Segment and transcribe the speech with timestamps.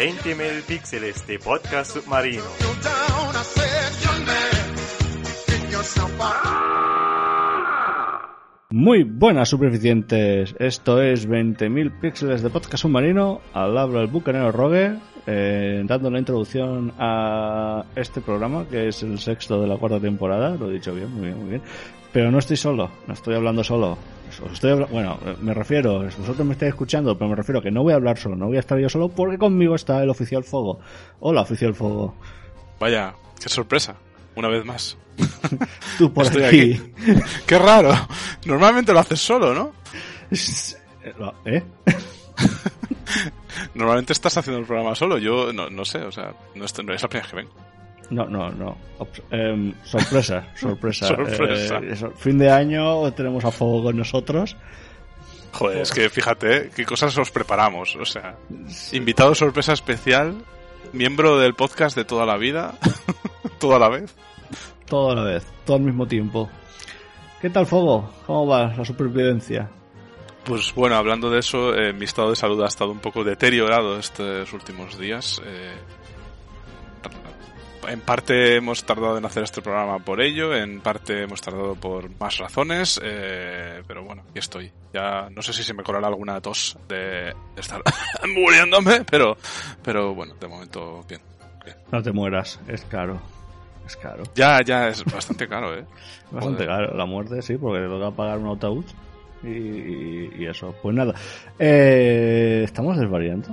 [0.00, 2.42] 20.000 píxeles de podcast submarino.
[8.70, 14.96] Muy buenas superficientes, esto es 20.000 píxeles de podcast submarino, al habla el bucanero Rogue,
[15.26, 20.56] eh, dando la introducción a este programa, que es el sexto de la cuarta temporada,
[20.56, 21.62] lo he dicho bien, muy bien, muy bien,
[22.10, 23.98] pero no estoy solo, no estoy hablando solo,
[24.40, 27.70] os estoy bueno, eh, me refiero, vosotros me estáis escuchando, pero me refiero a que
[27.70, 30.10] no voy a hablar solo, no voy a estar yo solo, porque conmigo está el
[30.10, 30.78] oficial Fogo.
[31.20, 32.14] Hola, oficial Fogo.
[32.78, 33.96] Vaya, qué sorpresa.
[34.36, 34.96] Una vez más.
[35.98, 36.72] Tú por Estoy aquí.
[36.72, 37.20] aquí.
[37.46, 37.92] Qué raro.
[38.46, 39.72] Normalmente lo haces solo, ¿no?
[41.44, 41.62] ¿Eh?
[43.74, 45.18] Normalmente estás haciendo el programa solo.
[45.18, 47.52] Yo no, no sé, o sea, no es la primera vez que vengo.
[48.10, 48.76] No, no, no.
[49.30, 51.06] Em, sorpresa, sorpresa.
[51.06, 51.78] Sorpresa.
[51.78, 54.56] Eh, eso, fin de año tenemos a Fogo con nosotros.
[55.52, 57.96] Joder, es que fíjate qué cosas os preparamos.
[57.96, 58.36] O sea,
[58.92, 60.34] invitado sorpresa especial,
[60.92, 62.74] miembro del podcast de toda la vida,
[63.58, 64.14] toda la vez.
[64.86, 66.50] Todo a la vez, todo al mismo tiempo.
[67.40, 68.12] ¿Qué tal, Fogo?
[68.26, 69.70] ¿Cómo va la supervivencia?
[70.44, 73.98] Pues bueno, hablando de eso, eh, mi estado de salud ha estado un poco deteriorado
[73.98, 75.40] estos últimos días.
[75.44, 75.74] eh,
[77.88, 82.10] en parte hemos tardado en hacer este programa por ello, en parte hemos tardado por
[82.18, 84.70] más razones, eh, pero bueno, aquí estoy.
[84.92, 86.96] Ya no sé si se me colará alguna tos de,
[87.54, 87.82] de estar
[88.34, 89.36] muriéndome, pero,
[89.82, 91.20] pero bueno, de momento bien.
[91.64, 91.76] bien.
[91.92, 93.20] No te mueras, es caro.
[93.86, 94.22] Es caro.
[94.34, 95.84] Ya, ya es bastante caro, ¿eh?
[96.30, 96.68] Bastante Joder.
[96.86, 96.96] caro.
[96.96, 98.84] La muerte, sí, porque te toca pagar un ataúd.
[99.42, 100.72] Y, y- y eso.
[100.80, 101.12] Pues nada.
[101.58, 103.48] Eh, ¿Estamos desvariando?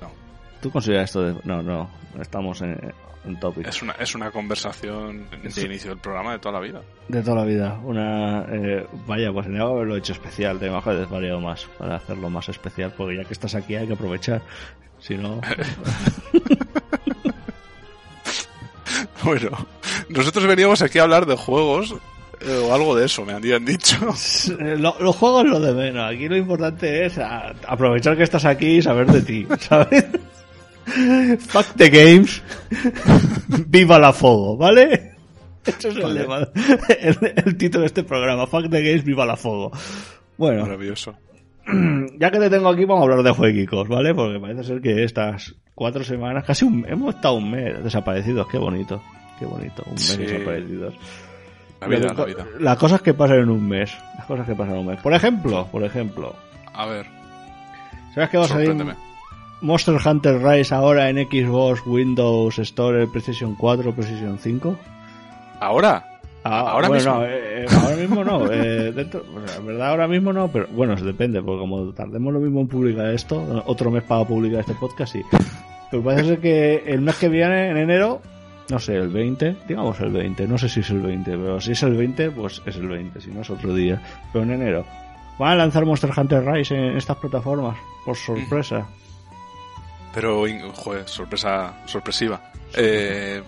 [0.00, 0.10] No.
[0.60, 1.34] ¿Tú consideras esto de.?
[1.44, 1.88] No, no.
[2.20, 2.78] Estamos en,
[3.24, 3.66] en topic.
[3.66, 5.66] Es una, es una conversación de Sí.
[5.66, 6.80] inicio del programa de toda la vida.
[7.08, 7.78] De toda la vida.
[7.84, 8.44] Una.
[8.50, 10.58] eh, vaya, pues tenía que haberlo hecho especial.
[10.58, 11.66] Tengo que haber desvariado más.
[11.78, 12.92] Para hacerlo más especial.
[12.96, 14.40] Porque ya que estás aquí hay que aprovechar.
[14.98, 15.40] Si no.
[19.22, 19.50] Bueno,
[20.08, 21.94] nosotros veníamos aquí a hablar de juegos
[22.40, 23.96] eh, o algo de eso, me habían dicho.
[24.58, 26.10] Eh, lo- los juegos lo de menos.
[26.10, 30.06] Aquí lo importante es a- aprovechar que estás aquí y saber de ti, ¿sabes?
[30.86, 32.42] Fuck the games.
[33.66, 35.12] Viva la fogo, ¿vale?
[35.64, 36.48] Eso es el, Vale.
[37.00, 38.46] el, el título de este programa.
[38.46, 39.70] Fuck the games, viva la fogo.
[40.38, 41.14] Bueno, Maravilloso.
[42.18, 44.14] ya que te tengo aquí, vamos a hablar de jueguicos, ¿vale?
[44.14, 48.46] Porque parece ser que estas cuatro semanas, casi un, hemos estado un mes desaparecidos.
[48.48, 49.02] Qué bonito,
[49.38, 50.16] qué bonito, un mes Sí.
[50.22, 50.94] desaparecidos.
[51.80, 52.46] La vida, Lo que- la vida.
[52.58, 53.92] Las cosas que pasan en un mes.
[54.16, 55.00] Las cosas que pasan en un mes.
[55.00, 56.34] Por ejemplo, por ejemplo,
[56.72, 57.06] A ver,
[58.14, 58.74] ¿sabes que va a salir.
[59.62, 64.76] Monster Hunter Rise ahora en Xbox, Windows Store, PlayStation 4, PlayStation 5?
[65.60, 66.06] ¿Ahora?
[66.42, 67.14] Ah, ¿Ahora bueno, mismo?
[67.20, 68.50] no, eh, eh, ahora mismo no.
[68.50, 71.92] eh, dentro- o sea, en verdad, ahora mismo no, pero bueno, eso depende, porque como
[71.92, 75.22] tardemos lo mismo en publicar esto, otro mes para publicar este podcast, sí.
[75.90, 78.22] Pero parece ser que el mes que viene, en enero,
[78.70, 81.72] no sé, el 20, digamos el 20, no sé si es el 20, pero si
[81.72, 84.00] es el 20, pues es el 20, si no es otro día.
[84.32, 84.86] Pero en enero.
[85.38, 87.76] Van a lanzar Monster Hunter Rise en estas plataformas,
[88.06, 88.86] por sorpresa.
[90.14, 90.44] Pero,
[90.74, 92.40] joder, sorpresa, sorpresiva.
[92.74, 93.42] Eh,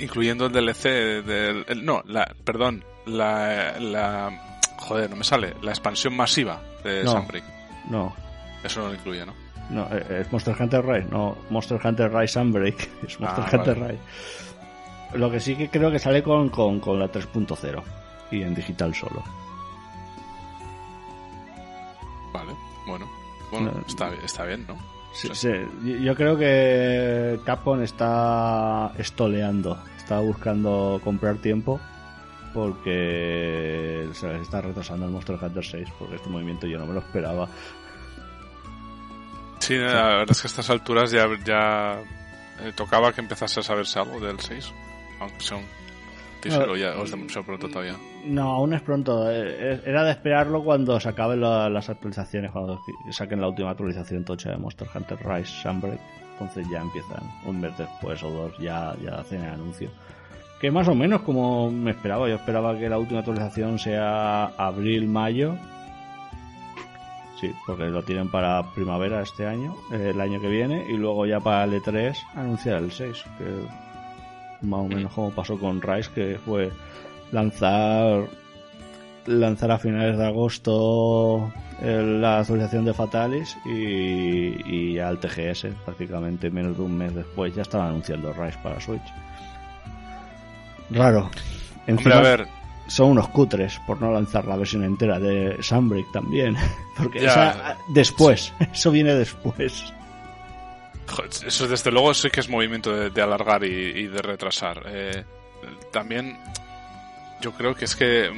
[0.00, 0.82] incluyendo el DLC
[1.24, 1.64] del...
[1.68, 4.60] el- no, la, perdón, la, la...
[4.78, 5.54] Joder, no me sale.
[5.62, 7.12] La expansión masiva de No.
[7.12, 7.44] Sunbreak.
[7.88, 8.14] No,
[8.62, 9.34] Eso no lo incluye, ¿no?
[9.70, 12.76] no, eh, es Monster Hunter Rise, no Monster Hunter Rise Sunbreak,
[13.06, 13.92] es Monster Ah, Hunter vale.
[13.92, 15.18] Rise.
[15.18, 17.82] Lo que sí que creo que sale con, con, con la 3.0
[18.30, 19.22] y en digital solo.
[22.32, 22.52] Vale,
[22.86, 23.08] bueno.
[23.50, 23.84] Bueno, No.
[23.86, 24.76] está, está bien, ¿no?
[25.14, 25.34] Sí, Sí.
[25.34, 25.48] sí,
[25.84, 31.80] yo- yo creo que Capcom está estoleando, está buscando comprar tiempo
[32.52, 36.94] porque se les está retrasando el Monster Hunter 6 porque este movimiento yo no me
[36.94, 37.48] lo esperaba.
[39.60, 39.86] Sí, la
[40.18, 41.98] verdad es que a estas alturas ya, ya
[42.60, 44.72] eh, tocaba que empezase a saberse algo del 6.
[45.20, 45.64] Aunque sea un
[46.50, 46.76] No.
[46.76, 47.94] ya pronto todavía.
[48.26, 49.30] No, aún es pronto.
[49.30, 52.80] eh, Era de esperarlo cuando se acaben la- las actualizaciones, cuando
[53.10, 56.00] saquen la última actualización tocha de Monster Hunter Rise Sunbreak.
[56.32, 59.88] Entonces ya empiezan un mes después o dos, ya, ya hacen el anuncio.
[60.60, 62.28] Que más o menos como me esperaba.
[62.28, 65.56] Yo esperaba que la última actualización sea abril-mayo.
[67.40, 71.26] Sí, porque lo tienen para primavera este año, eh, el año que viene, y luego
[71.26, 73.24] ya para el E3 anunciar el 6.
[73.38, 73.44] Que
[74.64, 76.70] más o menos como pasó con Rise, que fue
[77.32, 78.26] lanzar
[79.26, 81.50] lanzar a finales de agosto
[81.80, 87.54] el- la actualización de Fatalis y, y al TGS prácticamente menos de un mes después
[87.54, 89.02] ya estaban anunciando Rise para Switch.
[90.90, 91.30] Raro.
[91.86, 92.46] Encima Hombre, a ver,
[92.86, 96.54] son unos cutres por no lanzar la versión entera de Sunbreak también
[96.98, 97.28] porque Ya.
[97.28, 99.92] esa- después eso viene después
[101.46, 104.82] Eso desde luego sí que es movimiento de, de alargar y, y de retrasar.
[104.86, 105.24] Eh,
[105.92, 106.38] también
[107.40, 108.30] yo creo que es que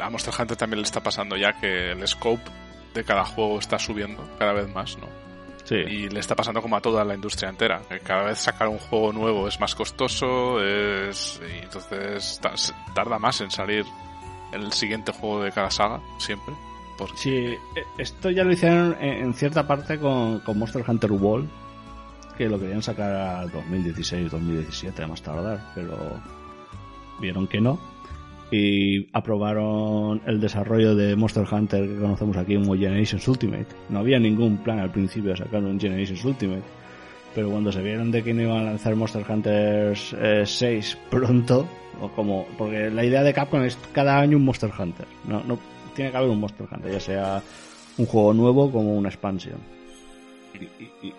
[0.00, 2.42] a Monster Hunter también le está pasando ya que el scope
[2.94, 5.06] de cada juego está subiendo cada vez más, ¿no?
[5.64, 5.76] Sí.
[5.76, 7.80] Y le está pasando como a toda la industria entera.
[7.88, 11.40] que Cada vez sacar un juego nuevo es más costoso, es...
[11.48, 12.54] y entonces ta-
[12.94, 13.84] tarda más en salir
[14.52, 16.54] el siguiente juego de cada saga, siempre.
[16.98, 17.16] Porque...
[17.16, 17.58] Sí, eh,
[17.98, 21.48] esto ya lo hicieron en, en cierta parte con, con Monster Hunter World,
[22.36, 25.96] que lo querían sacar a 2016, 2017 a más tardar, pero
[27.20, 27.78] vieron que no.
[28.52, 33.66] Y aprobaron el desarrollo de Monster Hunter que conocemos aquí como Generations Ultimate.
[33.90, 36.62] No había ningún plan al principio de sacar un Generations Ultimate.
[37.32, 41.64] Pero cuando se vieron de que no iban a lanzar Monster Hunter eh, 6 pronto,
[42.00, 45.06] o como, porque la idea de Capcom es cada año un Monster Hunter.
[45.28, 45.56] No, no
[45.94, 47.42] tiene que haber un Monster Hunter, ya sea
[47.98, 49.58] un juego nuevo como una expansión.
[50.54, 51.14] Y- y- y-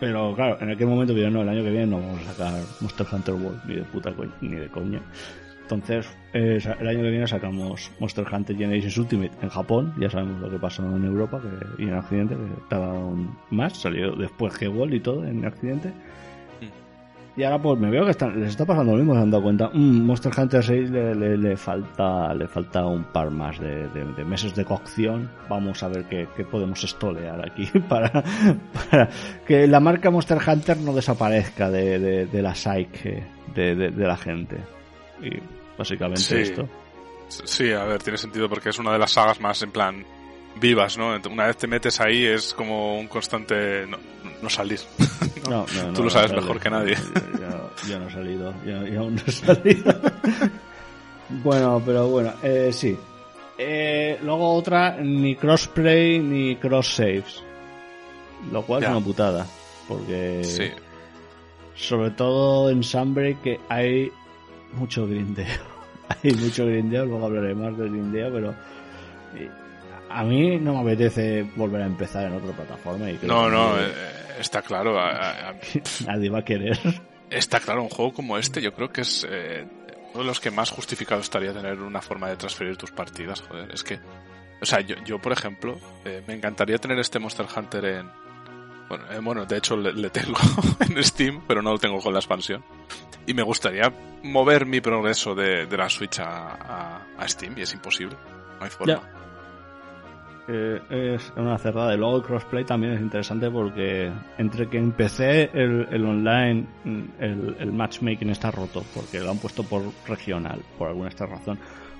[0.00, 2.62] pero claro, en aquel momento vieron, no, el año que viene no vamos a sacar
[2.80, 5.00] Monster Hunter World, ni de puta coña, ni de coña.
[5.62, 10.40] Entonces, eh, el año que viene sacamos Monster Hunter Generations Ultimate en Japón, ya sabemos
[10.40, 14.66] lo que pasó en Europa que, y en Occidente, que tardaron más, salió después que
[14.66, 15.92] World y todo en Occidente.
[17.38, 19.44] Y ahora pues me veo que están, les está pasando lo mismo, se han dado
[19.44, 19.70] cuenta.
[19.72, 24.12] "Mm, Monster Hunter 6 le, le- le falta le falta un par más de, de-
[24.16, 25.30] de meses de cocción.
[25.48, 28.10] Vamos a ver qué, qué podemos estolear aquí para,
[28.90, 29.08] para
[29.46, 33.24] que la marca Monster Hunter no desaparezca de, de- de la psyche
[33.54, 34.56] de, de- de la gente.
[35.22, 35.30] Y
[35.78, 36.36] básicamente Sí.
[36.38, 36.68] esto.
[37.28, 40.04] Sí, a ver, tiene sentido porque es una de las sagas más en plan
[40.60, 41.14] vivas, ¿no?
[41.30, 43.98] Una vez te metes ahí es como un constante no,
[44.42, 44.80] no salir.
[45.48, 46.94] No, no, Tú lo sabes mejor que nadie.
[47.40, 49.94] Yo, yo- no he salido, yo, yo aún no he salido.
[51.42, 52.94] bueno, pero bueno, eh, sí.
[53.56, 57.42] Eh, luego otra, ni crossplay ni cross saves.
[58.52, 58.88] Lo cual Ya.
[58.88, 59.46] es una putada.
[59.88, 60.64] Porque Sí.
[61.74, 64.12] sobre todo en Sunbreak que hay
[64.74, 65.46] mucho grindeo.
[66.22, 68.54] hay mucho grindeo, luego hablaré más del grindeo, pero
[69.34, 69.50] eh,
[70.10, 73.10] a mí no me apetece volver a empezar en otra plataforma.
[73.10, 74.98] Y creo No, que no, nadie- eh, está claro.
[74.98, 75.54] a- a-
[76.06, 76.78] nadie va a querer.
[77.30, 79.66] Está claro, un juego como este yo creo que es eh,
[80.14, 83.70] uno de los que más justificado estaría tener una forma de transferir tus partidas, joder.
[83.72, 83.98] Es que,
[84.60, 88.10] o sea, yo, yo por ejemplo, eh, me encantaría tener este Monster Hunter en...
[88.88, 90.38] Bueno, eh, bueno de hecho le, le tengo
[90.80, 92.64] en Steam, pero no lo tengo con la expansión.
[93.26, 97.62] Y me gustaría mover mi progreso de, de la Switch a, a- a Steam y
[97.62, 98.16] es imposible.
[98.58, 98.94] No hay forma.
[98.94, 99.17] Ya.
[100.50, 100.80] Eh,
[101.14, 101.94] es una cerrada.
[101.94, 107.02] Y luego el crossplay también es interesante porque entre que empecé el, el online, mm,
[107.20, 111.58] el, el matchmaking está roto porque lo han puesto por regional, por alguna esta razón.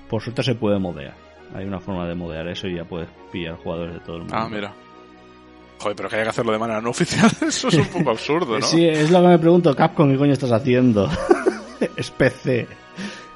[0.09, 1.13] Por suerte se puede modear.
[1.53, 4.35] Hay una forma de modear eso y ya puedes pillar jugadores de todo el mundo.
[4.35, 4.73] Ah, mira.
[5.79, 8.59] Joder, pero que haya que hacerlo de manera no oficial, eso es un poco absurdo,
[8.59, 8.65] ¿no?
[8.65, 11.09] Sí, es lo que me pregunto, Capcom, ¿qué coño estás haciendo?
[11.95, 12.67] es PC.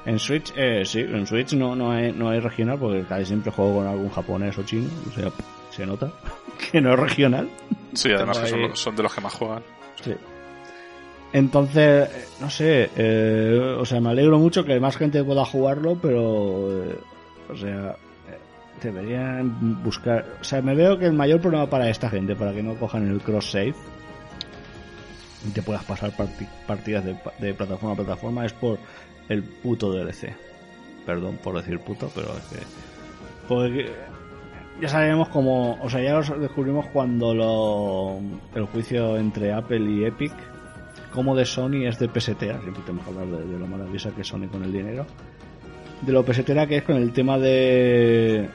[0.06, 3.50] En Switch, eh, sí, en Switch no, no, hay, no hay regional porque casi siempre
[3.50, 5.30] juego con algún japonés o chino, o sea,
[5.70, 6.12] se nota
[6.72, 7.48] que no es regional.
[7.94, 9.62] Sí, además que son, de los que más juegan.
[10.02, 10.12] Sí.
[11.32, 15.96] Entonces, eh, no sé, eh, o sea, me alegro mucho que más gente pueda jugarlo,
[16.00, 16.98] pero, eh,
[17.50, 17.96] o sea,
[18.82, 22.62] deberían buscar, o sea, me veo que el mayor problema para esta gente, para que
[22.62, 23.74] no cojan el cross save
[25.48, 28.78] y te puedas pasar parti- partidas de, pa- de plataforma a plataforma, es por
[29.28, 30.34] el puto DLC.
[31.06, 32.66] Perdón por decir puto, pero es que,
[33.46, 33.90] porque
[34.80, 38.20] ya sabemos cómo, o sea, ya lo descubrimos cuando lo,
[38.54, 40.32] el juicio entre Apple y Epic,
[41.12, 44.22] como de Sony es de pesetera, siempre tenemos que hablar de, de lo maravillosa que
[44.22, 45.06] es Sony con el dinero,
[46.00, 48.48] de lo pesetera que es con el tema de,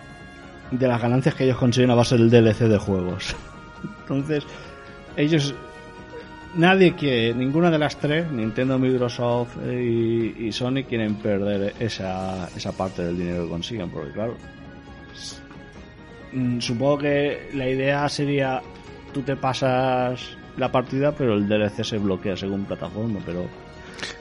[0.72, 3.36] de las ganancias que ellos consiguen a base del DLC de juegos.
[4.02, 4.44] Entonces,
[5.16, 5.56] ellos,
[6.56, 12.50] nadie quiere, ninguna de las tres, Nintendo, Microsoft eh, y, y Sony quieren perder esa,
[12.56, 14.36] esa parte del dinero que consiguen, porque claro,
[16.32, 18.62] Mm, supongo que la idea sería
[19.14, 23.48] tú te pasas la partida pero el DLC se bloquea según plataforma pero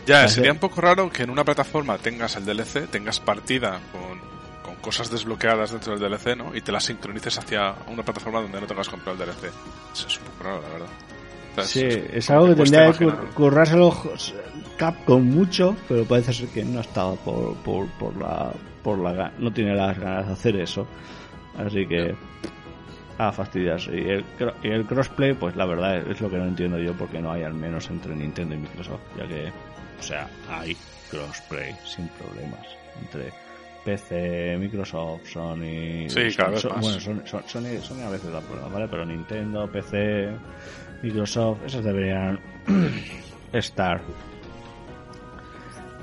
[0.06, 4.18] Ya, sería un poco raro que en una plataforma tengas el DLC, tengas partida con,
[4.62, 6.56] con cosas desbloqueadas dentro del DLC, ¿no?
[6.56, 9.52] Y te las sincronices hacia una plataforma donde no tengas comprado el DLC.
[9.92, 10.88] Eso es un poco raro, la verdad.
[11.64, 13.24] Sí es- algo que tendría que imaginar.
[13.26, 13.94] cur- currárselo
[14.76, 19.52] Capcom mucho pero parece ser que no estaba por, por, por la por la no
[19.52, 20.86] tiene las ganas de hacer eso
[21.58, 22.14] así que
[23.18, 24.24] a fastidiarse y el,
[24.62, 27.32] y el crossplay pues la verdad es, es lo que no entiendo yo porque no
[27.32, 29.48] hay al menos entre Nintendo y Microsoft ya que
[29.98, 30.76] o sea hay
[31.10, 32.64] crossplay sin problemas
[33.02, 33.32] entre
[33.84, 36.08] PC, Microsoft, Sony.
[36.08, 36.80] Sí, vez Son-.
[36.80, 38.86] Bueno, Sony, Sony- Sony a veces da problemas, ¿vale?
[38.90, 40.28] Pero Nintendo, PC,
[41.02, 42.40] Microsoft, esos deberían
[43.52, 44.00] estar.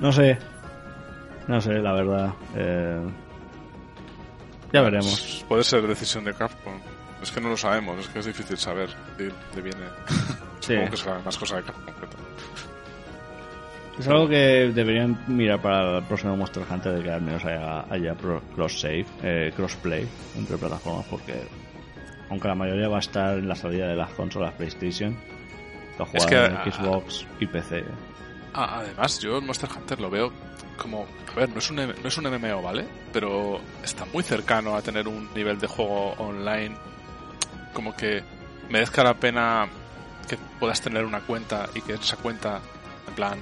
[0.00, 0.38] No sé.
[1.48, 2.32] No sé, la verdad.
[2.54, 3.00] Eh,
[4.72, 5.44] ya veremos.
[5.48, 6.74] Puede ser decisión de Capcom.
[7.22, 9.86] Es que no lo sabemos, es que es difícil saber de dónde viene.
[10.58, 10.72] Sí.
[10.72, 12.26] Supongo que será más cosa de Capcom.
[13.98, 17.84] Es algo que deberían mirar para el próximo Monster Hunter de que al menos haya,
[17.88, 18.14] haya
[18.54, 21.34] cross-save, eh, crossplay entre plataformas, porque
[22.28, 25.16] aunque la mayoría va a estar en la salida de las consolas PlayStation,
[25.98, 27.84] lo Es que, en ah, Xbox y PC.
[28.52, 30.32] Ah, además, yo el Monster Hunter lo veo
[30.76, 31.06] como.
[31.32, 32.86] A ver, no es, un, no es un MMO, ¿vale?
[33.12, 36.74] Pero está muy cercano a tener un nivel de juego online.
[37.72, 38.22] Como que
[38.70, 39.68] merezca la pena
[40.28, 42.60] que puedas tener una cuenta y que esa cuenta,
[43.06, 43.38] en plan,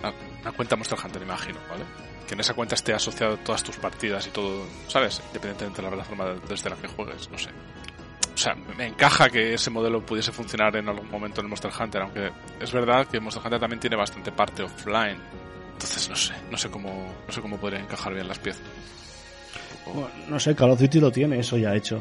[0.00, 1.84] una, una cuenta Monster Hunter, imagino, ¿vale?
[2.26, 5.22] Que en esa cuenta esté asociado todas tus partidas y todo, ¿sabes?
[5.28, 7.50] Independientemente de la plataforma desde la que juegues, no sé.
[8.38, 12.02] O sea, me encaja que ese modelo pudiese funcionar en algún momento en Monster Hunter,
[12.02, 12.30] aunque
[12.60, 15.18] es verdad que Monster Hunter también tiene bastante parte offline.
[15.72, 18.62] Entonces no sé, no sé cómo, no sé cómo podría encajar bien las piezas.
[19.86, 22.00] Bueno, no sé, Call of Duty lo tiene, eso ya hecho.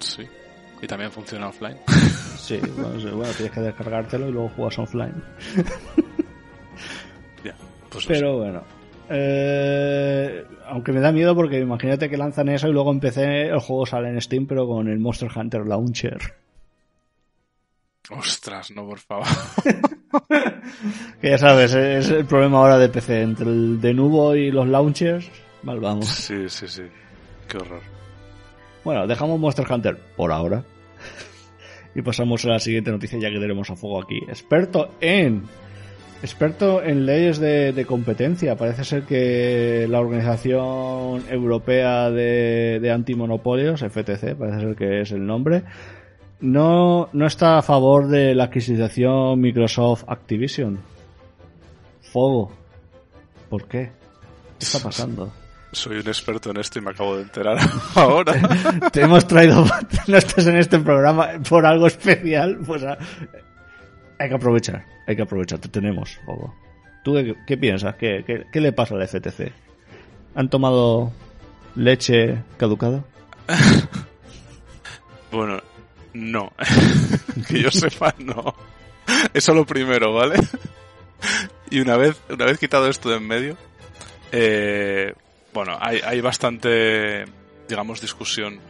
[0.00, 0.26] Sí.
[0.82, 1.78] Y también funciona offline.
[2.46, 5.20] Sí, bueno, sí, bueno, tienes que descargártelo y luego juegas offline.
[7.44, 7.54] ya.
[7.90, 8.62] Pues Pero bueno.
[9.08, 13.60] Eh, aunque me da miedo porque imagínate que lanzan eso y luego en PC el
[13.60, 16.18] juego sale en Steam pero con el Monster Hunter Launcher.
[18.10, 19.26] Ostras, no, por favor.
[21.20, 23.22] Que ya sabes, es el problema ahora de PC.
[23.22, 25.28] Entre el de nubo y los launchers,
[25.62, 26.06] mal vamos.
[26.06, 26.82] Sí, sí, sí.
[27.48, 27.82] Qué horror.
[28.84, 30.64] Bueno, dejamos Monster Hunter por ahora.
[31.94, 34.18] Y pasamos a la siguiente noticia ya que tenemos a fuego aquí.
[34.28, 35.44] Experto en...
[36.22, 38.56] Experto en leyes de, de competencia.
[38.56, 45.26] Parece ser que la Organización Europea de, de Antimonopolios, FTC, parece ser que es el
[45.26, 45.62] nombre,
[46.40, 50.78] no, no está a favor de la adquisición Microsoft Activision.
[52.00, 52.52] Fuego.
[53.48, 53.90] ¿Por qué?
[54.58, 55.32] ¿Qué está pasando?
[55.72, 57.58] Soy un experto en esto y me acabo de enterar
[57.94, 58.34] ahora.
[58.92, 59.64] Te hemos traído,
[60.06, 62.96] no estás en este programa por algo especial, pues ah,
[64.18, 66.18] hay que aprovechar, hay que aprovechar, te tenemos.
[67.04, 67.14] ¿Tú
[67.46, 67.94] qué, piensas?
[67.96, 69.52] ¿Qué, qué, qué le pasa al FTC?
[70.34, 71.12] ¿Han tomado
[71.74, 73.04] leche caducada?
[75.30, 75.60] Bueno,
[76.14, 76.52] no.
[77.48, 78.54] que yo sepa, no.
[79.34, 80.36] Eso lo primero, ¿vale?
[81.70, 83.56] y una vez, una vez quitado esto de en medio,
[84.32, 85.12] eh,
[85.52, 87.24] bueno, hay, hay bastante,
[87.68, 88.60] digamos, discusión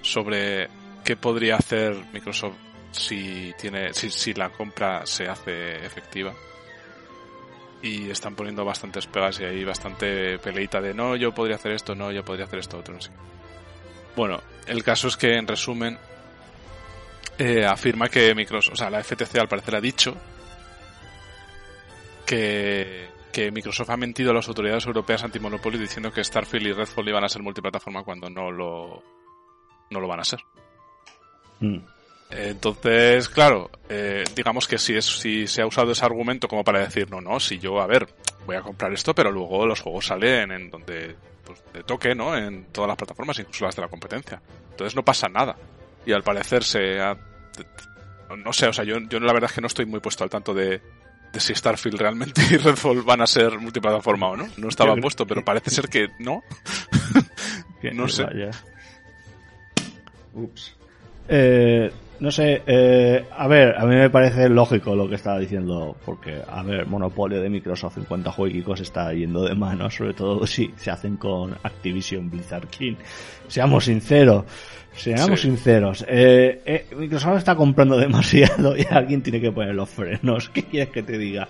[0.00, 0.68] sobre
[1.04, 2.56] qué podría hacer Microsoft
[2.92, 6.32] si tiene, si, si la compra se hace efectiva.
[7.82, 11.96] Y están poniendo bastantes pegas y hay bastante peleita de no, yo podría hacer esto,
[11.96, 13.10] no, yo podría hacer esto, otro, no sé.
[14.14, 15.98] Bueno, el caso es que en resumen
[17.38, 20.16] eh, afirma que Microsoft, o sea, la FTC al parecer ha dicho
[22.24, 27.08] que, que Microsoft ha mentido a las autoridades europeas antimonopolio diciendo que Starfield y Redfall
[27.08, 29.02] iban a ser multiplataforma cuando no lo
[29.90, 30.40] no lo van a ser.
[31.60, 31.78] Mm.
[32.34, 36.80] Entonces, claro, eh, digamos que si, es, si se ha usado ese argumento como para
[36.80, 38.08] decir, no, no, si yo, a ver,
[38.46, 42.36] voy a comprar esto, pero luego los juegos salen en donde pues, te toque, ¿no?
[42.36, 44.40] En todas las plataformas, incluso las de la competencia.
[44.70, 45.56] Entonces no pasa nada.
[46.06, 47.16] Y al parecer se ha...
[48.36, 50.30] No sé, o sea, yo, yo la verdad es que no estoy muy puesto al
[50.30, 50.80] tanto de,
[51.32, 54.48] de si Starfield realmente y Redfall van a ser multiplataforma o no.
[54.56, 56.42] No estaba creo- puesto, pero parece ser que no.
[57.92, 58.24] No sé.
[60.32, 60.74] Ups.
[61.28, 61.90] Eh,
[62.22, 66.40] no sé, eh, a ver, a mí me parece lógico lo que estaba diciendo, porque,
[66.48, 70.46] a ver, monopolio de Microsoft en cuanto a jueguicos está yendo de mano, sobre todo
[70.46, 72.94] si se hacen con Activision Blizzard King.
[73.48, 74.44] Seamos sinceros,
[74.94, 75.48] seamos Sí.
[75.48, 80.48] sinceros, eh, eh, Microsoft está comprando demasiado y alguien tiene que poner los frenos.
[80.54, 81.48] ¿Qué quieres que te diga?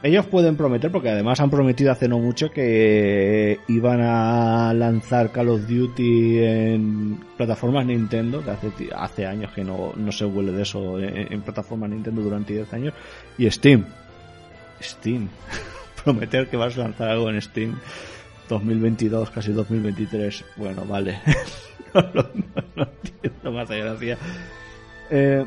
[0.00, 5.48] Ellos pueden prometer, porque además han prometido hace no mucho que iban a lanzar Call
[5.48, 10.62] of Duty en plataformas Nintendo, que hace, hace años que no, no se huele de
[10.62, 12.94] eso en, plataformas Nintendo durante 10 años,
[13.36, 13.84] y Steam.
[14.80, 15.28] Steam.
[16.04, 17.74] Prometer que vas a lanzar algo en Steam
[18.48, 20.44] 2022, casi 2023.
[20.56, 21.18] Bueno, vale.
[21.94, 22.24] no, no,
[22.76, 24.16] no entiendo más gracia.
[25.10, 25.44] Eh,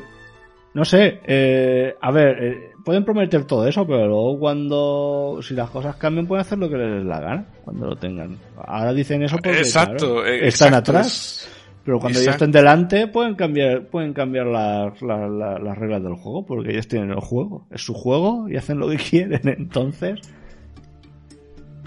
[0.73, 5.69] no sé, eh, a ver, eh, pueden prometer todo eso, pero luego cuando, si las
[5.69, 8.37] cosas cambian, pueden hacer lo que les dé la gana, cuando lo tengan.
[8.57, 12.45] Ahora dicen eso porque exacto, claro, eh, están exacto, atrás, es- pero cuando ellos exacto.
[12.45, 16.87] estén delante pueden cambiar, pueden cambiar las, las, las- las reglas del juego, porque ellos
[16.87, 20.19] tienen el juego, es su juego y hacen lo que quieren, entonces...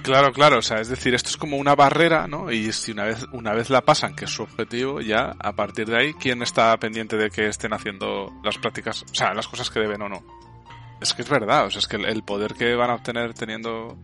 [0.03, 2.53] Claro, claro, o sea, es decir, esto es como una barrera, ¿no?
[2.53, 5.87] Y si una vez, una vez la pasan, que es su objetivo, ya a partir
[5.87, 9.71] de ahí, ¿quién está pendiente de que estén haciendo las prácticas, o sea, las cosas
[9.71, 10.23] que deben o no?
[11.05, 13.35] Es que es verdad, o sea, es que el, el poder que van a obtener
[13.35, 13.97] teniendo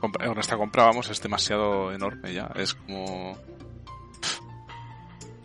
[0.00, 2.50] con esta compra, vamos, es demasiado enorme ya.
[2.54, 3.36] Es como.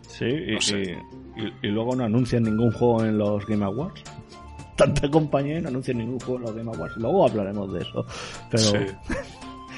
[0.08, 0.98] Sí, y, No sé.
[1.36, 4.02] y- y- y luego no anuncian ningún juego en los Game Awards.
[4.76, 6.96] Tanta compañía no anuncian ningún juego en los Game Awards.
[6.98, 8.06] Luego hablaremos de eso.
[8.50, 8.76] Pero Sí.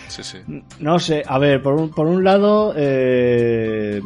[0.08, 0.38] Sí, sí.
[0.78, 4.00] no sé, a ver, por un, por un lado, eh,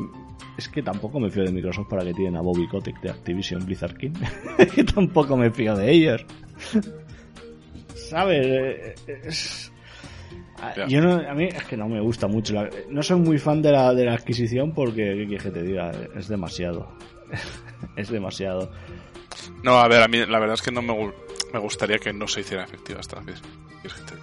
[0.57, 3.67] es que tampoco me fío de Microsoft para que tienen a Bobby Kotick de Activision
[3.67, 4.13] Blizzard King.
[4.75, 6.25] Que tampoco me fío de ellos.
[8.11, 8.47] ¿Sabes?
[8.47, 9.73] Eh, es-
[10.61, 10.87] a- Ya.
[10.87, 12.55] Yo no, a mí es que no me gusta mucho.
[12.55, 15.63] la- no soy muy fan de la, de la adquisición porque, ¿qué quieres que te
[15.63, 15.93] diga?
[16.17, 16.93] Es demasiado.
[17.97, 18.71] es demasiado.
[19.63, 20.95] No, a ver, a mí la verdad es que no me,
[21.53, 23.41] me gustaría que no se hiciera efectiva esta vez.
[23.83, 24.19] ¿Quieres que te-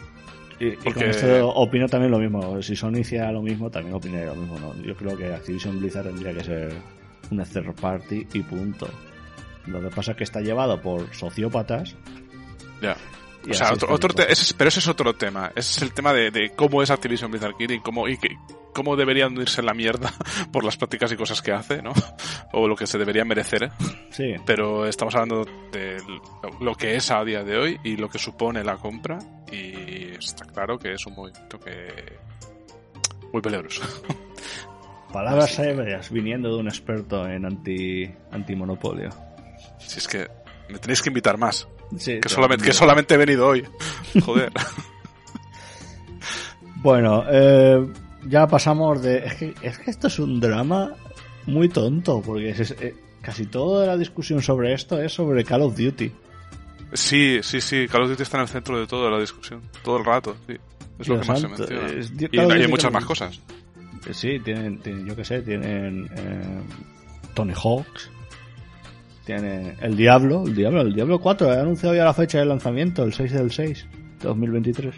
[0.66, 2.62] Y, y Porque- con esto opino también lo mismo.
[2.62, 4.58] Si Sony hiciera lo mismo, también opinaría lo mismo.
[4.60, 4.76] ¿no?
[4.84, 6.74] Yo creo que Activision Blizzard tendría que ser
[7.32, 8.88] una third party y punto.
[9.68, 11.96] Lo que pasa es que está llevado por sociópatas.
[12.82, 12.96] Ya.
[13.52, 14.26] O sea, otro, otro mejor.
[14.28, 15.52] te- ese es- pero ese es otro tema.
[15.56, 18.30] Ese es el tema de, de cómo es Activision Blizzard King y cómo, y que,
[18.74, 20.14] cómo deberían irse en la mierda
[20.52, 21.94] por las prácticas y cosas que hace, ¿no?
[22.54, 23.72] O lo que se debería merecer, ¿eh?
[24.12, 28.10] Sí, Pero estamos hablando de lo- lo que es a día de hoy y lo
[28.10, 29.20] que supone la compra
[29.52, 32.18] y está claro que es un movimiento que...
[33.34, 33.82] Muy peligroso.
[35.12, 39.10] palabras sabias viniendo de un experto en anti antimonopolio.
[39.80, 40.28] Si es que
[40.70, 41.68] me tenéis que invitar más.
[41.98, 43.66] Sí, Que te solamente, que solamente he venido hoy.
[44.26, 44.52] Joder.
[46.82, 47.86] Bueno, eh,
[48.28, 49.26] ya pasamos de.
[49.26, 50.94] Es que, es que esto es un drama
[51.48, 55.62] muy tonto, porque es- es- eh, casi toda la discusión sobre esto es sobre Call
[55.64, 56.12] of Duty.
[56.94, 57.88] Sí, sí, sí.
[57.90, 59.62] Call of Duty está en el centro de toda la discusión.
[59.84, 60.56] Todo el rato, sí.
[61.00, 62.00] Es lo que más santo, se menciona.
[62.00, 63.40] es- y hay muchas más cosas.
[64.12, 66.62] Sí, tienen, tienen, yo qué sé, tienen eh,
[67.34, 68.12] Tony Hawks,
[69.26, 73.04] tienen el Diablo, el Diablo, el Diablo 4, ha anunciado ya la fecha de lanzamiento,
[73.04, 73.88] el 6 del 6,
[74.22, 74.96] 2023.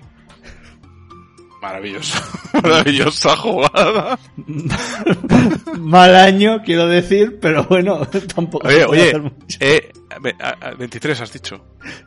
[1.62, 2.20] Maravilloso.
[2.64, 4.20] Maravillosa jugada.
[5.80, 9.32] Mal año, quiero decir, pero bueno, tampoco Oye, oye.
[9.60, 9.92] Eh,
[10.22, 11.60] ve- a- a- 23 has dicho.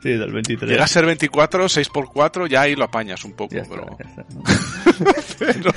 [0.03, 0.71] Sí, del 23.
[0.71, 3.97] Llega a ser 24, 6x4, ya ahí lo apañas un poco, está, pero...
[3.99, 4.25] está.
[5.39, 5.73] pero-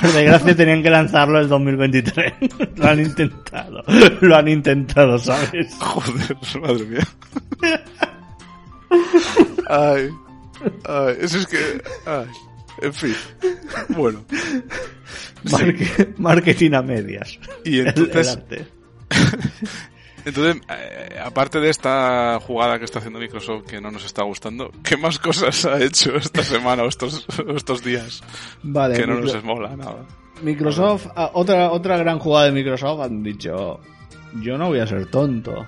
[0.00, 2.32] Por desgracia tenían que lanzarlo el 2023.
[2.76, 3.84] lo han intentado.
[4.20, 5.74] Lo han intentado, ¿sabes?
[5.78, 7.08] Joder, madre mía.
[9.68, 10.08] Ay,
[10.86, 11.82] ay, eso es que...
[12.06, 12.26] Ay,
[12.82, 13.14] en fin.
[13.90, 14.24] Bueno.
[15.44, 17.38] Marque- marketing a medias.
[17.64, 18.66] Y El- el entonces, arte.
[20.24, 24.70] entonces eh, aparte de esta jugada que está haciendo Microsoft que no nos está gustando,
[24.82, 28.22] ¿qué más cosas ha hecho esta semana o estos, estos días
[28.62, 30.06] Vale, que no Micro- nos mola nada?
[30.42, 33.78] Microsoft, ah, otra, otra gran jugada de Microsoft han dicho,
[34.40, 35.64] yo no voy a ser tonto.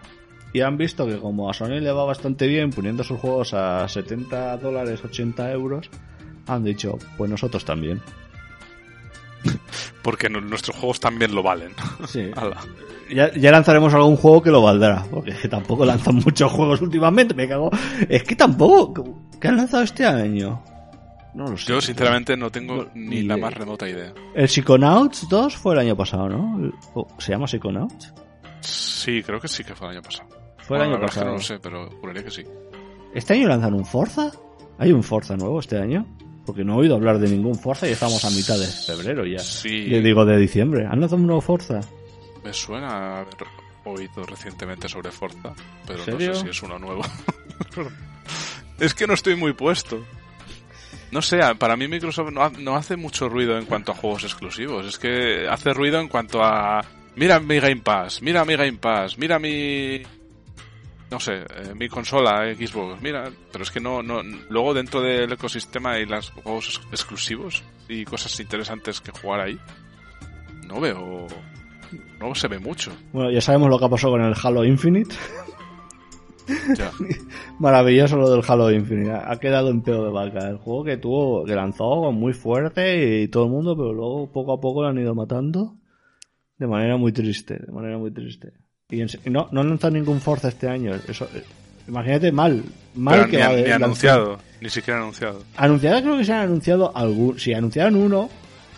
[0.56, 3.86] Y han visto que como a Sony le va bastante bien poniendo sus juegos a
[3.86, 5.90] 70 dólares, 80 euros,
[6.46, 8.00] han dicho, pues nosotros también.
[10.02, 11.72] Porque nu- nuestros juegos también lo valen.
[12.08, 12.30] Sí.
[13.08, 16.80] Ya, ya lanzaremos algún juego que lo valdrá, porque es que tampoco lanzan muchos juegos
[16.80, 17.70] últimamente, me cago.
[18.08, 20.60] Es que tampoco, ¿qué han lanzado este año?
[21.34, 21.66] No lo sé.
[21.72, 24.12] Yo sinceramente no tengo No, ni ni la más remota idea.
[24.34, 26.58] El Psychonauts 2 fue el año pasado, ¿no?
[26.58, 28.12] El- o- ¿Se llama Psychonauts?
[28.58, 30.28] Sí, creo que sí que fue el año pasado.
[30.66, 31.26] Fue el año pasado.
[31.26, 32.44] no lo sé, pero juraría que sí.
[33.14, 34.30] ¿Este año lanzan un Forza?
[34.78, 36.06] ¿Hay un Forza nuevo este año?
[36.44, 39.38] Porque no he oído hablar de ningún Forza y estamos a mitad de febrero ya.
[39.38, 40.86] Sí, Yo digo de diciembre.
[40.86, 41.80] ¿Han lanzado un nuevo Forza?
[42.44, 43.34] me suena haber
[43.84, 45.52] oído recientemente sobre Forza,
[45.84, 47.02] pero no sé si es uno nuevo.
[48.78, 50.04] es que no estoy muy puesto.
[51.10, 54.86] No sé, para mí Microsoft no, no hace mucho ruido en cuanto a juegos exclusivos.
[54.86, 56.84] Es que hace ruido en cuanto a...
[57.16, 60.02] Mira mi Game Pass, mira mi Game Pass, mira mi...
[61.10, 63.30] No sé, eh, mi consola Xbox, mira...
[63.52, 64.22] Pero es que no, no...
[64.48, 69.58] Luego dentro del ecosistema y los juegos ex- exclusivos y cosas interesantes que jugar ahí,
[70.66, 71.26] no veo...
[72.18, 72.90] No se ve mucho.
[73.12, 75.14] Bueno, ya sabemos lo que ha pasado con el Halo Infinite.
[76.78, 76.92] Ya.
[77.58, 79.10] Maravilloso lo del Halo Infinite.
[79.10, 80.48] Ha ha quedado en pedo de vaca.
[80.48, 84.52] El juego que tuvo, que lanzó muy fuerte y todo el mundo, pero luego poco
[84.52, 85.74] a poco lo han ido matando.
[86.56, 88.52] De manera muy triste, de manera muy triste.
[88.88, 90.94] Y en no, no han lanzado ningún Forza este año.
[91.08, 91.42] Eso, eh,
[91.88, 92.62] imagínate mal,
[92.94, 95.42] mal Pero que ni, va de ni anunciado, ni siquiera anunciado.
[95.56, 97.36] Anunciado creo que se han anunciado algún.
[97.40, 98.30] Si anunciaron uno,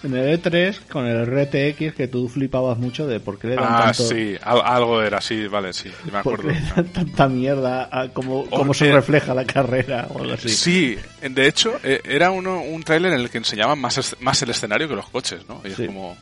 [0.03, 3.65] en el E3 con el RTX que tú flipabas mucho de por qué le dan
[3.69, 4.05] Ah, tanto...
[4.05, 6.49] sí, al- algo era así, vale, sí, me ¿Por acuerdo.
[6.49, 10.49] qué le dan tanta mierda a cómo, cómo se refleja la carrera o algo así?
[10.49, 14.49] Sí, de hecho, eh, era uno, un tráiler en el que enseñaban más, más el
[14.49, 15.61] escenario que los coches, ¿no?
[15.67, 15.83] Y Sí.
[15.83, 16.17] es como...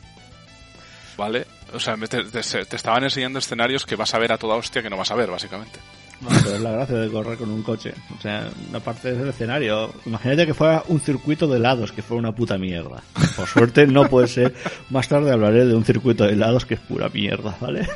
[1.17, 4.55] Vale, o sea, te, te- te estaban enseñando escenarios que vas a ver a toda
[4.55, 5.79] hostia que no vas a ver, básicamente.
[6.21, 7.93] No, pero es la gracia de correr con un coche.
[8.17, 9.93] O sea, una parte del escenario.
[10.07, 13.03] Imagínate que fuera un circuito de helados, que fuera una puta mierda.
[13.35, 14.55] Por suerte no puede ser.
[14.89, 17.87] Más tarde hablaré de un circuito de helados que es pura mierda, ¿vale?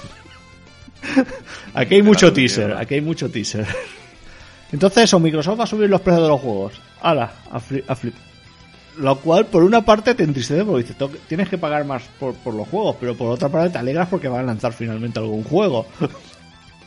[1.74, 3.66] Aquí hay mucho teaser, aquí hay mucho teaser.
[4.72, 6.74] Entonces eso, Microsoft va a subir los precios de los juegos.
[7.02, 7.32] ¡Hala!
[7.52, 8.14] A fli- a flip.
[8.98, 12.04] Lo cual, por una parte, te entristece porque dices, "Tengo que- tienes que pagar más
[12.20, 15.20] por, por los juegos, pero por otra parte te alegras porque van a lanzar finalmente
[15.20, 15.86] algún juego.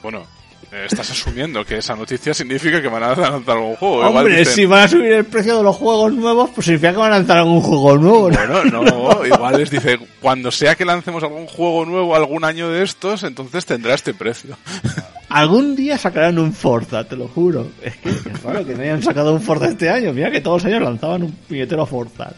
[0.03, 0.23] Bueno,
[0.71, 4.07] eh, estás asumiendo que esa noticia significa que van a lanzar algún juego.
[4.07, 6.93] Igual Hombre, dicen, si van a subir el precio de los juegos nuevos, pues significa
[6.93, 8.31] que van a lanzar algún juego nuevo.
[8.31, 8.37] ¿no?
[8.38, 12.83] Bueno, no, igual les dice, cuando sea que lancemos algún juego nuevo algún año de
[12.83, 14.59] estos, entonces tendrá este precio.
[15.35, 17.66] Algún día sacarán un Forza, te lo juro.
[17.83, 20.12] Es que es raro que no hayan sacado un Forza este año.
[20.12, 22.33] Mira que todos los años lanzaban un puñetero Forza.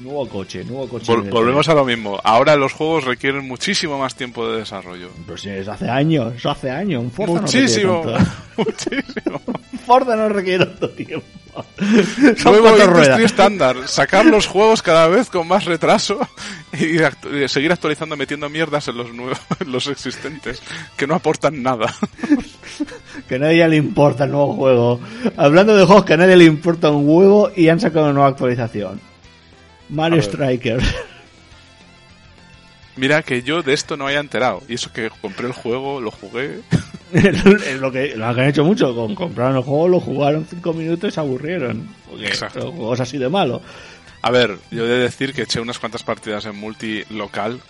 [0.00, 1.12] Nuevo coche, nuevo coche.
[1.12, 2.18] Vol- volvemos a lo mismo.
[2.24, 5.10] Ahora los juegos requieren muchísimo más tiempo de desarrollo.
[5.24, 7.02] Pero si eso hace años, eso hace años.
[7.04, 8.18] Un Forza Muchísimo, no
[8.64, 9.40] muchísimo.
[9.72, 11.24] Un Forza no requiere tanto tiempo.
[12.38, 13.20] Son Nuevo ruedas.
[13.20, 16.18] estándar, sacar los juegos cada vez con más retraso
[16.72, 20.62] y actu- y seguir actualizando metiendo mierdas en los nuevos, en los existentes
[20.96, 21.94] que no aportan nada.
[23.28, 25.00] Que a nadie le importa el nuevo juego.
[25.36, 28.28] Hablando de juegos que a nadie le importa un huevo y han sacado una nueva
[28.28, 29.00] actualización.
[29.88, 30.22] Mario.
[30.22, 30.84] Strikers.
[32.96, 34.62] Mira que yo de esto no haya enterado.
[34.68, 36.60] Y eso que compré el juego, lo jugué.
[37.12, 38.94] es lo que, lo que han hecho mucho.
[38.94, 41.88] Con, compraron el juego, lo jugaron cinco minutos y se aburrieron.
[42.08, 42.58] Porque Exacto.
[42.58, 43.62] el juego es así de malo.
[44.20, 47.60] A ver, yo he de decir que eché unas cuantas partidas en multi local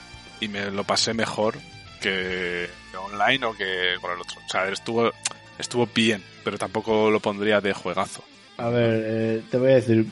[0.40, 1.54] y me lo pasé mejor
[2.00, 4.40] que online o que con el otro.
[4.44, 5.10] O sea, estuvo,
[5.58, 8.22] estuvo bien, pero tampoco lo pondría de juegazo.
[8.58, 10.06] A ver, eh, te voy a decir.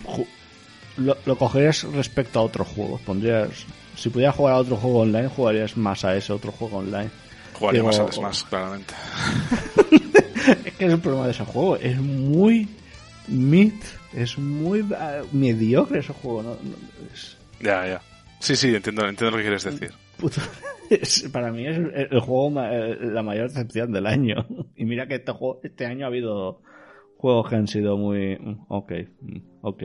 [0.96, 3.00] Lo, lo cogerías respecto a otros juegos.
[3.02, 3.48] Pondrías.
[3.96, 7.10] Si pudieras jugar a otro juego online, jugarías más a ese otro juego online.
[7.54, 8.94] Jugaría Digo, más al Smash, claramente.
[10.64, 11.76] Es que es el problema de ese juego.
[11.76, 12.66] Es muy
[13.28, 13.74] mid.
[14.14, 16.42] Es muy ah, mediocre ese juego.
[16.42, 16.50] ¿no?
[16.50, 16.76] No,
[17.14, 18.00] es- Ya, ya.
[18.40, 19.92] Sí, sí, entiendo, entiendo lo que quieres decir.
[20.20, 20.40] Puto-
[20.90, 24.46] es- para mí es el, juego eh, la mayor decepción del año.
[24.76, 26.62] Y mira que este juego, este año ha habido
[27.16, 29.82] juegos que han sido muy mm, ok, mm, ok.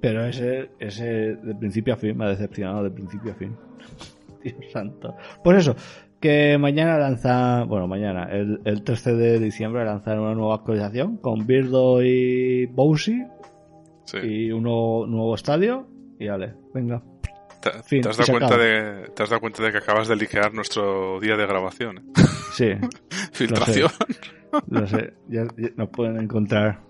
[0.00, 1.04] Pero ese, ese
[1.36, 3.56] de principio a fin me ha decepcionado de principio a fin.
[4.44, 5.14] Dios santo.
[5.42, 5.74] Pues eso,
[6.20, 11.46] que mañana lanza, bueno, mañana, el, el 13 de diciembre lanzan una nueva actualización con
[11.46, 13.24] Birdo y Bowsy
[14.04, 14.18] Sí.
[14.22, 15.88] y un nuevo, nuevo estadio.
[16.20, 17.02] Y vale, venga.
[17.72, 20.16] ¿Te, fin, te has dado cuenta de, ¿Te has dado cuenta de que acabas de
[20.16, 21.98] liquear nuestro día de grabación?
[21.98, 22.22] eh?
[22.52, 22.70] Sí,
[23.32, 23.90] Filtración.
[24.68, 26.80] No sé, ya, ya nos pueden encontrar.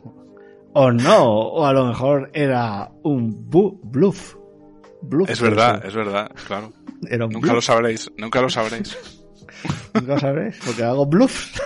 [0.74, 4.36] O no, o a lo mejor era un bu- bluff.
[5.02, 6.72] Bluff Es verdad, es verdad, claro.
[7.08, 7.64] Era un Nunca lo bluff.
[7.64, 8.96] sabréis, nunca lo sabréis.
[9.94, 11.60] Nunca lo sabréis, porque hago bluffs.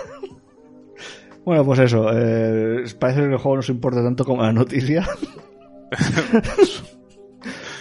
[1.45, 2.09] bueno, pues eso.
[2.13, 5.09] eh, parece que el juego nos importa tanto como la noticia.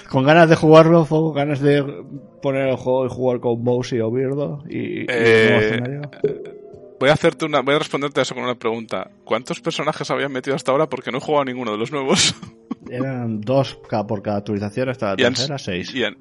[0.10, 1.84] Con ganas de jugarlo, con ganas de
[2.42, 6.56] poner el juego y jugar con Bowsy o Birdo y, y el nuevo Eh.
[7.00, 9.10] Voy a hacerte una, voy a responderte a eso con una pregunta.
[9.24, 10.88] ¿Cuántos personajes habían metido hasta ahora?
[10.90, 12.36] Porque no he jugado a ninguno de los nuevos.
[12.90, 15.96] Eran dos por cada actualización hasta la Y han- tercera, seis.
[15.96, 16.18] y han,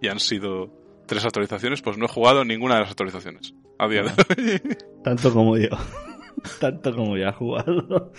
[0.00, 0.70] y han sido
[1.06, 3.54] tres actualizaciones, pues no he jugado ninguna de las actualizaciones.
[3.78, 4.76] A día de hoy.
[5.04, 5.68] Tanto como yo.
[6.60, 8.10] Tanto como yo he jugado.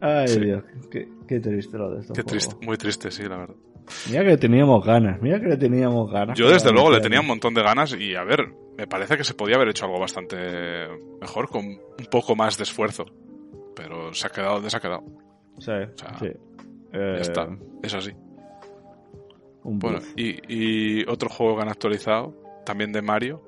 [0.00, 0.40] Ay, Sí.
[0.40, 0.62] Dios.
[0.92, 2.12] Qué, qué triste lo de esto.
[2.12, 3.56] Qué triste, muy triste, sí, la verdad.
[4.08, 5.20] Mira que le teníamos ganas.
[5.22, 6.38] Mira que le teníamos ganas.
[6.38, 9.24] Yo desde luego le tenía un montón de ganas y a ver, me parece que
[9.24, 10.36] se podía haber hecho algo bastante
[11.20, 13.04] mejor con un poco más de esfuerzo.
[13.74, 15.02] Pero se ha quedado donde se ha quedado.
[15.58, 15.64] Sí,
[15.96, 16.26] sea, sí.
[16.92, 17.48] Eh, Ya está,
[17.82, 18.12] es así.
[19.64, 23.42] Un Bueno, y, y otro juego que han actualizado, también de Mario.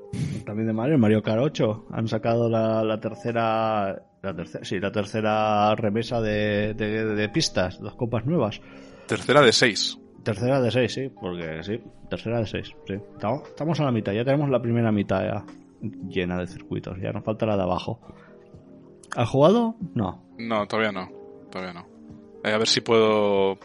[0.45, 1.87] También de Mario, Mario Kart 8.
[1.93, 4.03] Han sacado la, la tercera.
[4.21, 8.61] La tercera, sí, la tercera remesa de, de, de pistas, dos copas nuevas.
[9.07, 9.97] Tercera de seis.
[10.29, 12.95] Tercera de seis, sí, porque sí, tercera de seis, sí.
[13.15, 15.45] Estamos, estamos a la mitad, ya tenemos la primera mitad ya
[15.81, 17.99] llena de circuitos, ya nos falta la de abajo.
[19.17, 19.75] ¿Has jugado?
[19.95, 20.23] No.
[20.37, 21.09] No, todavía no.
[21.51, 21.87] Todavía no.
[22.45, 23.59] Eh, a ver si puedo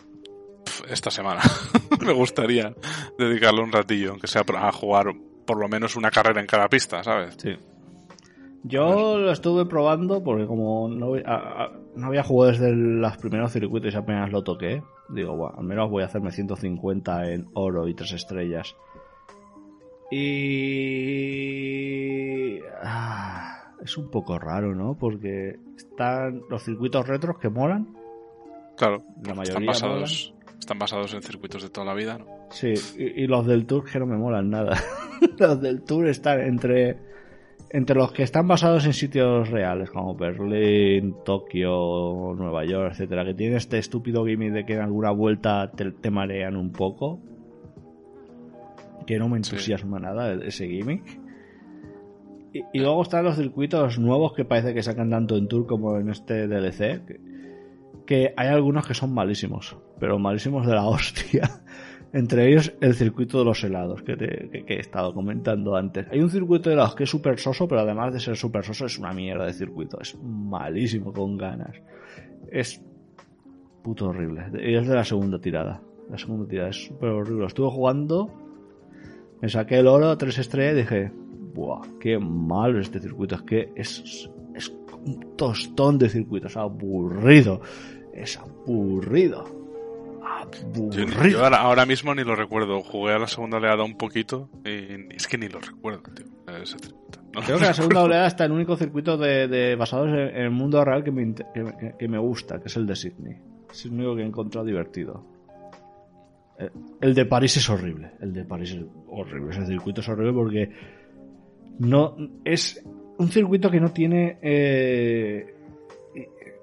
[0.87, 1.41] esta semana.
[2.05, 2.73] me gustaría
[3.17, 5.07] dedicarle un ratillo, aunque sea a jugar
[5.45, 7.35] por lo menos una carrera en cada pista, ¿sabes?
[7.37, 7.57] Sí.
[8.63, 13.51] Yo lo estuve probando porque como no, a- a- no había jugado desde los primeros
[13.51, 17.87] circuitos y apenas lo toqué, digo, bueno, al menos voy a hacerme 150 en oro
[17.89, 18.75] y 3 estrellas.
[20.83, 22.59] Y...
[22.83, 24.95] ah, es un poco raro, ¿no?
[24.97, 27.87] Porque están los circuitos retros que molan,
[28.77, 32.25] Claro, la están mayoría basados, están basados en circuitos de toda la vida, ¿no?
[32.49, 34.77] Sí, y, y los del Tour que no me molan nada.
[35.37, 36.97] los del Tour están entre
[37.73, 43.33] entre los que están basados en sitios reales como Berlín, Tokio, Nueva York, etcétera, que
[43.33, 47.19] tienen este estúpido gimmick de que en alguna vuelta te, te marean un poco.
[49.07, 51.19] Que no me entusiasma nada ese gimmick.
[52.53, 55.97] Y, y luego están los circuitos nuevos que parece que sacan tanto en Tour como
[55.97, 57.03] en este DLC.
[57.05, 57.19] Que,
[58.05, 61.63] que hay algunos que son malísimos, pero malísimos de la hostia.
[62.13, 66.05] Entre ellos el circuito de los helados que, te- he estado comentando antes.
[66.11, 68.85] Hay un circuito de helados que es súper soso, pero además de ser súper soso
[68.85, 69.99] es una mierda de circuito.
[69.99, 71.75] Es malísimo con ganas.
[72.51, 72.79] Es
[73.81, 74.43] puto horrible.
[74.61, 75.81] Es de la segunda tirada.
[76.09, 77.47] La segunda tirada es súper horrible.
[77.47, 78.29] Estuve jugando,
[79.41, 81.11] me saqué el oro, tres estrellas y dije,
[81.55, 81.81] ¡buah!
[81.99, 83.35] ¡Qué malo es este circuito!
[83.35, 84.71] Es que es, es
[85.03, 86.45] un tostón de circuito.
[86.45, 87.59] Es aburrido.
[88.13, 89.62] Es aburrido.
[91.29, 92.81] Yo, ahora, ahora mismo ni lo recuerdo.
[92.81, 96.25] Jugué a la segunda oleada un poquito y es que ni lo recuerdo, tío.
[96.65, 97.19] Circuito.
[97.33, 100.35] No, Creo que la segunda oleada está el único circuito de, de basados en, en
[100.43, 102.95] el mundo real que me, int- que, me- que me gusta, que es el de
[102.95, 103.37] Sydney.
[103.71, 105.25] Es el único que he encontrado divertido.
[106.59, 106.69] Eh,
[107.01, 108.11] El de París es horrible.
[108.21, 109.51] El de París es horrible.
[109.51, 110.69] Ese circuito es horrible porque
[111.79, 112.83] no es
[113.17, 115.55] un circuito que no tiene eh,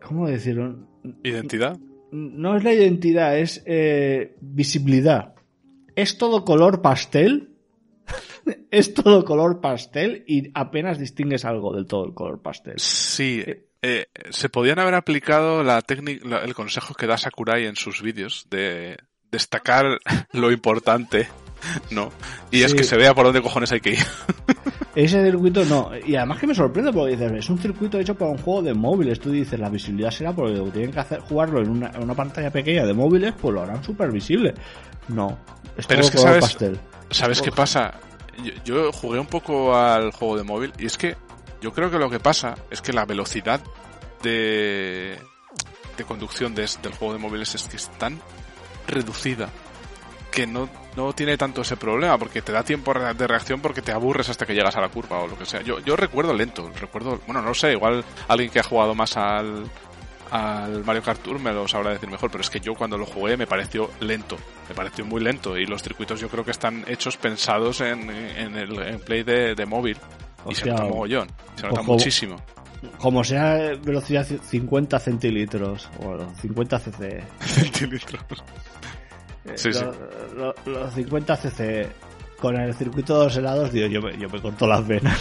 [0.07, 0.77] ¿cómo decirlo?
[1.25, 1.79] ¿Identidad?
[2.13, 5.35] No es la identidad, es eh, visibilidad.
[5.97, 7.51] Es todo color pastel.
[8.71, 12.75] es todo color pastel y apenas distingues algo del todo el color pastel.
[12.79, 13.45] Sí.
[13.83, 18.47] eh, se podían haber aplicado la técnica, el consejo que da Sakurai en sus vídeos
[18.51, 18.99] de
[19.31, 19.99] destacar
[20.33, 21.29] lo importante,
[21.91, 22.11] ¿no?
[22.51, 23.99] Y es que se vea por dónde cojones hay que ir.
[24.95, 25.91] Ese circuito no.
[26.05, 28.75] Y además que me sorprende porque dices, es un circuito hecho para un juego de
[28.75, 29.21] móviles.
[29.21, 32.51] Tú dices, la visibilidad será porque tienen que hacer jugarlo en una, en una pantalla
[32.51, 34.53] pequeña de móviles, pues lo harán súper visible.
[35.09, 35.39] No.
[35.77, 36.79] Es Pero es que sabes- pastel.
[37.11, 37.95] ¿Sabes qué pasa?
[38.43, 41.17] Yo, yo jugué un poco al juego de móvil y es que
[41.61, 43.61] yo creo que lo que pasa es que la velocidad
[44.23, 45.17] de,
[45.97, 48.19] de conducción de del juego de móviles es que es tan
[48.87, 49.49] reducida
[50.31, 53.93] que no, no tiene tanto ese problema porque te da tiempo de reacción porque te
[53.93, 55.63] aburres hasta que llegas a la curva o lo que sea.
[55.63, 59.65] Yo, yo recuerdo lento, recuerdo, bueno, no sé, igual alguien que ha jugado más al,
[60.31, 63.07] al Mario Kart Tour me lo sabrá decir mejor, pero es que yo cuando lo
[63.07, 64.37] jugué me pareció lento,
[64.69, 68.57] me pareció muy lento y los circuitos yo creo que están hechos pensados en, en
[68.57, 69.97] el en play de, de móvil
[70.49, 71.93] y se nota mogollón, se nota ojo.
[71.93, 72.37] muchísimo.
[72.97, 77.25] Como sea velocidad 50 centilitros o 50 cc.
[77.41, 78.23] Centilitros.
[79.45, 79.81] Eh, Sí, sí.
[80.37, 81.89] lo- lo- Los 50 cc
[82.41, 85.21] con el circuito de los helados, tío, yo me, yo me corto las venas.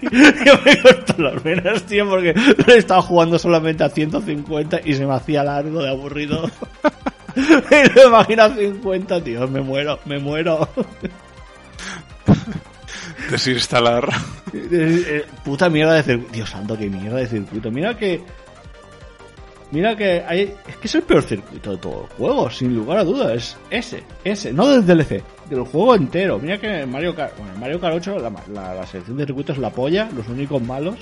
[0.02, 2.34] yo me corto las venas, tío, porque
[2.68, 6.48] he estado jugando solamente a 150 y se me hacía largo de aburrido.
[7.36, 10.68] y lo imagino a 50, tío, me muero, me muero.
[13.30, 14.08] Desinstalar.
[14.52, 16.32] Eh, eh, puta mierda de circuito.
[16.32, 17.70] Dios santo, qué mierda de circuito.
[17.70, 18.20] Mira que.
[19.72, 20.54] Mira que hay.
[20.66, 23.32] Es que es el peor circuito de todo el juego, sin lugar a dudas.
[23.34, 24.52] Es ese, ese.
[24.52, 26.38] No del DLC, del juego entero.
[26.38, 27.36] Mira que en Mario Kart.
[27.36, 30.08] Bueno, en Mario Kart 8 la, la, la selección de circuitos la polla.
[30.14, 30.96] Los únicos malos.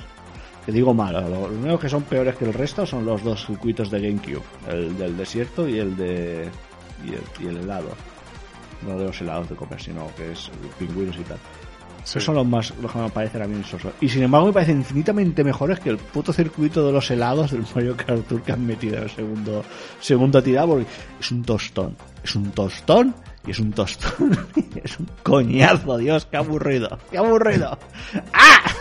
[0.67, 1.31] Que digo malos.
[1.31, 4.99] Los únicos que son peores que el resto son los dos circuitos de GameCube: el
[4.99, 6.49] del desierto y el de.
[7.41, 7.89] Y el helado.
[8.87, 11.39] No de los helados de comer, sino que es pingüinos y tal.
[12.11, 13.93] Esos son los más los que me parecen a mí sosos.
[14.01, 17.65] Y sin embargo me parecen infinitamente mejores que el puto circuito de los helados del
[17.75, 19.65] Mario Kart Tour que han metido en el segundo,
[20.01, 20.87] segundo tirada porque
[21.21, 21.97] es un tostón.
[22.25, 23.15] Es un tostón
[23.47, 24.39] y es un tostón.
[24.85, 26.99] es un coñazo, Dios, qué aburrido.
[27.11, 27.79] Qué aburrido.
[28.33, 28.73] ¡Ah!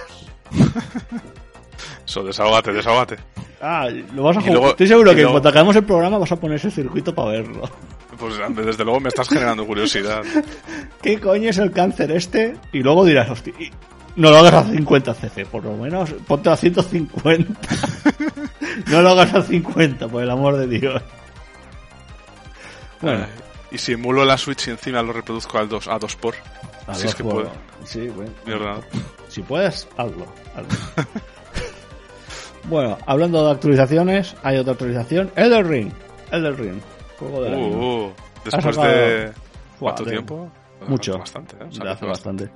[2.05, 3.17] Eso, desahógate, desahógate.
[3.61, 4.53] Ah, lo vas a Y jugar.
[4.57, 7.31] luego- Estoy seguro que luego- cuando acabemos el programa vas a poner ese circuito para
[7.31, 7.69] verlo.
[8.17, 10.23] Pues desde luego me estás generando curiosidad.
[11.01, 12.55] ¿Qué coño es el cáncer este?
[12.71, 13.53] Y luego dirás, hostia,
[14.15, 17.53] no lo hagas a 50 cc, por lo menos ponte a 150.
[18.87, 21.01] no lo hagas a 50, por el amor de Dios.
[23.01, 23.27] Bueno, Eh,
[23.71, 26.33] y si emulo la Switch y encima lo reproduzco al 2, a 2 por.
[26.87, 27.51] a si dos es que por- puedo.
[27.83, 28.81] Sí, bueno.
[29.29, 30.25] Si puedes, hazlo.
[30.55, 31.05] hazlo.
[32.63, 35.31] bueno, hablando de actualizaciones, hay otra actualización.
[35.35, 35.91] Elder Ring.
[36.31, 36.81] Elder Ring.
[37.19, 37.67] Juego del año.
[37.67, 38.11] Uh, uh,
[38.45, 39.31] después de.
[39.79, 40.49] ¿Cuánto tiempo?
[40.87, 41.17] Mucho.
[41.17, 41.87] Bastante, ¿eh?
[41.89, 42.49] Hace bastante.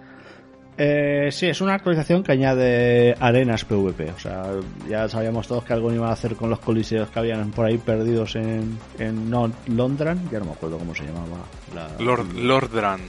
[0.77, 4.11] Eh, sí, es una actualización que añade arenas PvP.
[4.11, 4.43] O sea,
[4.87, 7.77] ya sabíamos todos que algo iban a hacer con los coliseos que habían por ahí
[7.77, 10.29] perdidos en, en no, Londran.
[10.31, 11.37] Ya no me acuerdo cómo se llamaba.
[11.75, 11.89] La...
[12.03, 13.01] Lord, Lordran.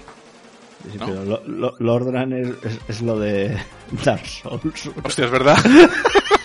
[0.91, 1.07] Sí, ¿no?
[1.07, 3.57] pero lo- lo- Lordran es, es- es lo de
[4.05, 4.91] Dark Souls.
[5.05, 5.57] Hostia, es verdad.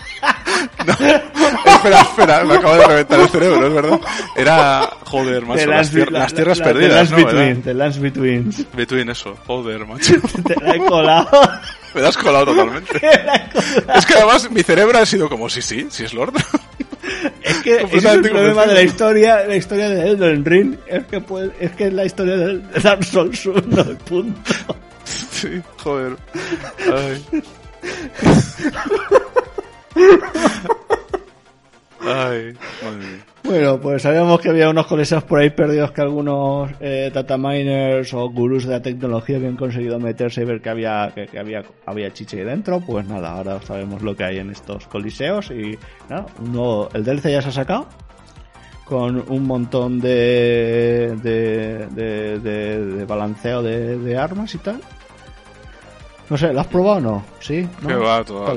[0.86, 4.00] No, espera, espera, me acabo de reventar el cerebro, es verdad.
[4.36, 7.16] Era, joder, macho, The las, tier- la- las tierras la- The perdidas, Lands ¿no?
[7.26, 8.54] Between, The Lands Between.
[8.74, 10.14] Between eso, joder, macho.
[10.46, 11.50] Te la he colado.
[11.94, 13.00] Me la has colado totalmente.
[13.00, 13.98] Colado.
[13.98, 16.34] Es que además mi cerebro ha sido como, sí, sí, sí es Lord.
[17.42, 21.04] Es que ese es el problema de la historia, la historia de Elden Ring, es
[21.06, 23.62] que puede- es que es la historia de Dark Souls 1,
[24.04, 24.50] punto.
[25.04, 26.16] Sí, joder.
[26.92, 27.24] Ay.
[32.00, 32.54] Ay.
[33.42, 38.14] Bueno, pues sabíamos que había unos coleseos por ahí perdidos que algunos eh, data miners
[38.14, 42.12] o gurús de la tecnología habían conseguido meterse y ver que había que, había había
[42.12, 42.80] chiche dentro.
[42.80, 45.76] Pues nada, ahora sabemos lo que hay en estos coliseos y
[46.08, 47.86] nada, nuevo- el DLC ya se ha sacado
[48.84, 54.80] con un montón de de, de, de- de balanceo de, de armas y tal.
[56.30, 57.24] No sé, ¿lo has probado o no?
[57.40, 57.66] ¿Sí?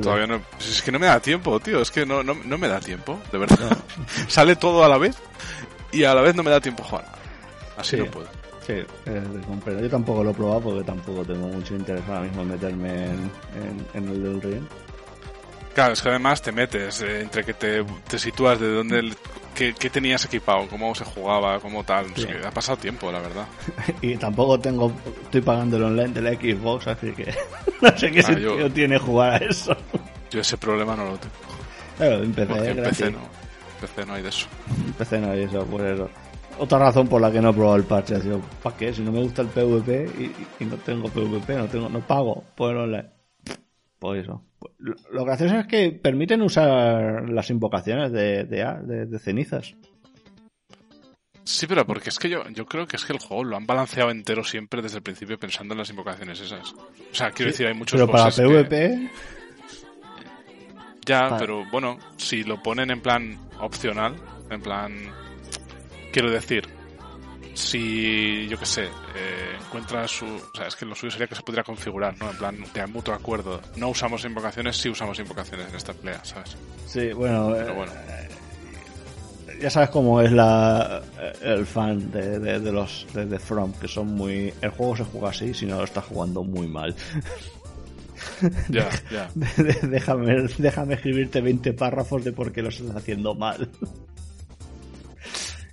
[0.01, 0.41] Todavía no.
[0.60, 1.81] Es que no me da tiempo, tío.
[1.81, 3.77] Es que no, no, no me da tiempo, de verdad.
[4.27, 5.17] Sale todo a la vez
[5.91, 7.05] y a la vez no me da tiempo jugar.
[7.77, 8.03] Así Sí.
[8.03, 8.27] no puedo.
[8.67, 9.23] Sí, eh.
[9.81, 13.31] Yo tampoco lo he probado porque tampoco tengo mucho interés ahora mismo en meterme en,
[13.55, 14.63] en, en el del ring.
[15.73, 19.15] Claro, es que además te metes eh, entre que te, te sitúas de dónde, el-
[19.55, 22.07] qué, qué tenías equipado, cómo se jugaba, cómo tal.
[22.45, 23.45] Ha pasado tiempo, la verdad.
[24.01, 24.91] y tampoco tengo,
[25.23, 27.34] estoy pagando el online de la Xbox, así que
[27.81, 29.75] no sé qué Ah, sentido yo- tiene jugar a eso.
[30.29, 31.34] Yo ese problema no lo tengo.
[31.97, 32.71] Claro, en PC,
[33.07, 33.19] en no.
[33.19, 34.47] En PC no hay de eso.
[34.88, 36.10] En PC no hay eso, pues eso.
[36.57, 38.93] Otra razón por la que no he probado el parche ha sido, ¿para qué?
[38.93, 40.10] Si no me gusta el PvP
[40.60, 43.10] y, y no tengo PvP, no tengo, no pago por el online.
[43.99, 44.41] Pues eso.
[44.78, 49.76] Lo, gracioso es que permiten usar las invocaciones de, de, de- de cenizas.
[51.43, 53.65] Sí, pero porque es que yo, yo creo que es que el juego lo han
[53.65, 56.71] balanceado entero siempre desde el principio pensando en las invocaciones esas.
[56.74, 59.10] O sea, quiero decir, hay muchos Pero para que- PvP,
[61.06, 61.36] Ya, Vale.
[61.39, 64.15] pero bueno, si lo ponen en plan opcional,
[64.52, 64.93] en plan...
[66.13, 66.67] Quiero decir,
[67.53, 70.25] si, yo qué sé, eh, encuentras su...
[70.25, 72.29] O sea, es que lo suyo sería que se pudiera configurar, ¿no?
[72.31, 73.61] En plan, de mutuo acuerdo.
[73.77, 76.55] No usamos invocaciones, sí usamos invocaciones en esta pelea, ¿sabes?
[76.87, 77.91] sí, bueno, Pero eh, bueno.
[79.61, 81.01] ya sabes cómo es la
[81.41, 84.53] el fan de, de, de los de, de From, que son muy...
[84.61, 86.95] El juego se juega así, si no lo estás jugando muy mal.
[88.69, 89.29] Ya, ya.
[89.83, 93.69] déjame, déjame escribirte 20 párrafos de por qué lo estás haciendo mal.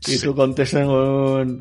[0.08, 0.26] Y Sí.
[0.26, 1.60] tú contestas con...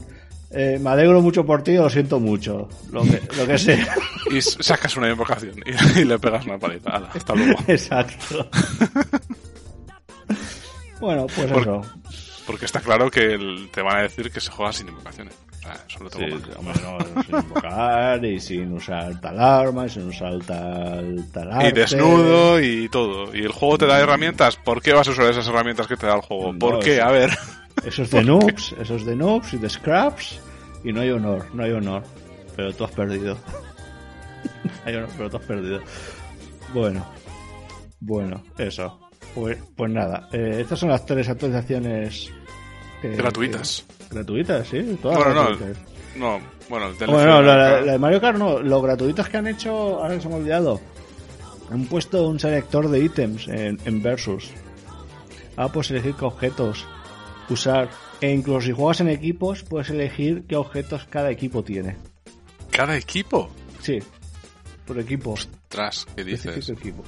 [0.51, 2.67] eh, me alegro mucho por ti, lo siento mucho.
[2.91, 3.95] Lo que, lo que sea.
[4.29, 6.55] Y sacas una invocación y, y le pegas una.
[6.85, 7.57] Hala, hasta luego.
[7.67, 8.49] Exacto.
[10.99, 11.81] bueno, pues Por- eso.
[12.45, 15.33] Porque está claro que el- te van a decir que se juega sin invocaciones.
[15.33, 16.59] O sea, eso lo Sí, tengo claro.
[16.59, 21.69] hombre, no, sin invocar y sin usar tal arma y sin usar tal, tal arte.
[21.69, 23.35] Y desnudo y todo.
[23.35, 24.55] Y el juego te da herramientas.
[24.57, 26.53] ¿Por qué vas a usar esas herramientas que te da el juego?
[26.53, 26.95] No, ¿Por qué?
[26.95, 26.99] sí.
[27.01, 27.37] A ver.
[27.85, 30.39] Eso es de noobs, eso es de noobs y de scraps
[30.83, 32.03] y no hay honor, no hay honor.
[32.55, 33.37] Pero tú has perdido.
[34.85, 35.79] hay honor, pero tú has perdido.
[36.73, 37.05] Bueno,
[37.99, 38.99] bueno, eso.
[39.35, 42.31] Pues, pues nada, eh, estas son las tres actualizaciones
[43.01, 43.85] que- Gratuitas.
[44.09, 45.77] que- gratuitas, sí, todas Bueno, no, gratuitas.
[46.15, 49.71] No, bueno, el Bueno, no, la, de Mario Kart no, lo gratuitos que han hecho,
[50.01, 50.81] ahora se me ha olvidado.
[51.69, 54.49] Han puesto un selector de ítems en, en Versus.
[55.55, 56.87] Ahora puedes elegir objetos
[57.53, 57.89] usar.
[58.21, 61.95] E incluso si juegas en equipos, puedes elegir qué objetos cada equipo tiene.
[62.71, 63.49] Cada equipo.
[63.81, 63.99] Sí,
[64.85, 65.35] por equipo.
[65.67, 66.69] Tras, ¿qué dices?
[66.69, 67.03] Equipo.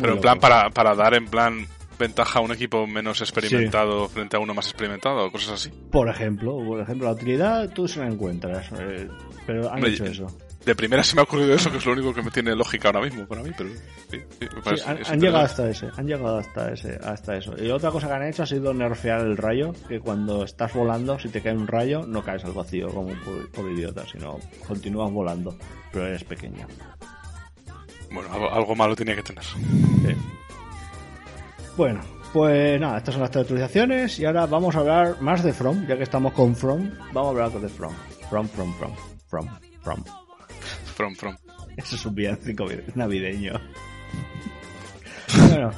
[0.00, 1.66] Pero en plan para, para dar en plan
[1.98, 5.70] ventaja a un equipo menos experimentado frente a uno más experimentado o cosas así.
[5.90, 8.70] Por ejemplo, por ejemplo, la utilidad tú se la encuentras.
[8.78, 9.08] eh,
[9.46, 10.26] pero han Hombre, hecho eso.
[10.64, 12.88] De primera se me ha ocurrido eso, que es lo único que me tiene lógica
[12.88, 13.78] ahora mismo para mí, pero sí,
[14.10, 17.54] sí, me Sí, parece- han, han llegado hasta ese, han llegado hasta ese, hasta eso.
[17.62, 21.18] Y otra cosa que han hecho ha sido nerfear el rayo, que cuando estás volando,
[21.18, 25.10] si te cae un rayo, no caes al vacío como por, por idiota, sino continúas
[25.10, 25.56] volando,
[25.90, 26.66] pero eres pequeño.
[28.10, 29.44] Bueno, algo, algo malo tenía que tener.
[29.44, 30.16] Sí.
[31.76, 32.00] Bueno,
[32.32, 35.96] pues nada, estas son las actualizaciones y ahora vamos a hablar más de From, ya
[35.96, 37.94] que estamos con From, vamos a hablar de From.
[38.28, 38.92] From, From, From,
[39.28, 39.46] From,
[39.82, 40.04] From.
[40.98, 41.36] From, from.
[41.76, 43.52] Eso es un villancico navideño.
[45.48, 45.70] bueno.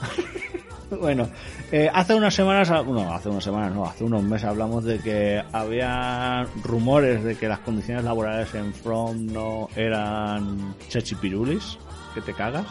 [0.98, 1.28] bueno,
[1.70, 5.44] eh, hace unas semanas, no, hace unas semanas no, hace unos meses hablamos de que
[5.52, 11.76] había rumores de que las condiciones laborales en From no eran chechipirulis,
[12.14, 12.68] que te cagas,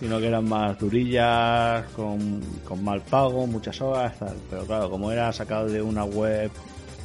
[0.00, 4.12] sino que eran más durillas, con, con mal pago, muchas horas.
[4.50, 6.50] Pero claro, como era sacado de una web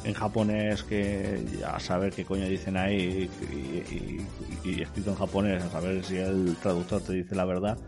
[0.04, 5.70] en japonés que a saber qué coño dicen ahí y, y, escrito en japonés, a
[5.70, 7.78] saber si el traductor te dice la verdad,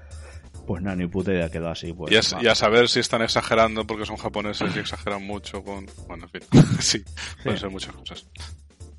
[0.66, 1.92] pues nada, ni puta idea quedó así.
[1.92, 5.86] Pues, y, a, saber si están exagerando porque son japoneses y exageran mucho con...
[6.08, 7.04] Bueno, en fin, sí,
[7.42, 8.26] pueden ser muchas cosas.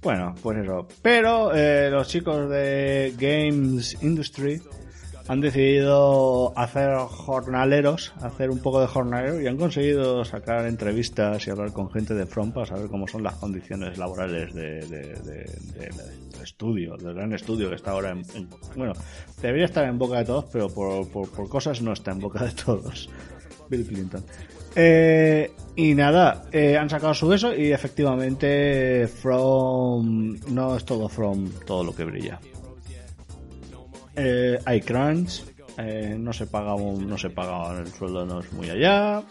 [0.02, 0.88] Bueno, pues eso.
[1.02, 4.62] Pero eh, los chicos de Games Industry
[5.28, 11.52] han decidido hacer jornaleros, hacer un poco de jornalero y han conseguido sacar entrevistas y
[11.52, 15.46] hablar con gente de Front para saber cómo son las condiciones laborales de,
[16.42, 18.94] estudio, del gran estudio que está ahora en, Bueno,
[19.42, 22.52] debería estar en boca de todos, pero por, por, cosas no está en boca de
[22.52, 23.10] todos.
[23.70, 24.24] Bill Clinton.
[24.76, 31.50] Eh, y nada, eh, han sacado su eso y efectivamente From no es todo From
[31.66, 32.40] todo lo que brilla.
[34.20, 35.44] Eh, hay crunch,
[35.78, 39.22] eh, no se paga no se paga el sueldo no es muy allá.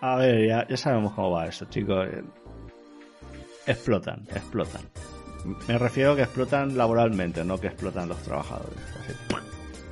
[0.00, 2.06] A ver, ya, ya sabemos cómo va eso, chicos.
[3.66, 4.82] Explotan, explotan.
[5.66, 8.78] Me refiero a que explotan laboralmente, no que explotan los trabajadores.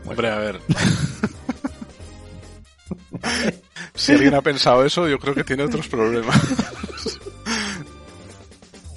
[0.07, 0.61] Hombre, a ver.
[3.95, 6.37] si alguien ha pensado eso, yo creo que tiene otros problemas.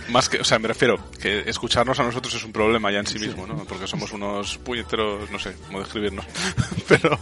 [0.10, 3.08] Más que, o sea, me refiero que escucharnos a nosotros es un problema ya en
[3.08, 3.66] sí mismo, ¿no?
[3.66, 6.26] Porque somos unos puñeteros, no sé cómo describirnos,
[6.88, 7.20] pero,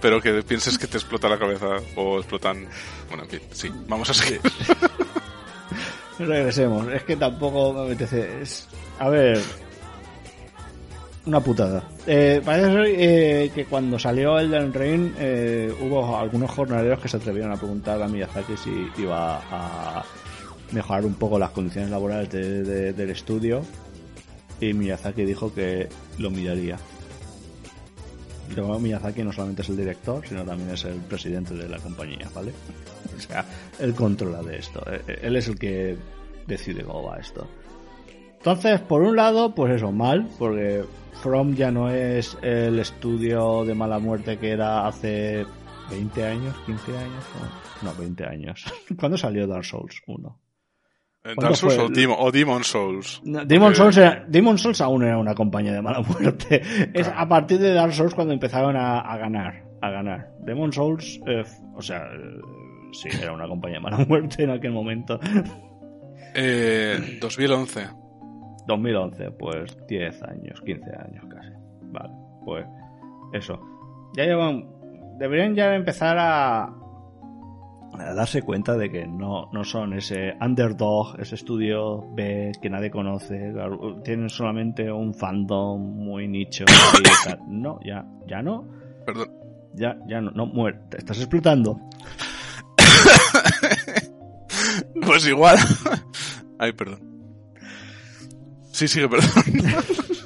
[0.00, 2.68] pero que pienses que te explota la cabeza o explotan,
[3.08, 4.40] bueno, en fin, sí, vamos a seguir.
[6.18, 8.68] Regresemos, es que tampoco me apetece, es,
[8.98, 9.40] a ver,
[11.26, 11.82] una putada.
[12.06, 17.16] Eh, parece ser eh, que cuando salió el Ring eh, hubo algunos jornaleros que se
[17.16, 20.04] atrevieron a preguntar a Miyazaki si iba a
[20.72, 23.62] mejorar un poco las condiciones laborales del estudio
[24.60, 26.78] y Miyazaki dijo que lo miraría.
[28.50, 32.28] Y Miyazaki no solamente es el director, sino también es el presidente de la compañía,
[32.34, 32.52] ¿vale?
[33.16, 33.44] O sea,
[33.78, 34.82] él controla de esto.
[34.90, 35.96] Eh, eh, él es el que
[36.46, 37.46] decide cómo va esto.
[38.38, 40.84] Entonces, por un lado, pues eso, mal, porque
[41.22, 45.44] From ya no es el estudio de mala muerte que era hace
[45.90, 47.24] 20 años, 15 años,
[47.82, 48.64] no, no 20 años.
[48.98, 50.38] ¿Cuándo salió Dark Souls 1?
[51.22, 51.88] Dark Souls o,
[52.30, 53.20] Demon, Souls.
[53.22, 56.62] Demon, Souls Demon Souls aún era una compañía de mala muerte.
[56.94, 59.62] Es a partir de Dark Souls cuando empezaron a, ganar.
[59.82, 60.30] A ganar.
[60.40, 61.44] Demon Souls, eh,
[61.76, 62.40] o sea, eh,
[62.92, 65.20] sí, era una compañía de mala muerte en aquel momento.
[66.34, 67.88] Eh, 2011.
[68.66, 71.50] 2011, pues 10 años, 15 años casi.
[71.82, 72.14] Vale,
[72.44, 72.66] pues
[73.34, 73.60] eso.
[74.16, 74.66] Ya llevan.
[75.18, 76.79] Deberían ya empezar a,
[77.98, 83.52] darse cuenta de que no, no son ese underdog, ese estudio B que nadie conoce,
[84.04, 86.64] tienen solamente un fandom muy nicho.
[87.48, 88.66] no, ya, ya no.
[89.04, 89.30] Perdón.
[89.74, 91.78] Ya, ya no, no, muere, te estás explotando.
[95.06, 95.58] pues igual.
[96.58, 97.00] Ay, perdón.
[98.72, 99.30] Sí, sigue, perdón.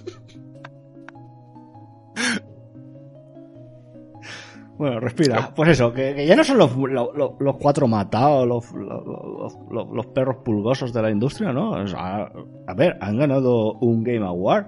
[4.76, 5.52] Bueno, respira.
[5.54, 11.02] Pues eso, que, ya no son los, los, cuatro matados, los, los, perros pulgosos de
[11.02, 11.74] la industria, ¿no?
[11.74, 14.66] a, ver, han ganado un Game Award.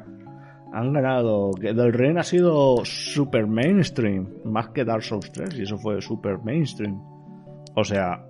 [0.73, 1.53] Han ganado.
[1.53, 6.01] Que Del Ring ha sido super mainstream, más que Dark Souls 3, y eso fue
[6.01, 7.01] super mainstream.
[7.75, 8.25] O sea,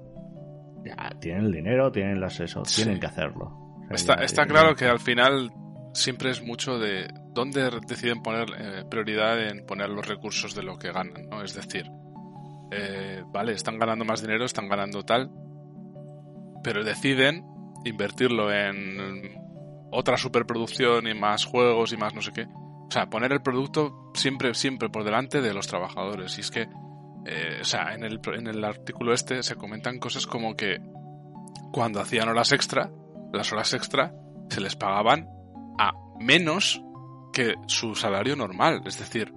[0.84, 3.52] ya tienen el dinero, tienen las eso, tienen que hacerlo.
[3.90, 5.50] está, está claro que al final
[5.96, 10.78] siempre es mucho de dónde deciden poner eh, prioridad en poner los recursos de lo
[10.78, 11.42] que ganan, ¿no?
[11.42, 11.90] Es decir,
[12.70, 15.30] eh, vale, están ganando más dinero, están ganando tal,
[16.62, 17.44] pero deciden
[17.84, 19.38] invertirlo en
[19.90, 22.46] otra superproducción y más juegos y más no sé qué.
[22.46, 26.36] O sea, poner el producto siempre, siempre por delante de los trabajadores.
[26.38, 26.68] Y es que,
[27.26, 30.80] eh, o sea, en el, en el artículo este se comentan cosas como que
[31.72, 32.90] cuando hacían horas extra,
[33.32, 34.14] las horas extra
[34.48, 35.28] se les pagaban
[35.78, 36.82] a menos
[37.32, 38.82] que su salario normal.
[38.86, 39.32] Es decir,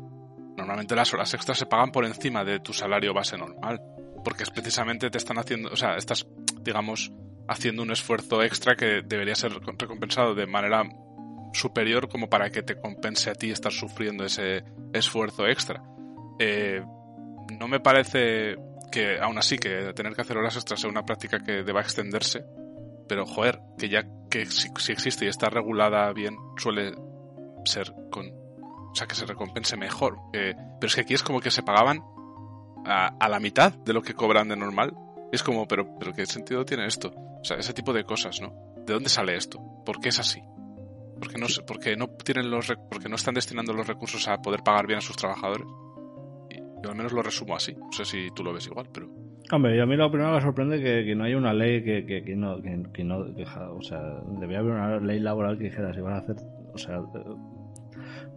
[0.58, 3.82] normalmente las horas extras se pagan por encima de tu salario base normal.
[4.24, 6.28] Porque es precisamente te están haciendo, o sea, estás,
[6.62, 7.12] digamos,
[7.48, 10.84] haciendo un esfuerzo extra que debería ser recompensado de manera
[11.54, 14.64] superior como para que te compense a ti estar sufriendo ese
[14.94, 15.82] esfuerzo extra.
[16.38, 16.84] Eh,
[17.58, 18.56] no me parece
[18.92, 22.46] que aún así que tener que hacer horas extras sea una práctica que deba extenderse,
[23.10, 26.94] pero joder, que ya que si, existe y está regulada bien, suele
[27.66, 28.28] ser con...
[28.28, 30.18] O sea, que se recompense mejor.
[30.32, 30.58] pero
[30.88, 32.02] es que aquí es como que se pagaban
[32.86, 34.96] a, la mitad de lo que cobran de normal.
[35.32, 37.12] Es como, pero, pero ¿qué sentido tiene esto?
[37.16, 38.54] O sea, ese tipo de cosas, ¿no?
[38.86, 39.60] ¿De dónde sale esto?
[39.86, 40.42] ¿Por qué es así?
[41.20, 43.74] ¿Por qué no, se- por qué no tienen los, rec- por qué no están destinando
[43.74, 45.68] los recursos a poder pagar bien a sus trabajadores?
[46.82, 47.74] Yo al menos lo resumo así.
[47.76, 49.08] No sé si tú lo ves igual, pero...
[49.52, 51.84] Hombre, a mí lo primero que me sorprende es que, que no haya una ley
[51.84, 53.18] que, que, que no, que, no
[53.76, 54.00] o sea,
[54.40, 56.36] debería haber una ley laboral que dijera si vas a hacer,
[56.72, 57.02] o sea,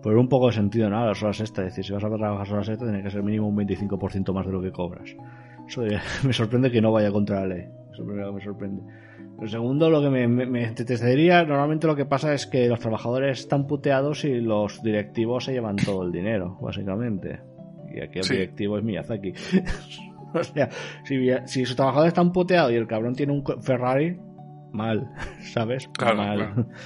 [0.03, 0.99] poner un poco de sentido ¿no?
[1.03, 3.23] a las horas extras, es decir, si vas a trabajar horas extras tiene que ser
[3.23, 5.15] mínimo un 25% más de lo que cobras.
[5.69, 8.35] Eso debería- me sorprende que no vaya contra la ley, eso es lo primero que
[8.37, 8.83] me sorprende.
[9.39, 12.79] Lo segundo, lo que me, me, me entristecería, normalmente lo que pasa es que los
[12.81, 17.41] trabajadores están puteados y los directivos se llevan todo el dinero, básicamente.
[17.95, 18.35] Y aquí el Sí.
[18.35, 19.33] directivo es Miyazaki.
[20.41, 20.69] o sea,
[21.05, 24.19] si, si su trabajador está puteado y el cabrón tiene un Ferrari,
[24.73, 25.11] mal,
[25.53, 25.89] ¿sabes?
[25.97, 26.37] Claro, mal.
[26.37, 26.67] claro.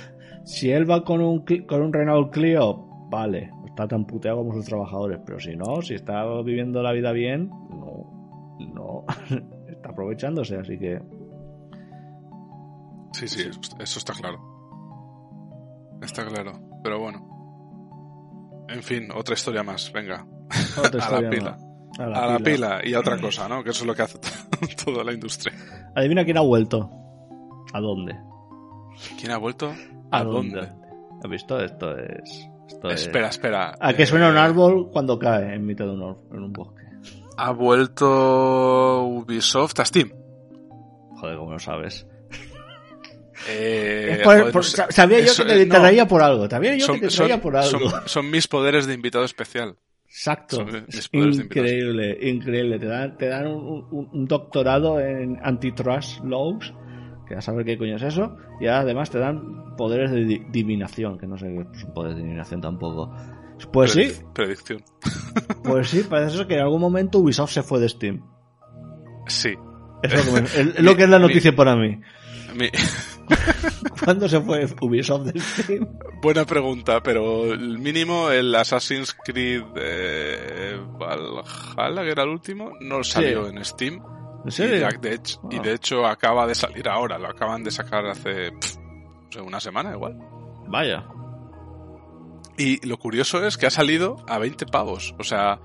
[0.44, 4.66] Si él va con un, con un Renault Clio, vale, está tan puteado como sus
[4.66, 5.18] trabajadores.
[5.26, 9.04] Pero si no, si está viviendo la vida bien, no, no,
[9.68, 11.02] está aprovechándose, así que...
[13.12, 14.38] Sí, sí, eso, está claro.
[16.00, 16.60] Está claro.
[16.84, 18.66] Pero bueno.
[18.68, 19.90] En fin, otra historia más.
[19.92, 20.26] Venga.
[20.78, 21.50] Otra a la historia pila.
[21.52, 21.65] más.
[21.98, 23.64] A la pila y a otra cosa, ¿no?
[23.64, 24.18] Que eso es lo que hace
[24.84, 25.54] toda la industria.
[25.94, 26.90] Adivina quién ha vuelto.
[27.72, 28.14] ¿A dónde?
[29.18, 29.72] ¿Quién ha vuelto?
[30.10, 30.60] ¿A, dónde?
[30.60, 31.58] ¿Has visto?
[31.60, 32.48] Esto es...
[32.68, 33.74] Esto es- Espera, espera.
[33.80, 36.52] ¿A qué Eh, suena un árbol cuando cae en mitad de un, or- en un
[36.52, 36.82] bosque?
[37.38, 40.10] Ha vuelto Ubisoft a Steam.
[41.16, 42.06] Joder, ¿cómo lo sabes?
[43.48, 45.80] Eh, por- joder, sabía yo Eso, que te, eh, te no.
[45.80, 46.48] traía por algo.
[46.48, 47.70] Sabía yo Son, que te son- traía por algo.
[47.90, 49.76] son- son mis poderes de invitado especial.
[50.18, 50.66] Exacto.
[50.88, 52.78] Es increíble, increíble.
[52.78, 56.72] Te dan, te dan un, un- un doctorado en antitrust laws,
[57.28, 61.18] que a saber qué coño es eso, y además te dan poderes de di- divinación,
[61.18, 63.14] que no sé qué son poderes de divinación tampoco.
[63.70, 64.82] Pues sí, Predic- Predicción.
[65.64, 68.22] pues sí, parece ser que en algún momento Ubisoft se fue de Steam.
[69.26, 69.54] Sí.
[70.02, 72.00] Es lo que, me- es- es lo que es la Mi- noticia para mí.
[72.56, 72.70] Mi-
[74.04, 75.88] ¿Cuándo se fue Ubisoft de Steam?
[76.22, 83.02] buena pregunta, pero el mínimo, el Assassin's Creed eh, Valhalla, que era el último, no
[83.04, 83.94] salió en Steam.
[84.42, 84.76] ¿En Y, serio?
[84.90, 85.62] ya- de hecho, y Ah.
[85.62, 89.60] de hecho acaba de salir ahora, lo acaban de sacar hace pff, no sé, una
[89.60, 90.16] semana igual.
[90.68, 91.04] Vaya.
[92.58, 95.14] Y lo curioso es que ha salido a 20 pavos.
[95.18, 95.60] O sea,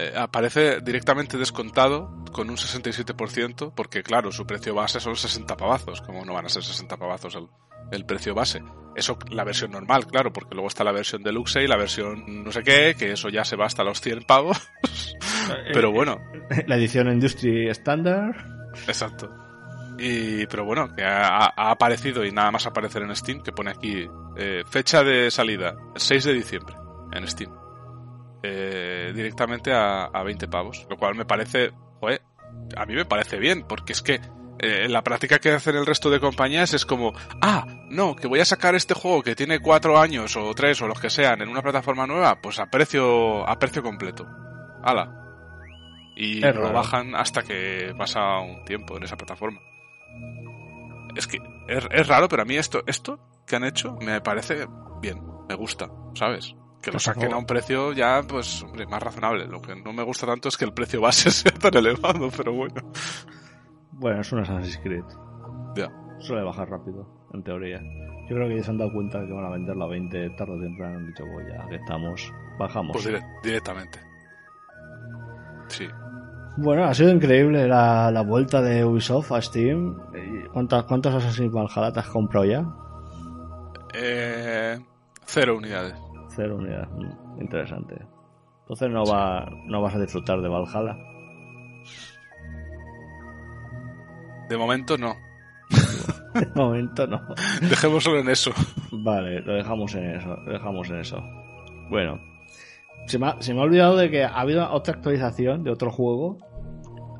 [0.00, 6.00] eh, aparece directamente descontado con un 67%, porque claro, su precio base son 60 pavazos.
[6.00, 7.48] Como no van a ser 60 pavazos el,
[7.90, 8.62] el precio base?
[8.96, 12.50] Eso, la versión normal, claro, porque luego está la versión deluxe y la versión no
[12.50, 14.58] sé qué, que eso ya se va hasta los 100 pavos.
[15.72, 16.18] Pero bueno,
[16.66, 18.36] La edición Industry Standard.
[18.86, 19.30] Exacto.
[19.98, 23.70] Y, pero bueno, que ha, ha aparecido y nada más aparecer en Steam, que pone
[23.70, 26.74] aquí eh, fecha de salida, 6 de diciembre,
[27.12, 27.59] en Steam.
[28.42, 32.22] Eh, directamente a, a 20 pavos, lo cual me parece, joder,
[32.76, 34.20] a mí me parece bien, porque es que
[34.58, 38.40] eh, la práctica que hacen el resto de compañías es como, ah, no, que voy
[38.40, 41.48] a sacar este juego que tiene 4 años o 3 o los que sean en
[41.48, 44.26] una plataforma nueva, pues a precio, a precio completo.
[44.82, 45.16] Ala.
[46.16, 46.74] Y Es lo raro.
[46.74, 49.60] bajan hasta que pasa un tiempo en esa plataforma.
[51.16, 51.38] Es que
[51.68, 54.66] es, es raro, pero a mí esto, esto que han hecho me parece
[55.00, 56.54] bien, me gusta, ¿sabes?
[56.82, 59.46] Que lo saquen a un precio ya, pues, hombre, más razonable.
[59.46, 62.52] Lo que no me gusta tanto es que el precio base sea tan elevado, pero
[62.54, 62.80] bueno.
[63.92, 65.04] Bueno, es un Assassin's Creed.
[65.76, 65.90] Ya.
[66.20, 67.80] Suele bajar rápido, en teoría.
[68.28, 70.52] Yo creo que ya se han dado cuenta que van a venderlo a 20 tarde
[70.56, 70.98] o temprano.
[70.98, 72.92] Han dicho, pues ya que estamos, bajamos.
[72.92, 73.98] Pues dire- directamente.
[75.68, 75.86] Sí.
[76.56, 79.96] Bueno, ha sido increíble la, la vuelta de Ubisoft a Steam.
[80.14, 82.64] ¿Y ¿Cuántas, ¿Cuántos Assassin's Valhalla te has comprado ya?
[83.94, 84.78] Eh,
[85.26, 85.94] cero unidades.
[86.34, 86.88] Cero unidades.
[86.90, 87.94] Mm, Interesante.
[88.62, 90.96] Entonces no, va, no vas a disfrutar de Valhalla.
[94.48, 95.14] De momento no.
[96.34, 97.20] De momento no.
[97.62, 98.52] Dejémoslo en eso.
[98.92, 100.36] Vale, lo dejamos en eso.
[100.44, 101.22] Lo dejamos en eso.
[101.88, 102.20] Bueno.
[103.06, 105.90] Se me, ha, se me ha olvidado de que ha habido otra actualización de otro
[105.90, 106.38] juego.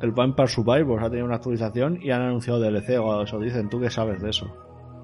[0.03, 3.69] El Vampire Survivors ha tenido una actualización y han anunciado DLC o eso dicen.
[3.69, 4.47] ¿Tú qué sabes de eso?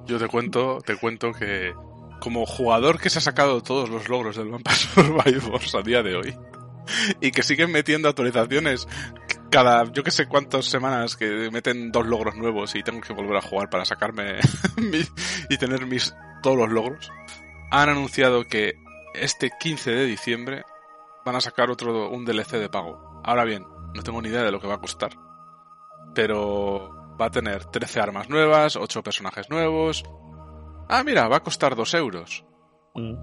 [0.06, 1.72] Yo te cuento, te cuento que
[2.20, 6.16] como jugador que se ha sacado todos los logros del Vampire Survivors a día de
[6.16, 6.36] hoy
[7.20, 8.86] y que siguen metiendo actualizaciones
[9.50, 13.36] cada yo que sé cuántas semanas que meten dos logros nuevos y tengo que volver
[13.36, 14.38] a jugar para sacarme
[15.48, 17.10] y tener mis todos los logros
[17.70, 18.74] han anunciado que
[19.14, 20.64] este 15 de diciembre
[21.24, 23.20] van a sacar otro un DLC de pago.
[23.24, 25.10] Ahora bien, no tengo ni idea de lo que va a costar,
[26.14, 30.04] pero va a tener 13 armas nuevas, 8 personajes nuevos.
[30.88, 32.44] Ah, mira, va a costar 2 euros.
[32.94, 33.14] Mm.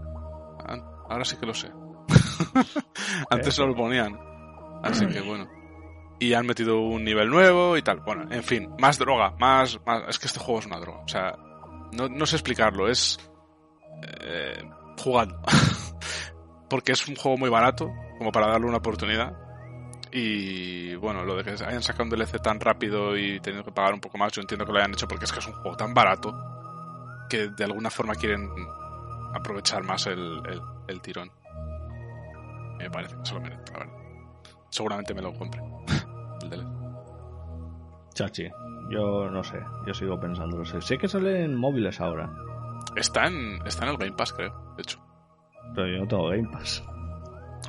[0.66, 1.72] Ah, Ahora sí que lo sé.
[3.30, 4.18] Antes no lo ponían.
[4.84, 5.48] Así que bueno.
[6.20, 8.00] y han metido un nivel nuevo y tal.
[8.00, 10.04] Bueno, en fin, más droga, más, más...
[10.10, 11.00] Es que este juego es una droga.
[11.00, 11.38] O sea,
[11.92, 13.20] no, no sé explicarlo, es...
[14.22, 14.64] Eh,
[14.98, 15.40] jugando.
[16.70, 19.38] Porque es un juego muy barato, como para darle una oportunidad.
[20.12, 23.94] Y bueno, lo de que hayan sacado un DLC tan rápido y teniendo que pagar
[23.94, 25.78] un poco más, yo entiendo que lo hayan hecho porque es que es un juego
[25.78, 26.63] tan barato
[27.30, 28.50] que de alguna forma quieren
[29.34, 31.32] aprovechar más el, el, el tirón.
[32.78, 33.94] Me parece se lo merece, la verdad.
[34.70, 35.62] Seguramente me lo compre.
[36.52, 36.66] el.
[38.14, 38.50] Chachi,
[38.90, 40.64] yo no sé, yo sigo pensando.
[40.66, 42.32] Sé, sé que sale en móviles ahora,
[42.96, 45.00] Está en, está en el Game Pass, creo, de hecho.
[45.74, 46.84] pero yo no tengo Game Pass.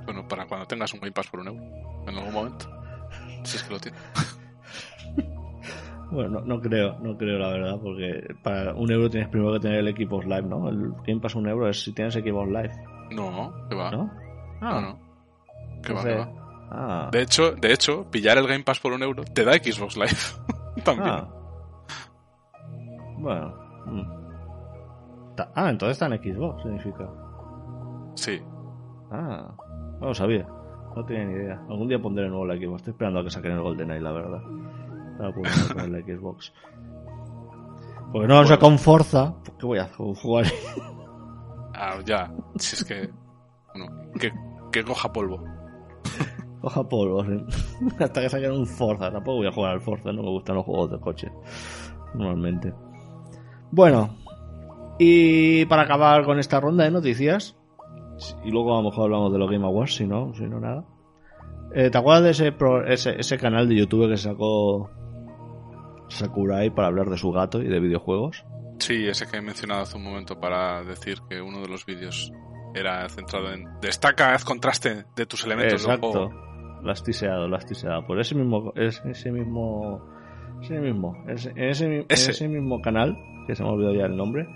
[0.05, 1.63] Bueno, para cuando tengas un Game Pass por un euro,
[2.07, 2.67] en algún momento.
[3.45, 4.01] Si es que lo tienes.
[6.11, 9.61] Bueno, no, no creo, no creo la verdad, porque para un euro tienes primero que
[9.61, 10.69] tener el Xbox Live, ¿no?
[10.69, 12.71] El Game Pass un euro es si tienes Xbox Live,
[13.15, 13.91] No, que va.
[13.91, 14.11] ¿no?
[14.61, 14.99] No, no.
[15.83, 16.29] Que va.
[16.71, 19.97] Ah, De hecho, de hecho, pillar el Game Pass por un euro te da Xbox
[19.97, 20.17] Live.
[20.85, 21.09] También.
[21.09, 21.29] ah.
[23.19, 23.55] Bueno.
[23.87, 24.03] mm.
[25.55, 27.09] Ah, entonces está en Xbox, significa.
[28.15, 28.41] Sí.
[29.11, 29.53] Ah,
[30.01, 30.47] no lo sabía.
[30.95, 31.61] No tenía ni idea.
[31.69, 32.77] Algún día pondré de nuevo la Xbox.
[32.83, 34.43] Estoy esperando a que saquen el GoldenEye, la verdad.
[35.19, 36.53] Para con el Xbox.
[38.12, 39.35] Porque no lo saco con Forza.
[39.45, 40.45] ¿Por ¿Qué voy a jugar?
[41.75, 42.33] Ah, ya.
[42.57, 43.11] Si es que.
[43.75, 44.33] Bueno, que,
[44.71, 45.43] que coja polvo.
[46.61, 47.27] Coja polvos.
[47.29, 47.45] ¿eh?
[47.99, 49.11] Hasta que saquen un Forza.
[49.11, 50.12] Tampoco voy a jugar al Forza.
[50.12, 51.31] No me gustan los juegos de coche.
[52.15, 52.73] Normalmente.
[53.71, 54.17] Bueno.
[54.99, 57.57] Y para acabar con esta ronda de noticias.
[58.45, 59.97] Y luego a lo mejor hablamos de los Game Awards.
[59.97, 60.85] Si no, si no nada.
[61.75, 64.89] Eh, ¿Te acuerdas de ese, pro- ese, ese canal de YouTube que sacó
[66.09, 68.45] Sakurai para hablar de su gato y de videojuegos?
[68.79, 72.33] Sí, ese que he mencionado hace un momento para decir que uno de los vídeos
[72.75, 76.11] era centrado en destaca, haz contraste de tus elementos del Exacto.
[76.11, 76.45] juego.
[76.83, 78.05] Lo has tiseado, lo has tiseado.
[78.07, 80.03] Por ese mismo, es- ese mismo,
[80.61, 81.53] ese mismo, Ese.
[81.57, 84.47] ese mismo canal, que se me ha olvidado ya el nombre,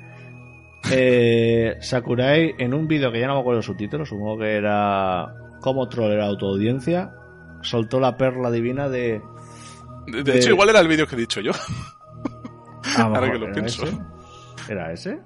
[0.93, 5.33] eh, Sakurai, en un vídeo que ya no me acuerdo su título, supongo que era
[5.61, 7.13] cómo trolear a tu audiencia,
[7.63, 9.21] soltó la perla divina de...
[10.11, 11.53] De, hecho, igual era el vídeo que he dicho yo.
[12.97, 13.85] Ahora mejor que lo era pienso.
[13.85, 13.99] ese.
[14.73, 15.19] ¿Era ese?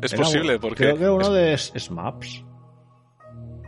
[0.00, 0.84] Es Era posible, porque.
[0.84, 2.44] Creo que uno es- de Smaps.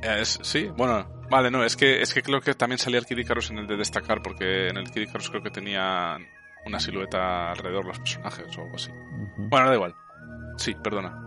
[0.02, 3.18] es- sí, bueno, vale, no, es que, es que creo que también salía el Kid
[3.18, 6.16] Icarus en el de destacar, porque en el Kid Icarus creo que tenía
[6.66, 8.90] una silueta alrededor de los personajes o algo así.
[9.36, 9.94] Bueno, da igual.
[10.56, 11.20] Sí, perdona.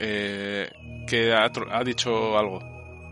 [0.00, 0.68] Eh,
[1.06, 2.58] que ha dicho algo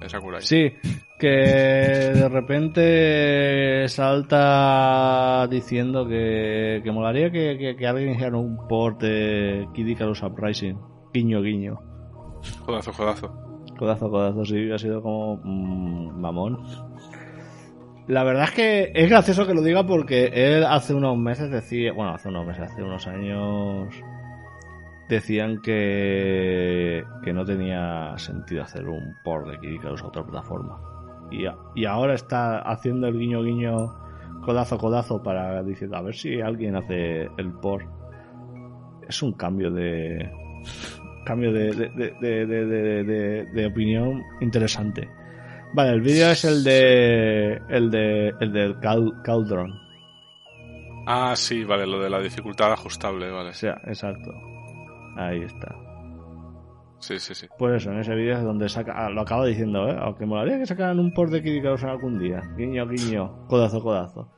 [0.01, 0.43] de Sakurai.
[0.43, 0.73] Sí,
[1.19, 9.03] que de repente salta diciendo que, que molaría que, que, que alguien hiciera un port
[9.03, 10.79] de Kid Icarus Uprising.
[11.13, 11.79] Guiño, guiño.
[12.65, 13.51] Jodazo, jodazo.
[13.79, 16.59] Codazo, codazo, sí, ha sido como mm, mamón.
[18.07, 21.93] La verdad es que es gracioso que lo diga porque él hace unos meses decía,
[21.93, 23.95] bueno, hace unos meses, hace unos años
[25.17, 30.81] decían que, que no tenía sentido hacer un port de Icarus a otra plataforma.
[31.31, 33.95] Y, a- y ahora está haciendo el guiño guiño
[34.45, 37.87] codazo codazo para diciendo a ver si alguien hace el port.
[39.09, 40.31] Es un cambio de
[41.25, 45.09] cambio de, de, de, de, opinión interesante.
[45.75, 49.73] Vale, el vídeo es el de el de el del Cauldron.
[51.07, 53.51] Ah, sí, vale, lo de la dificultad ajustable, vale.
[53.51, 54.31] O sea, exacto.
[55.17, 55.75] Ahí está.
[56.99, 57.47] Sí, sí, sí.
[57.59, 59.97] Pues eso, en ese vídeo es donde saca, ah, lo acabo diciendo, ¿eh?
[59.99, 62.43] Aunque molaría que sacaran un port de Kid Icarus algún día.
[62.57, 64.31] Guiño, guiño, codazo, codazo.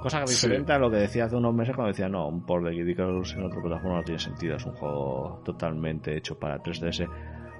[0.00, 0.46] Cosa que Sí.
[0.46, 2.86] diferente a lo que decía hace unos meses cuando decía, no, un port de Kid
[2.86, 7.08] Icarus en otra plataforma no tiene sentido, es un juego totalmente hecho para 3DS.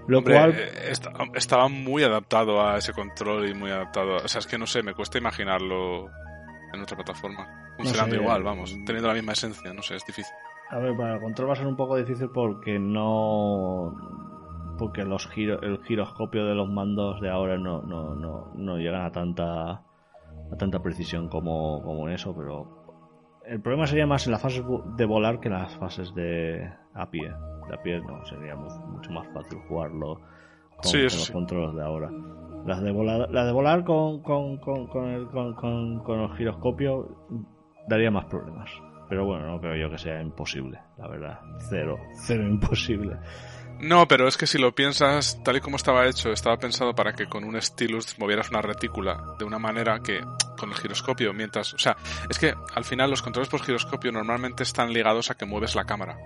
[0.07, 4.17] Lo Hombre, cual, eh, esta- estaba muy adaptado a ese control y muy adaptado.
[4.17, 6.07] O sea, es que no sé, me cuesta imaginarlo
[6.73, 7.73] en otra plataforma.
[7.77, 8.23] Funcionando sé.
[8.23, 10.33] igual, vamos, teniendo la misma esencia, no sé, es difícil.
[10.71, 13.95] A ver, para el control va a ser un poco difícil porque no...
[14.79, 19.05] Porque los giro, el giroscopio de los mandos de ahora no, no, no, no llegan
[19.05, 19.71] a tanta
[20.51, 22.69] a tanta precisión como, como en eso, pero
[23.45, 24.65] el problema sería más en las fases
[24.97, 27.33] de volar que en las fases de a pie.
[27.69, 30.21] De a pie no, sería mu- mucho más fácil jugarlo
[30.77, 32.11] con, Sí, con eso los controles de ahora.
[32.65, 36.31] Las de volar, las de volar con, con, con, con, el, con, con, con el
[36.37, 37.09] giroscopio
[37.89, 38.71] daría más problemas.
[39.09, 41.41] Pero bueno, no creo yo que sea imposible, la verdad.
[41.71, 41.97] Cero,
[42.27, 43.17] cero imposible.
[43.81, 47.13] No, pero es que si lo piensas, tal y como estaba hecho, estaba pensado para
[47.13, 50.21] que con un stylus movieras una retícula de una manera que
[50.59, 51.75] con el giroscopio, mientras...
[51.75, 51.97] O sea,
[52.29, 55.85] es que al final los controles por giroscopio normalmente están ligados a que mueves la
[55.85, 56.19] cámara,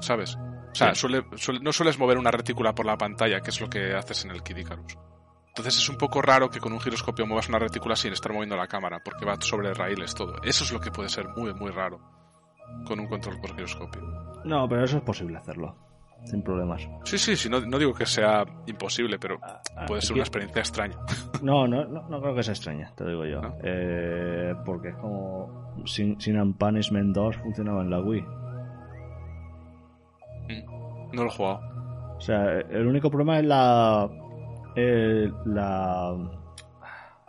[0.00, 0.36] ¿sabes?
[0.36, 1.00] O sea, Sí.
[1.06, 4.24] suele- suele- no sueles mover una retícula por la pantalla, que es lo que haces
[4.24, 4.96] en el Kid Icarus.
[5.58, 8.56] Entonces es un poco raro que con un giroscopio muevas una retícula sin estar moviendo
[8.56, 10.36] la cámara, porque va sobre raíles todo.
[10.44, 11.98] Eso es lo que puede ser muy, muy raro
[12.86, 14.00] con un control por giroscopio.
[14.44, 15.74] No, pero eso es posible hacerlo,
[16.26, 16.88] sin problemas.
[17.02, 20.60] Sí, sí, sí, no, no digo que sea imposible, pero Ah, puede ser una experiencia
[20.60, 20.96] extraña.
[21.42, 23.42] No, no, no, no creo que sea extraña, te lo digo yo.
[23.42, 23.56] ¿No?
[23.64, 28.24] Eh, porque es como Sin, Sin and Punishment 2 funcionaba en la Wii.
[31.12, 31.60] No lo he jugado.
[32.16, 34.08] O sea, el único problema es la,
[34.80, 36.16] eh, la,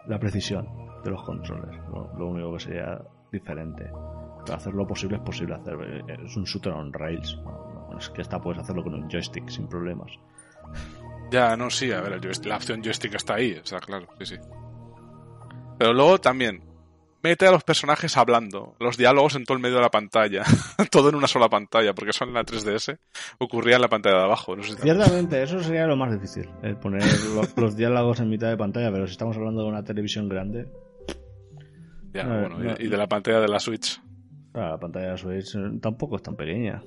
[0.07, 0.67] la precisión
[1.03, 1.75] de los controles.
[1.91, 3.89] Lo, lo único que sería diferente.
[4.45, 5.75] Pero hacerlo posible es posible hacer.
[5.81, 7.39] eh, Es un shooter on rails.
[7.97, 10.11] Es que esta puedes hacerlo con un joystick sin problemas.
[11.31, 14.35] Ya, no, sí, a ver, la opción joystick está ahí, está claro, sí, sí.
[15.77, 16.61] Pero luego también,
[17.23, 20.43] mete a los personajes hablando, los diálogos en todo el medio de la pantalla,
[20.91, 22.97] todo en una sola pantalla, porque eso en la 3DS
[23.39, 24.55] ocurría en la pantalla de abajo.
[24.55, 26.49] No sé si te- Ciertamente, eso sería lo más difícil.
[26.63, 27.03] El poner
[27.35, 28.91] lo- los diálogos en mitad de pantalla.
[28.91, 30.67] Pero si estamos hablando de una televisión grande,
[32.13, 32.71] Ya, No, bueno, no.
[32.79, 34.01] y, y de la pantalla de la Switch.
[34.53, 36.81] la pantalla de Switch eh, tampoco es tan pequeña.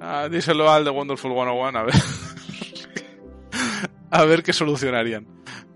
[0.00, 1.94] Ah, díselo al de Wonderful 101 a ver.
[4.10, 5.26] a ver qué solucionarían.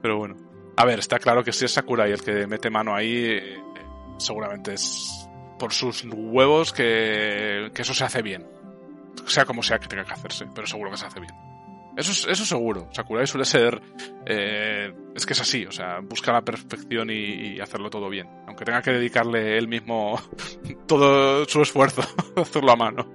[0.01, 0.37] Pero bueno.
[0.81, 3.59] A ver, está claro que si es Sakurai el que mete mano ahí, eh,
[4.17, 5.29] seguramente es
[5.59, 8.47] por sus huevos que, eso se hace bien.
[9.27, 11.35] Sea como sea que tenga que hacerse, pero seguro que se hace bien.
[11.99, 12.89] Eso, es- eso seguro.
[12.93, 13.79] Sakurai suele ser...
[14.25, 18.27] eh, es que es así, o sea, busca la perfección y, hacerlo todo bien.
[18.47, 20.19] Aunque tenga que dedicarle él mismo
[20.87, 22.01] todo su esfuerzo
[22.37, 23.07] a hacerlo a mano.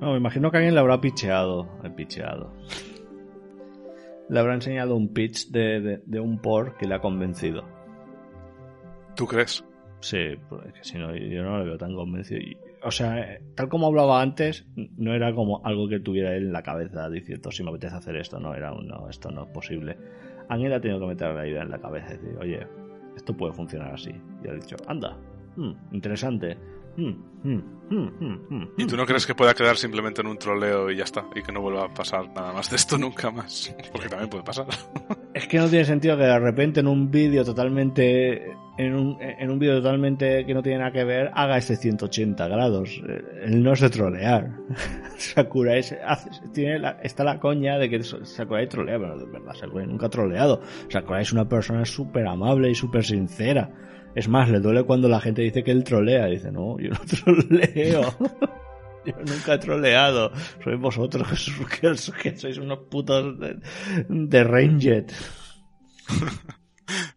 [0.00, 1.66] No, me imagino que alguien le habrá picheado.
[1.82, 2.52] eh, picheado.
[4.28, 7.64] Le habrá enseñado un pitch de, de- de un por que le ha convencido.
[9.16, 9.64] ¿Tú crees?
[10.00, 12.40] Sí, porque si no, yo no lo veo tan convencido.
[12.84, 14.64] O sea, tal como hablaba antes,
[14.96, 18.14] no era como algo que tuviera él en la cabeza diciendo, si me apetece hacer
[18.16, 19.96] esto, no, era un no, esto no es posible.
[20.48, 22.66] Alguien le ha tenido que meter la idea en la cabeza y decir, oye,
[23.16, 24.12] esto puede funcionar así.
[24.44, 25.16] Y ha dicho, anda,
[25.56, 26.56] hmm, interesante.
[27.02, 28.08] Hmm, hmm,
[28.50, 31.26] hmm, ¿Y tú no crees que pueda quedar simplemente en un troleo y ya está?
[31.34, 33.74] Y que no vuelva a pasar nada más de esto nunca más.
[33.92, 34.66] Porque también puede pasar.
[35.34, 38.52] Es que no tiene sentido que de repente en un vídeo totalmente.
[38.76, 42.46] En un, en un vídeo totalmente que no tiene nada que ver, haga ese 180
[42.46, 43.02] grados.
[43.42, 44.50] Él no es de trolear.
[45.16, 49.54] Sakurai se hace- tiene la- está la coña de que Sakurai trolea, pero de verdad,
[49.54, 50.60] Sakurai nunca ha troleado.
[50.90, 53.68] Sakurai es una persona súper amable y súper sincera.
[54.14, 56.26] Es más, le duele cuando la gente dice que él trolea.
[56.26, 58.16] Dice, no, yo no troleo.
[59.04, 60.32] Yo nunca he troleado.
[60.64, 61.28] Sois vosotros
[61.80, 63.56] que, que sois unos putos de,
[64.08, 65.12] de Ranget.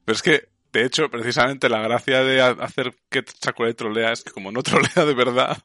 [0.06, 4.24] Pero es que, de hecho, precisamente la gracia de ha- hacer que Sakurai trolea es
[4.24, 5.58] que como no trolea de verdad,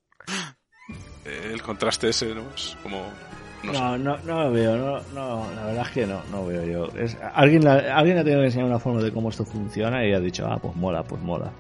[1.25, 2.43] el contraste ese, ¿no?
[2.55, 3.05] Es como...
[3.65, 3.79] No, sé.
[3.99, 6.89] No, no, lo veo, no, no, la verdad es que no, no veo yo.
[6.99, 10.13] Es, alguien, la- alguien ha tenido que enseñar una forma de cómo esto funciona y
[10.13, 11.51] ha dicho, ah, pues mola, pues mola.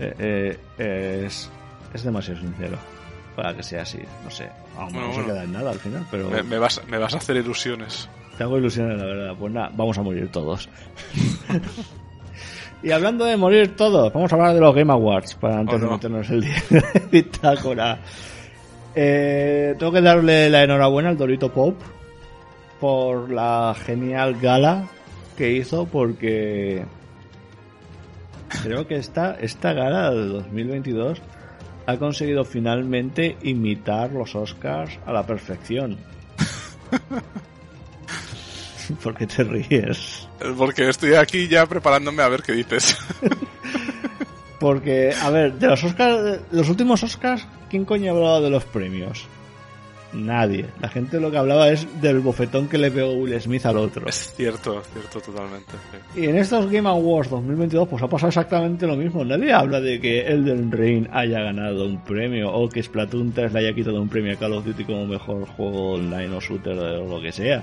[0.00, 1.50] Eh, eh, es,
[1.94, 2.76] es demasiado sincero
[3.34, 4.48] para que sea así, no sé.
[4.76, 7.14] Aún Bueno, no se queda en nada al final, pero Me, me vas, me vas
[7.14, 8.08] a hacer ilusiones.
[8.38, 9.34] tengo ilusiones, la verdad.
[9.38, 10.68] Pues nada, vamos a morir todos.
[12.82, 15.78] y hablando de morir todos, vamos a hablar de los Game Awards para antes Oh,
[15.78, 15.92] de no.
[15.92, 16.82] meternos el día de.
[18.98, 21.78] Eh, tengo que darle la enhorabuena al Dorito Pop
[22.80, 24.88] por la genial gala
[25.36, 26.82] que hizo porque
[28.62, 31.20] creo que esta, esta gala de 2022
[31.86, 35.98] ha conseguido finalmente imitar los Oscars a la perfección.
[39.02, 40.26] ¿Por qué te ríes?
[40.56, 42.96] Porque estoy aquí ya preparándome a ver qué dices.
[44.58, 49.26] Porque, a ver, de los Oscars, los últimos Oscars, ¿quién coño hablaba de los premios?
[50.14, 50.64] Nadie.
[50.80, 54.08] La gente lo que hablaba es del bofetón que le pegó Will Smith al otro.
[54.08, 55.72] es cierto, cierto totalmente.
[56.14, 56.22] sí.
[56.22, 59.26] Y en estos Game Awards 2022 pues ha pasado exactamente lo mismo.
[59.26, 63.58] Nadie habla de que Elden Ring haya ganado un premio o que Splatoon 3 le
[63.58, 67.06] haya quitado un premio a Call of Duty como mejor juego online o shooter o
[67.06, 67.62] lo que sea.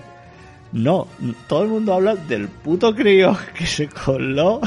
[0.74, 1.08] No,
[1.48, 4.62] todo el mundo habla del puto crío que se coló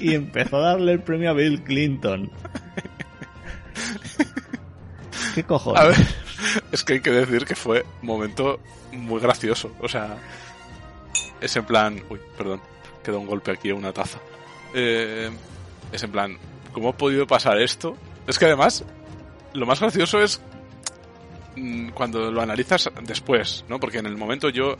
[0.00, 2.28] y empezó a darle el premio a Bill Clinton.
[5.34, 5.80] ¿Qué cojones?
[5.80, 5.96] A ver,
[6.72, 8.60] es que hay que decir que fue un momento
[8.92, 9.72] muy gracioso.
[9.80, 10.16] O sea,
[11.40, 12.02] es en plan.
[12.08, 12.60] Uy, perdón,
[13.02, 14.18] quedó un golpe aquí a una taza.
[14.74, 15.30] Eh,
[15.92, 16.38] es en plan,
[16.72, 17.96] ¿cómo ha podido pasar esto?
[18.26, 18.84] Es que además,
[19.54, 20.40] lo más gracioso es
[21.56, 23.80] mm, cuando lo analizas después, ¿no?
[23.80, 24.76] Porque en el momento yo.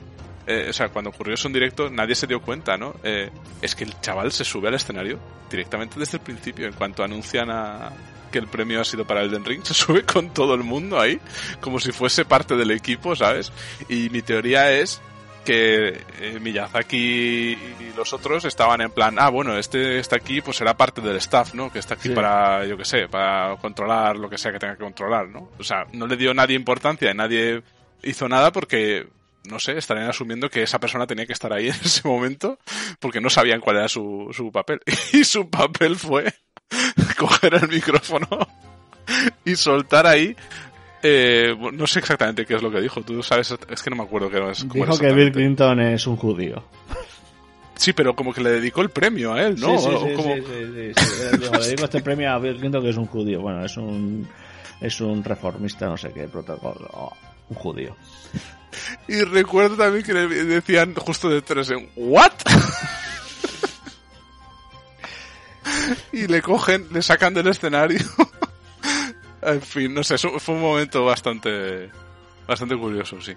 [0.47, 2.95] eh, o sea, cuando ocurrió eso en directo, nadie se dio cuenta, ¿no?
[3.03, 3.31] Eh,
[3.63, 5.19] es que el chaval se sube al escenario
[5.51, 7.91] directamente desde el principio, en cuanto anuncian a,
[8.29, 11.21] que el premio ha sido para Elden Ring, se sube con todo el mundo ahí,
[11.61, 13.53] como si fuese parte del equipo, ¿sabes?
[13.89, 15.01] Y mi teoría es
[15.45, 20.59] que eh, Miyazaki y los otros estaban en plan, ah, bueno, este está aquí, pues
[20.59, 21.73] será parte del staff, ¿no?
[21.73, 22.15] Que está aquí Sí.
[22.15, 25.51] para, yo qué sé, para controlar lo que sea que tenga que controlar, ¿no?
[25.59, 27.63] O sea, no le dio nadie importancia y nadie
[28.03, 29.09] hizo nada porque,
[29.49, 32.59] no sé, estarían asumiendo que esa persona tenía que estar ahí en ese momento
[33.01, 34.81] porque no sabían cuál era su, su papel.
[35.15, 36.35] Y su papel fue
[37.19, 38.29] coger el micrófono
[39.45, 40.37] y soltar ahí.
[41.03, 43.03] eh, no sé exactamente qué es lo que dijo.
[43.03, 45.33] Tú sabes, es que no me acuerdo qué era Dijo que Bill.
[45.33, 46.63] Clinton es un judío.
[47.77, 49.79] Sí, pero como que le dedicó el premio a él, ¿no?
[49.79, 51.23] Sí, sí, sí, como- sí, sí, sí, sí.
[51.33, 53.41] Él dijo, Le digo este premio a Bill Clinton que es un judío.
[53.41, 54.29] Bueno, es un
[54.81, 56.89] es un reformista, no sé qué protocolo.
[56.93, 57.13] Oh,
[57.51, 57.97] un judío.
[59.09, 62.33] Y recuerdo también que le decían justo detrás en ¿What?
[66.13, 68.01] y le cogen, le sacan del escenario.
[69.43, 71.89] en fin, no sé, fue un momento bastante
[72.47, 73.33] bastante curioso, sí.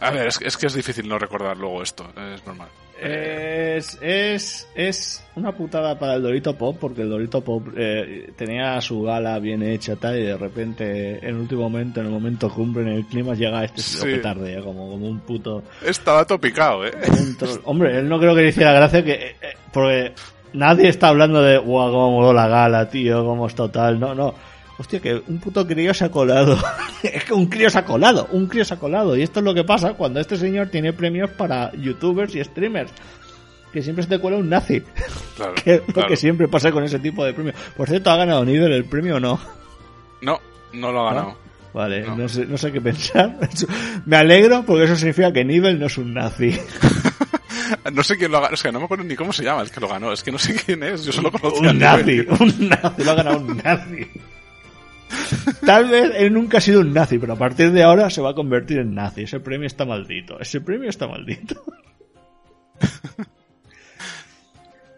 [0.00, 2.68] A ver, es, que- es que es difícil no recordar luego esto, es normal.
[3.02, 8.78] Es, es, es una putada para el Dorito Pop porque el Dorito Pop eh, tenía
[8.82, 12.50] su gala bien hecha tal y de repente en el último momento, en el momento
[12.50, 14.04] cumbre, en el clima llega este Sí.
[14.04, 16.92] que tardea como, como un puto Estaba topicado, ¿eh?
[17.64, 20.12] Hombre, él no creo que le hiciera gracia que eh, eh, porque
[20.52, 24.34] nadie está hablando de guau, cómo moló la gala, tío, cómo es total, no, no.
[24.78, 26.56] Hostia, que un puto crío se ha colado.
[27.02, 29.14] es que un crío se ha colado, un crío se ha colado.
[29.16, 32.90] Y esto es lo que pasa cuando este señor tiene premios para youtubers y streamers.
[33.72, 34.82] Que siempre se te cuela un nazi.
[35.36, 36.08] Claro, que es lo claro.
[36.08, 37.56] que siempre pasa con ese tipo de premios.
[37.76, 39.38] Por cierto, ¿ha ganado Nivel el premio o no?
[40.20, 40.38] No,
[40.74, 41.36] no lo ha ganado.
[41.72, 42.16] Vale, No.
[42.16, 43.38] no, sé, no sé qué pensar.
[44.06, 46.58] Me alegro porque eso significa que Nivel no es un nazi.
[47.92, 49.62] No sé quién lo ha ganado, es que no me acuerdo ni cómo se llama
[49.62, 52.20] el que lo ganó, es que no sé quién es, yo solo conocía un nazi,
[52.20, 54.06] un nazi, lo ha ganado un nazi.
[55.66, 58.30] Tal vez él nunca ha sido un nazi, pero a partir de ahora se va
[58.30, 59.22] a convertir en nazi.
[59.22, 60.38] Ese premio está maldito.
[60.38, 61.62] Ese premio está maldito.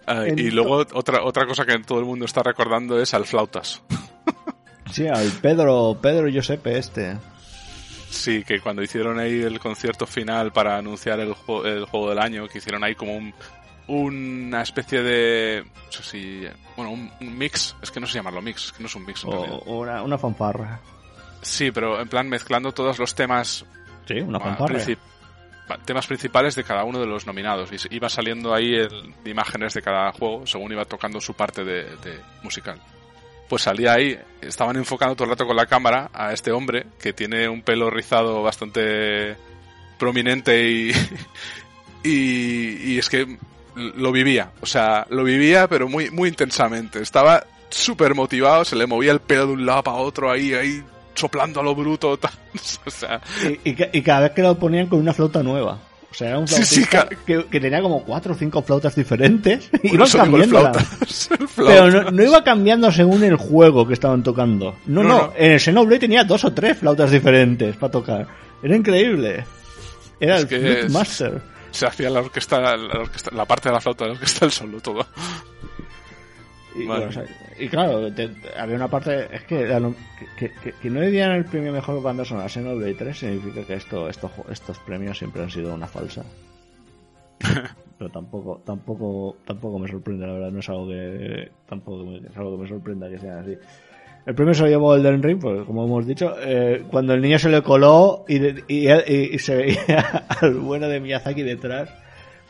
[0.05, 3.83] Ah, y luego otra, otra cosa que todo el mundo está recordando es al flautas.
[4.91, 7.17] Sí, al Pedro, Pedro Giuseppe este.
[8.13, 12.19] Sí, que cuando hicieron ahí el concierto final para anunciar el, juego, el juego del
[12.19, 13.33] año, que hicieron ahí como un,
[13.89, 15.65] una especie de...
[15.87, 16.43] No sé si...
[16.77, 19.05] Bueno, un, un mix, es que no sé llamarlo mix, es que no es un
[19.07, 19.25] mix.
[19.25, 19.31] en.
[19.31, 20.79] O una, una fanfarra.
[21.41, 23.65] Sí, pero en plan mezclando todos los temas
[24.07, 24.75] Sí, una fanfarra.
[24.75, 24.99] princip-
[25.87, 29.81] temas principales de cada uno de los nominados y iba saliendo ahí el- imágenes de
[29.83, 32.79] cada juego según iba tocando su parte de, de musical
[33.53, 37.13] pues salía ahí estaban enfocando todo el rato con la cámara a este hombre que
[37.13, 39.37] tiene un pelo rizado bastante
[39.99, 40.91] prominente y
[42.03, 43.37] y, es que
[43.77, 48.87] lo vivía o sea lo vivía pero muy muy intensamente estaba súper motivado se le
[48.87, 50.83] movía el pelo de un lado para otro ahí ahí
[51.13, 52.19] soplando a lo bruto
[52.87, 53.21] o sea
[53.65, 55.79] Y, y cada vez que lo ponían con una flauta nueva.
[56.13, 58.95] O sea, era un Sí, sí, flautista que, que tenía como cuatro o cinco flautas
[58.95, 59.71] diferentes.
[59.83, 60.51] y iban el
[61.57, 64.77] Pero no, no iba cambiando según el juego que estaban tocando.
[64.87, 68.27] No, No, en el Xenoblade tenía dos o tres flautas diferentes para tocar.
[68.63, 69.45] Era increíble.
[70.21, 71.41] Era Es el que Master.
[71.71, 74.53] Se hacía la orquesta, la, orquesta- la parte de la flauta de la orquesta el
[74.53, 75.07] solo, todo.
[76.75, 77.09] Y, bueno,
[77.59, 79.27] y claro, te- había una parte.
[79.35, 79.79] Es que, la
[80.39, 83.63] que, que- que no le dieran el premio mejor banda sonora a Xenoblade 3 significa
[83.67, 86.25] que esto, esto, estos premios siempre han sido una falsa.
[87.99, 92.37] Pero tampoco, tampoco, tampoco me sorprende, la verdad, no es algo que, tampoco me- es
[92.37, 93.57] algo que me sorprenda que sea así.
[94.25, 97.39] El premio se lo llevó Elden Ring, pues como hemos dicho, eh, cuando el niño
[97.39, 101.91] se le coló y, de- y, y- y se veía al bueno de Miyazaki detrás,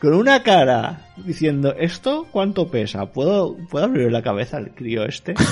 [0.03, 3.05] con una cara diciendo, ¿esto cuánto pesa?
[3.13, 5.33] ¿Puedo, ¿puedo abrir la cabeza al crío este?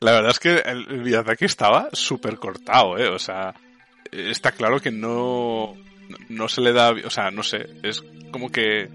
[0.00, 3.08] La verdad es que el, el Miyazaki estaba súper cortado, ¿eh?
[3.08, 3.54] O sea,
[4.12, 5.74] está claro que no,
[6.28, 8.88] no se le da, o sea, no sé, es como que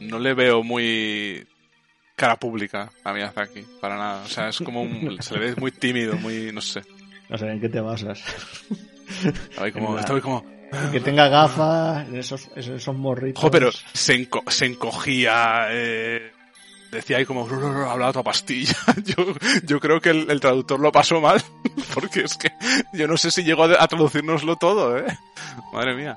[0.00, 1.46] no le veo muy
[2.16, 4.22] cara pública a Miyazaki, para nada.
[4.24, 6.82] O sea, es como un, se le ve muy tímido, muy, no sé.
[7.28, 8.22] No sé en qué te basas.
[9.72, 10.44] Como, la- estoy como,
[10.92, 13.42] que tenga gafas, esos, esos morritos.
[13.42, 16.32] Jo, pero se, enco- se encogía, eh,
[16.92, 18.74] decía ahí como, "Rur, rur, hablaba toda pastilla.
[19.04, 19.16] Yo,
[19.64, 21.42] yo creo que el, el traductor lo pasó mal,
[21.94, 22.50] porque es que
[22.92, 25.06] yo no sé si llegó a, a traducirnoslo todo, ¿eh?
[25.72, 26.16] Madre mía.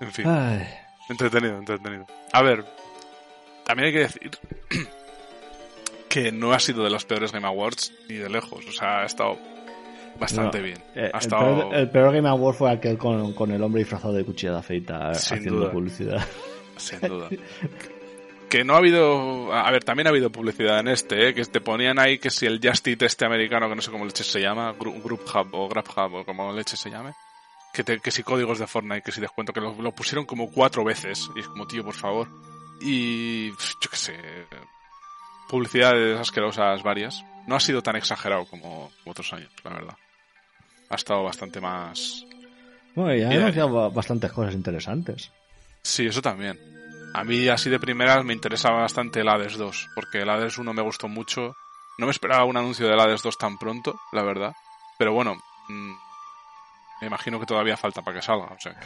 [0.00, 0.66] En fin, Ay,
[1.08, 2.06] entretenido, entretenido.
[2.32, 2.64] A ver,
[3.64, 4.30] también hay que decir
[6.08, 9.06] que no ha sido de los peores Game Awards ni de lejos, o sea, ha
[9.06, 9.38] estado
[10.18, 10.78] bastante no, bien.
[10.94, 11.56] eh, Ha el, estado...
[11.70, 14.58] peor, el peor Game Award fue aquel con, con el hombre disfrazado de cuchilla de
[14.58, 15.72] afeita eh, Sin haciendo duda.
[15.72, 16.26] publicidad.
[16.76, 17.28] Sin duda.
[18.48, 19.52] que no ha habido...
[19.52, 21.34] A ver, también ha habido publicidad en este, ¿eh?
[21.34, 24.04] que te ponían ahí que si el Just Eat este americano, que no sé cómo
[24.04, 27.12] leche se llama, Group Hub o Grab Hub o como leche se llame,
[27.72, 30.50] que, te, que si códigos de Fortnite, que si descuento, que lo, lo pusieron como
[30.52, 31.28] cuatro veces.
[31.34, 32.28] Y es como, tío, por favor.
[32.80, 34.14] Y yo qué sé,
[35.48, 37.24] publicidades asquerosas varias.
[37.46, 39.96] No ha sido tan exagerado como otros años, la verdad.
[40.90, 42.24] Ha estado bastante más...
[42.94, 45.30] Bueno, ya ha anunciado bastantes cosas interesantes.
[45.82, 46.58] Sí, eso también.
[47.12, 50.72] A mí así de primeras me interesaba bastante el Hades 2, porque el Hades 1
[50.72, 51.54] me gustó mucho.
[51.98, 54.52] No me esperaba un anuncio del Hades 2 tan pronto, la verdad.
[54.98, 55.34] Pero bueno,
[55.68, 55.92] mm,
[57.00, 58.46] me imagino que todavía falta para que salga.
[58.46, 58.76] O sea,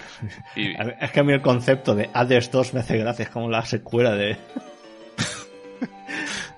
[0.56, 3.50] y, Es que a mí el concepto de Hades 2 me hace gracia, es como
[3.50, 4.38] la secuela de...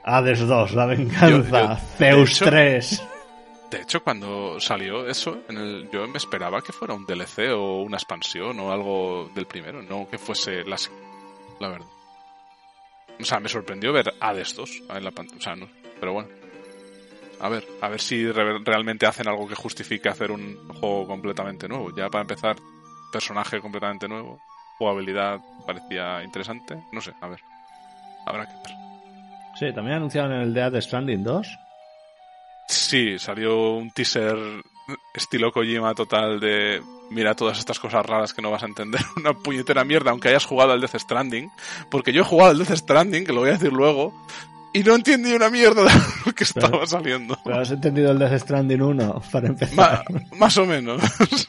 [0.05, 3.03] Hades 2, la venganza, Yo- yo- Zeus hecho- 3.
[3.71, 7.83] De hecho, cuando salió eso, en el, yo me esperaba que fuera un DLC o
[7.83, 10.77] una expansión o algo del primero, no que fuese la,
[11.61, 11.87] la verdad.
[13.21, 15.39] O sea, me sorprendió ver Hades 2 en la pantalla.
[15.39, 15.69] O sea, no,
[16.01, 16.29] pero bueno.
[17.41, 21.69] A ver, a ver si re- realmente hacen algo que justifique hacer un juego completamente
[21.69, 21.95] nuevo.
[21.95, 22.57] Ya para empezar,
[23.13, 24.41] personaje completamente nuevo,
[24.79, 26.83] jugabilidad parecía interesante.
[26.93, 27.41] No sé, a ver.
[28.27, 28.77] Habrá que ver.
[29.59, 31.59] Sí, también anunciaron el de Death Stranding 2.
[32.71, 34.37] Sí, salió un teaser
[35.15, 39.01] estilo Kojima total de mira todas estas cosas raras que no vas a entender.
[39.17, 41.51] Una puñetera mierda, aunque hayas jugado al Death Stranding.
[41.91, 44.15] Porque yo he jugado al Death Stranding, que lo voy a decir luego,
[44.73, 45.91] y no entendí una mierda de
[46.27, 47.37] lo que estaba Pero- saliendo.
[47.45, 50.05] Pero has entendido el Death Stranding 1 para Ma- empezar.
[50.39, 51.03] más o menos.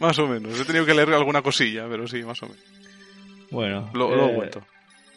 [0.00, 0.58] más o menos.
[0.60, 2.62] He tenido que leer alguna cosilla, pero sí, más o menos.
[3.50, 4.62] Bueno, Lo, eh, vuelto.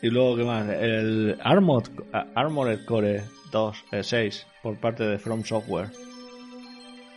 [0.02, 0.68] Y luego, ¿qué más?
[0.68, 1.92] El Armored,
[2.34, 5.90] Armored Core 2, eh, 6, por parte de From Software.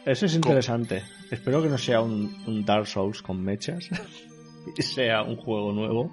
[0.05, 1.03] Ese es interesante.
[1.31, 3.89] Espero que no sea un, un Dark Souls con mechas.
[4.77, 6.11] y sea un juego nuevo.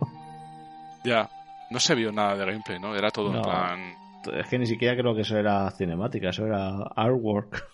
[1.04, 1.30] Ya.
[1.70, 2.96] No se vio nada de gameplay, ¿no?
[2.96, 3.42] Era todo en No.
[3.42, 3.96] plan...
[4.34, 7.68] Es que ni siquiera creo que eso era cinemática, eso era artwork.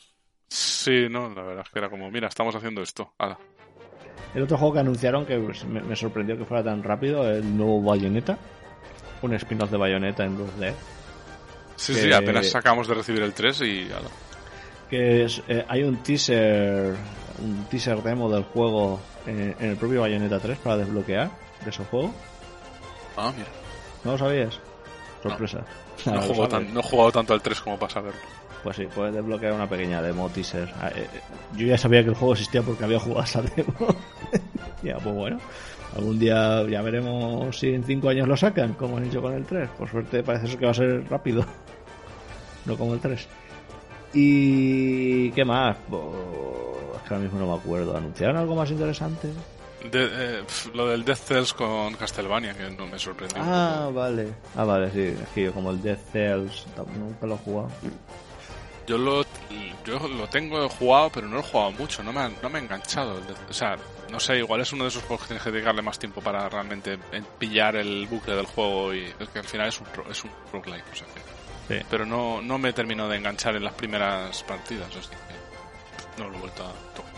[0.48, 3.14] Sí, no, la verdad es que era como, mira, estamos haciendo esto.
[3.18, 3.38] Ala.
[4.34, 7.58] El otro juego que anunciaron que pues, me, me sorprendió que fuera tan rápido, el
[7.58, 8.38] nuevo Bayonetta.
[9.24, 10.74] Un spin-off de Bayonetta en 2D.
[11.78, 13.88] Sí, Que- sí, apenas acabamos de recibir el 3 y...
[14.90, 16.96] que es, eh, hay un teaser
[17.40, 21.30] un teaser demo del juego en, en el propio Bayonetta 3 para desbloquear
[21.64, 22.14] de ese juego
[23.16, 23.48] Ah, mira.
[24.04, 24.60] ¿no lo sabías?
[25.24, 25.64] sorpresa
[26.06, 26.50] No, sabes.
[26.50, 28.20] tan- no he jugado tanto al 3 como para saberlo.
[28.64, 31.20] pues sí puedes desbloquear una pequeña demo teaser Ah, eh, eh,
[31.56, 33.74] yo ya sabía que el juego existía porque había jugado esa demo
[34.84, 35.40] ya pues bueno
[35.96, 39.46] algún día ya veremos si en 5 años lo sacan como han hecho con el
[39.46, 41.46] 3 por suerte parece que va a ser rápido
[42.66, 43.28] no como el 3
[44.14, 46.02] y qué más Pues,
[46.96, 49.30] es que ahora mismo no me acuerdo anunciaron algo más interesante
[49.92, 50.06] De-
[50.40, 53.38] eh, pf, lo del Death Cells con Castlevania, que no me sorprendió.
[53.42, 56.66] ah vale ah vale sí es que yo como el Death Cells
[56.98, 57.70] nunca lo he jugado
[58.88, 59.24] Yo lo,
[59.86, 62.02] yo lo tengo jugado, pero no lo he jugado mucho.
[62.04, 63.18] No me ha, no me ha enganchado.
[63.18, 63.76] el Death- O sea,
[64.12, 66.48] no sé, igual es uno de esos juegos que tienes que dedicarle más tiempo para
[66.50, 68.94] realmente en- pillar el bucle del juego.
[68.94, 71.38] y Es que al final es un, es un roguelike, o sea que-
[71.80, 71.86] Sí.
[71.90, 76.38] Pero no, no me terminó de enganchar en las primeras partidas, así que no lo
[76.38, 77.12] he vuelto a tocar.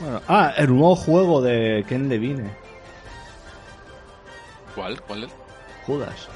[0.00, 2.50] bueno ah el nuevo juego de Ken Levine
[4.74, 5.00] ¿Cuál?
[5.02, 5.30] ¿Cuál es?
[5.86, 6.28] Judas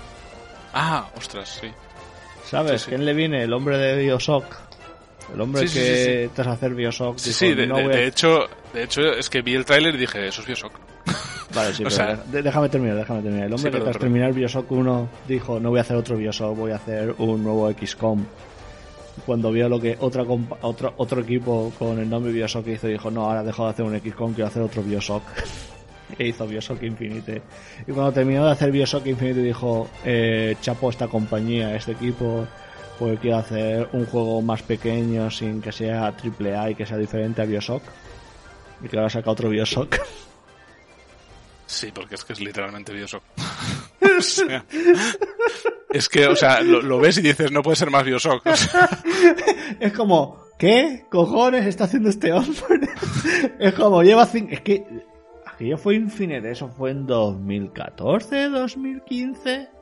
[0.74, 1.72] Ah, ostras, sí.
[2.44, 2.82] ¿Sabes?
[2.82, 2.90] Sí, sí.
[2.90, 3.42] ¿Quién le viene?
[3.44, 4.44] El hombre de Bioshock.
[5.34, 6.30] El hombre Sí, que sí, sí.
[6.34, 7.16] tras hacer Bioshock.
[7.18, 7.96] Dijo, sí, de, "No de- voy a-".
[7.96, 8.38] de hecho,
[8.72, 10.72] de hecho es que vi el tráiler y dije, eso es Bioshock.
[11.54, 13.46] Vale, sí, pero sea- déjame terminar, déjame terminar.
[13.46, 14.00] El hombre que tras perdón.
[14.00, 17.70] terminar Bioshock 1 dijo, no voy a hacer otro Bioshock, voy a hacer un nuevo
[17.72, 18.24] XCOM.
[19.24, 23.10] Cuando vio lo que otra compa- otro, otro equipo con el nombre Bioshock hizo, dijo,
[23.10, 25.22] no, ahora dejo de hacer un XCOM, quiero hacer otro Bioshock.
[26.18, 27.42] e hizo Bioshock Infinite.
[27.86, 32.46] Y cuando terminó de hacer Bioshock Infinite dijo, eh, chapo esta compañía, este equipo,
[32.98, 37.42] pues quiero hacer un juego más pequeño sin que sea AAA y que sea diferente
[37.42, 37.82] a Bioshock.
[38.82, 39.96] Y que ahora saca otro Bioshock.
[41.68, 43.24] Sí, porque es que es literalmente Bioshock.
[44.18, 44.64] O sea,
[45.90, 48.46] es que, o sea, lo, lo ves y dices, no puede ser más Bioshock.
[48.46, 48.88] O sea,
[49.80, 52.88] Es como, ¿qué cojones está haciendo este hombre?
[53.58, 54.52] es como, lleva cinco...
[54.52, 54.86] Es que...
[55.44, 59.75] Aquello fue Infinite, eso fue en 2014, 2015...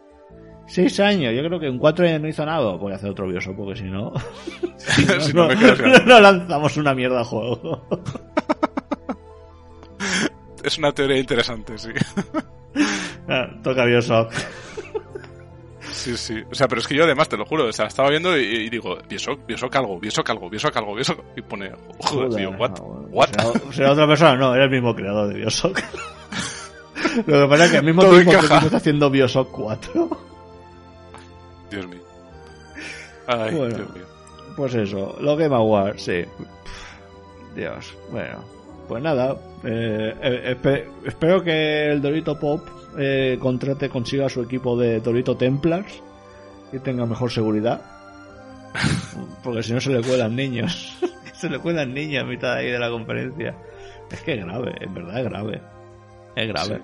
[0.67, 2.73] Seis años, yo creo que en cuatro años no hizo nada.
[2.77, 4.13] Voy a hacer otro Bioshock porque si no...
[4.77, 7.87] si no me quedo sin- no, no lanzamos una mierda a juego.
[10.63, 11.91] Es una teoría interesante, sí.
[13.29, 14.33] Ah, Toca Bioshock.
[15.93, 16.43] Sí, sí.
[16.51, 18.43] O sea, pero es que yo además, te lo juro, o sea, estaba viendo y,
[18.43, 21.21] y digo, Bioshock, Bioshock algo, Bioshock algo, Bioshock algo, Bioshock...
[21.37, 22.71] Y pone, joder, tío, what?
[22.81, 23.29] Bueno, What?
[23.29, 25.79] Será, será otra persona, no, era el mismo creador de Bioshock.
[27.27, 28.57] Lo que pasa es que al mismo Todo tiempo que encaja.
[28.65, 30.09] estás haciendo Bioshock 4.
[31.75, 32.01] Dios mío.
[33.27, 33.77] Ay, Bueno.
[33.77, 34.05] Dios mío.
[34.57, 36.25] Pues eso, lo Game Awards, sí.
[37.55, 38.45] Dios, bueno.
[38.89, 42.67] Pues nada, eh, eh, espe- espero que el Dorito Pop
[42.99, 46.03] eh, contrate, consiga su equipo de Dorito Templars
[46.73, 47.81] y tenga mejor seguridad.
[49.43, 50.97] Porque si no se le cuelan niños.
[51.35, 53.55] se le cuelan niños a mitad ahí de la conferencia.
[54.11, 55.63] Es que es grave, en verdad es grave.
[56.37, 56.83] Es grave.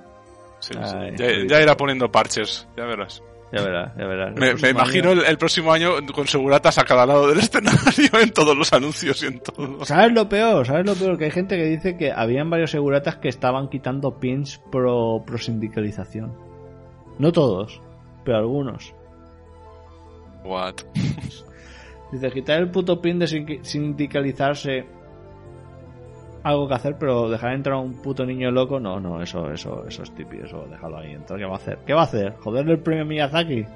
[0.61, 0.81] Sí, sí.
[0.83, 3.23] Ay, ya, irá poniendo parches, ya verás.
[3.53, 4.35] Ya verás, ya verás.
[4.63, 8.57] Me, imagino el, el próximo año con seguratas a cada lado del escenario en todos
[8.57, 9.85] los anuncios y en todo.
[9.85, 10.65] ¿Sabes lo peor?
[10.67, 11.19] ¿Sabes lo peor?
[11.19, 15.37] Que hay gente que dice que habían varios seguratas que estaban quitando pins pro, pro
[15.39, 16.33] sindicalización.
[17.19, 17.83] No todos,
[18.25, 18.95] pero algunos.
[20.45, 20.75] What?
[22.13, 24.87] Dice, quitar el puto pin de sin- sindicalizarse
[26.43, 29.87] algo que hacer, pero dejar entrar a un puto niño loco, no, no, eso, eso,
[29.87, 31.39] eso es típico, eso déjalo ahí entrar.
[31.39, 31.79] ¿Qué va a hacer?
[31.87, 32.35] ¿Qué va a hacer?
[32.41, 33.67] ¿Joderle el premio Miyazaki?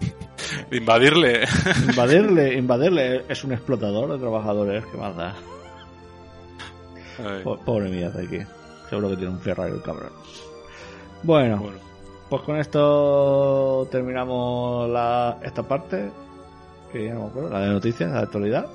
[0.72, 1.44] Invadirle.
[1.88, 5.34] Invadirle, invadirle, es un explotador de trabajadores, ¿qué más da?
[7.64, 8.40] Pobre Miyazaki.
[8.88, 10.12] Seguro que tiene un Ferrari el cabrón.
[11.22, 11.78] Bueno, bueno.
[12.28, 16.10] pues con esto terminamos la, esta parte.
[16.92, 18.66] Que ya no me acuerdo, la de noticias, la de actualidad.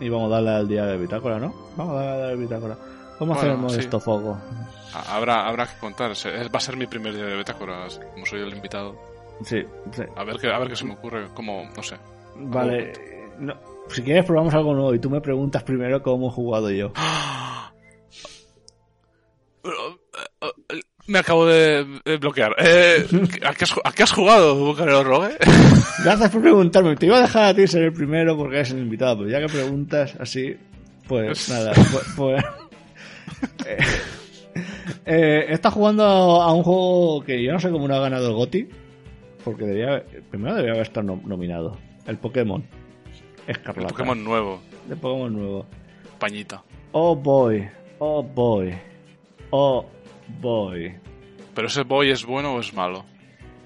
[0.00, 1.54] Y vamos a darle al día de bitácora, ¿no?
[1.76, 2.76] Vamos a darle al bitácora.
[3.18, 3.80] ¿Cómo Bueno, hacemos sí.
[3.80, 4.38] esto, Foco?
[4.94, 6.10] Ha- Habrá, habrá que contar.
[6.12, 8.96] Va a ser mi primer día de Betácoras, como soy el invitado.
[9.44, 10.02] Sí, sí.
[10.16, 11.28] A ver qué, a ver qué se me ocurre.
[11.34, 11.96] Como, no sé.
[12.36, 12.92] Vale.
[13.38, 13.54] no,
[13.88, 16.92] si quieres probamos algo nuevo y tú me preguntas primero cómo he jugado yo.
[21.06, 22.54] Me acabo de de bloquear.
[22.58, 23.04] Eh,
[23.46, 25.36] ¿a, qué has, a qué has jugado, Bucanero Rogue?
[26.04, 26.96] Gracias por preguntarme.
[26.96, 29.40] Te iba a dejar a ti ser el primero porque eres el invitado, pero ya
[29.40, 30.56] que preguntas así,
[31.08, 31.72] pues nada.
[31.74, 32.44] Pues, pues-
[33.66, 33.78] eh,
[35.06, 38.34] eh, está jugando a un juego que yo no sé cómo no ha ganado el
[38.34, 38.68] GOTI,
[39.44, 41.76] porque debía, primero debía haber estado nom- nominado.
[42.06, 42.64] El Pokémon.
[43.46, 43.88] El Escarlata.
[43.88, 44.60] Pokémon nuevo.
[44.88, 45.66] De Pokémon nuevo.
[46.18, 46.62] Pañita.
[46.92, 47.68] Oh boy.
[47.98, 48.74] Oh boy.
[49.50, 49.86] Oh
[50.40, 50.94] boy.
[51.54, 53.04] Pero ese boy es bueno o es malo.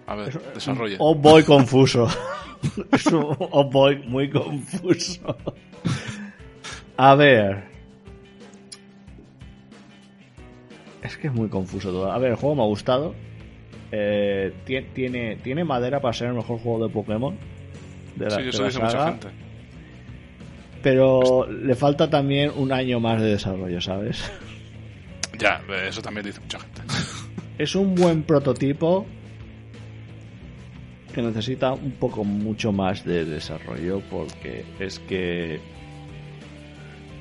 [0.07, 0.97] A ver, desarrolle.
[0.99, 2.07] Oh boy confuso.
[2.93, 5.37] es un oh boy muy confuso.
[6.97, 7.65] A ver.
[11.03, 12.11] Es que es muy confuso todo.
[12.11, 13.15] A ver, el juego me ha gustado.
[13.93, 17.37] Eh, tie- tiene, tiene madera para ser el mejor juego de Pokémon.
[18.17, 19.29] De la, Sí, de eso la dice mucha gente.
[20.83, 24.31] Pero le falta también un año más de desarrollo, ¿sabes?
[25.39, 26.83] Ya, eh, eso también dice mucha gente.
[27.57, 29.07] Es un buen prototipo
[31.15, 35.61] que necesita un poco mucho más de desarrollo porque es que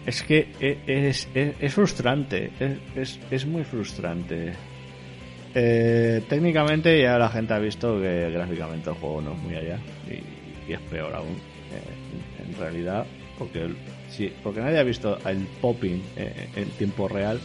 [0.07, 4.53] es que e- es, es, es frustrante, es, es, es muy frustrante.
[5.53, 9.77] Eh, técnicamente ya la gente ha visto que gráficamente el juego no es muy allá
[10.09, 11.35] y, es peor aún
[11.71, 13.05] eh, en realidad
[13.37, 13.69] porque
[14.09, 17.39] sí, porque nadie ha visto el popping eh, en tiempo real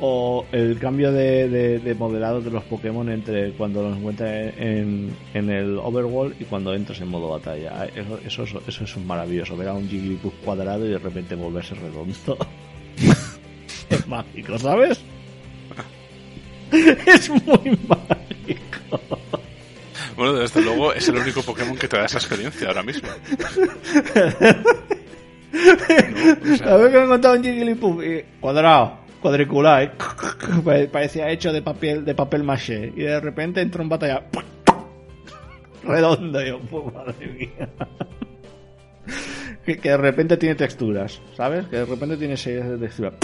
[0.00, 5.14] o el cambio de, de, de modelado de los Pokémon entre cuando los encuentras en,
[5.34, 7.86] en el Overworld y cuando entras en modo batalla.
[7.94, 11.74] Eso, eso, es- eso es maravilloso, ver a un Jigglypuff cuadrado y de repente volverse
[11.74, 12.36] redondo.
[13.90, 15.00] es mágico, ¿sabes?
[16.72, 19.00] es muy mágico.
[20.16, 23.08] Bueno, desde luego es el único Pokémon que te da esa experiencia ahora mismo.
[25.52, 29.90] No, o sea, A ver que me he encontrado un Jigglypuff y cuadrado, cuadricular, ¿eh?
[30.64, 34.24] Pa- parecía hecho de papel de papel maché y de repente entró en batalla
[35.84, 37.68] redondo yo, pues madre mía.
[39.64, 41.66] Que, que de repente tiene texturas, ¿sabes?
[41.68, 43.14] Que de repente tiene series de texturas.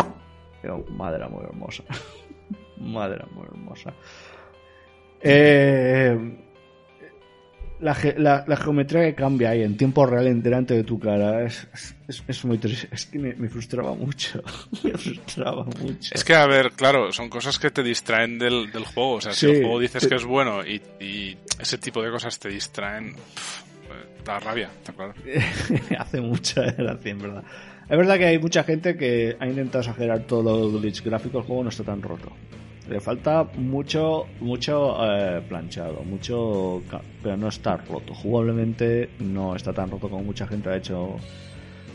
[0.62, 1.82] Yo, madre muy hermosa.
[2.76, 3.92] Madre muy hermosa.
[5.20, 6.16] Eh,
[7.80, 11.66] la, la, la geometría que cambia ahí en tiempo real delante de tu cara es,
[12.08, 12.88] es, es muy triste.
[12.90, 14.42] Es que me, me frustraba mucho.
[14.84, 16.14] me frustraba mucho.
[16.14, 19.14] Es que, a ver, claro, son cosas que te distraen del, del juego.
[19.14, 22.38] O sea, si el juego dices que es bueno y, y ese tipo de cosas
[22.38, 25.14] te distraen, pff, eh, da rabia, está claro.
[25.98, 27.44] Hace mucha gracia, en verdad.
[27.88, 31.42] Es verdad que hay mucha gente que ha intentado exagerar todos los glitch gráficos.
[31.42, 32.32] El juego no está tan roto.
[32.88, 36.82] Le falta mucho, mucho eh, planchado, mucho,
[37.22, 38.14] pero no está roto.
[38.14, 41.16] Jugablemente no está tan roto como mucha gente ha hecho.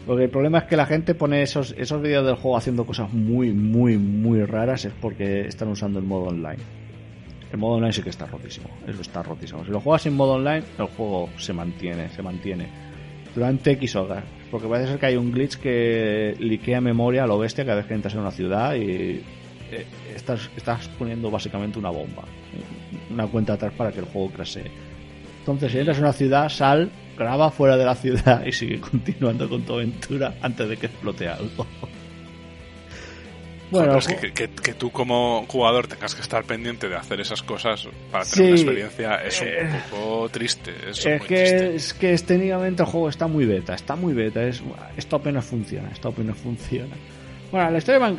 [0.06, 3.12] Porque el problema es que la gente pone esos, esos vídeos del juego haciendo cosas
[3.12, 6.62] muy, muy, muy raras es porque están usando el modo online.
[7.52, 8.70] El modo online sí que está rotísimo.
[8.88, 9.66] Eso está rotísimo.
[9.66, 12.68] Si lo juegas en modo online, el juego se mantiene, se mantiene.
[13.34, 14.24] Durante X horas.
[14.52, 17.88] Porque parece ser que hay un glitch que liquea memoria a lo bestia cada vez
[17.88, 19.24] que entras en una ciudad y
[19.72, 19.86] eh,
[20.16, 22.24] estás, estás poniendo básicamente una bomba,
[23.10, 24.72] una cuenta atrás para que el juego crasee.
[25.40, 29.50] Entonces, si entras en una ciudad, sal, graba fuera de la ciudad y sigue continuando
[29.50, 31.68] con tu aventura antes de que explote algo.
[33.72, 37.42] Bueno, es que, que, que, tú como jugador tengas que estar pendiente de hacer esas
[37.42, 40.72] cosas para tener Sí, una experiencia es un eh, poco triste.
[40.92, 41.76] Es, Es muy que, triste.
[41.76, 44.44] es que técnicamente el juego está muy beta, está muy beta.
[44.44, 44.62] Es,
[44.96, 46.96] esto apenas funciona, esto apenas funciona.
[47.54, 48.16] Bueno, la historia me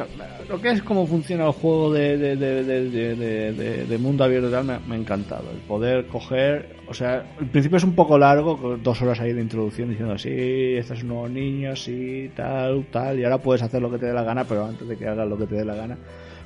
[0.48, 4.78] lo que es cómo funciona el juego de, de, de, de, mundo abierto tal, me,
[4.86, 5.50] me ha encantado.
[5.50, 9.40] El poder coger, o sea, el principio es un poco largo, dos horas ahí de
[9.40, 13.82] introducción diciendo, sí, este es un nuevo niño, sí, tal, tal, y ahora puedes hacer
[13.82, 15.64] lo que te dé la gana, pero antes de que hagas lo que te dé
[15.64, 15.98] la gana.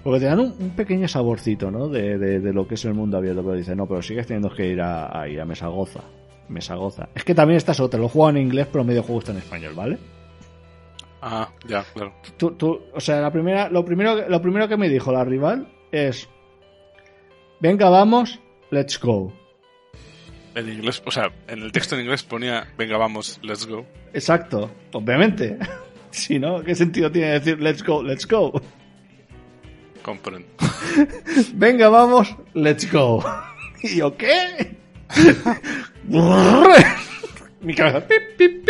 [0.03, 1.89] Porque te dan un, pequeño saborcito, ¿no?
[1.89, 4.67] De, de, lo que es el mundo abierto, pero dices, no, pero sigues teniendo que
[4.67, 6.01] ir a, ahí, a Mesagoza.
[6.49, 7.11] Mesagoza.
[7.15, 9.39] Es que también esta es otra, lo juego en inglés, pero medio juego está en
[9.39, 9.99] español, ¿vale?
[11.21, 12.15] Ah, ya, claro.
[12.37, 15.69] Tú, tú, o sea, la primera, lo primero, lo primero que me dijo la rival
[15.91, 16.29] es,
[17.61, 18.41] venga, vamos,
[18.71, 19.33] let's go.
[20.55, 23.85] En inglés, o sea, en el texto en inglés ponía, venga, vamos, let's go.
[24.13, 25.59] Exacto, obviamente.
[26.11, 28.53] si no, ¿qué sentido tiene decir let's go, let's go?
[30.03, 30.49] Comprendo.
[31.55, 33.23] Venga, vamos, let's go.
[33.83, 34.77] ¿Y yo qué?
[37.61, 38.07] Mi cabeza.
[38.07, 38.69] pip.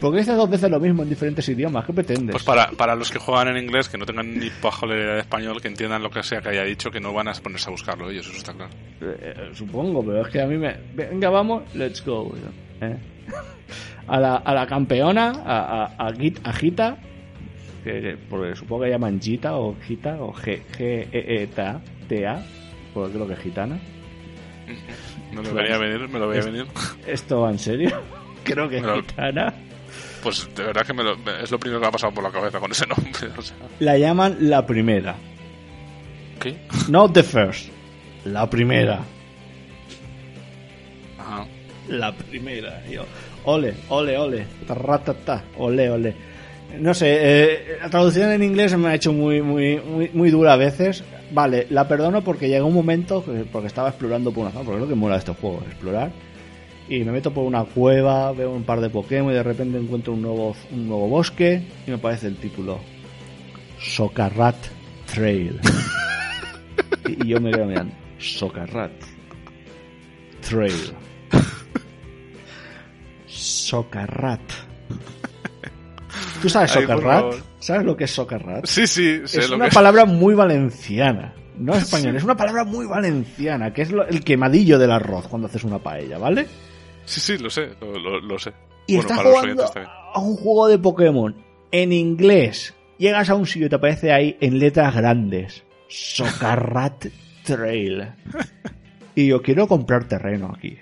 [0.00, 1.84] ¿Por qué dices dos veces lo mismo en diferentes idiomas?
[1.84, 2.32] ¿Qué pretendes?
[2.32, 5.60] Pues para, para los que juegan en inglés, que no tengan ni pajolera de español,
[5.60, 8.10] que entiendan lo que sea que haya dicho, que no van a ponerse a buscarlo
[8.10, 8.70] ellos, eso está claro.
[9.02, 10.74] Eh, eh, supongo, pero es que a mí me.
[10.94, 12.32] Venga, vamos, let's go.
[12.80, 12.96] ¿eh?
[14.08, 16.96] A, la, a la campeona, a, a, a, Git- a Gita,
[17.84, 21.60] que, que- porque supongo que llaman Gita o Gita o G, G E, E T
[21.62, 22.42] A, T A,
[22.94, 23.78] porque creo que es gitana.
[25.32, 26.66] Me lo veía venir, me lo veía venir.
[27.06, 27.90] ¿Esto va en serio?
[28.44, 29.54] Creo que es Pero- gitana.
[30.22, 32.30] Pues de verdad que me lo- es lo primero que me ha pasado por la
[32.30, 33.10] cabeza con ese nombre.
[33.38, 35.14] O sea, La llaman la primera.
[36.40, 36.56] ¿qué?
[36.88, 37.68] No the first.
[38.24, 39.00] La primera.
[41.18, 41.46] Ajá.
[41.88, 42.82] La primera.
[42.88, 43.04] Yo,
[43.44, 44.46] ole, ole, ole.
[44.66, 46.14] Tarratata, ole, ole.
[46.78, 50.52] No sé, eh, la traducción en inglés me ha hecho muy, muy, muy, muy dura
[50.52, 51.02] a veces.
[51.32, 54.76] Vale, la perdono porque llega un momento, que- porque estaba explorando por una zona, porque
[54.78, 56.10] es lo que mola de este juego, explorar.
[56.90, 60.12] Y me meto por una cueva, veo un par de Pokémon y de repente encuentro
[60.12, 62.80] un nuevo, un nuevo bosque y me aparece el título.
[63.78, 64.56] Socarrat
[65.06, 65.58] Trail.
[67.08, 67.94] y, y yo me quedo mirando.
[68.18, 68.90] Socarrat
[70.46, 70.92] Trail.
[73.26, 74.40] Socarrat.
[76.42, 77.34] ¿Tú sabes Socarrat?
[77.60, 78.66] ¿Sabes lo que es Socarrat?
[78.66, 81.34] Sí, sí, sé es lo una que palabra muy valenciana.
[81.56, 85.28] No es español, es una palabra muy valenciana, que es lo- el quemadillo del arroz
[85.28, 86.46] cuando haces una paella, ¿vale?
[87.10, 88.52] Sí, sí, lo sé, lo, lo- lo sé.
[88.86, 89.64] Y bueno, estás jugando
[90.14, 91.34] a un juego de Pokémon
[91.72, 92.74] en inglés.
[92.98, 95.64] Llegas a un sitio y te aparece ahí en letras grandes.
[95.88, 97.06] Socarrat
[97.44, 98.08] Trail.
[99.14, 100.76] Y yo quiero comprar terreno aquí.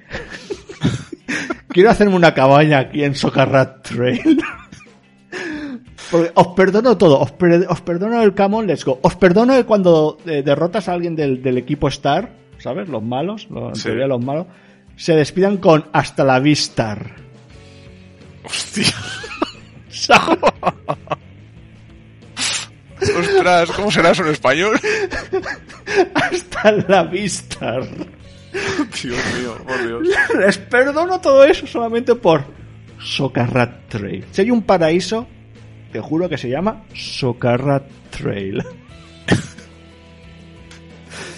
[1.68, 4.38] quiero hacerme una cabaña aquí en Socarrat Trail.
[6.10, 9.66] Porque os perdono todo, os, per- os perdono el Camon Let's Go, os perdono el
[9.66, 12.88] cuando eh, derrotas a alguien del, del equipo Star, ¿sabes?
[12.88, 13.82] Los malos, los, en Sí.
[13.84, 14.46] teoría los malos,
[14.98, 16.98] se despidan con hasta la vista.
[18.42, 18.92] Hostia,
[23.18, 24.78] ostras, ¿cómo será eso en español?
[26.14, 27.78] hasta la vista.
[29.02, 30.02] Dios mío, por Dios.
[30.38, 32.44] Les perdono todo eso solamente por
[32.98, 34.24] Socarrat Trail.
[34.32, 35.28] Si hay un paraíso,
[35.92, 38.64] te juro que se llama Socarrat Trail.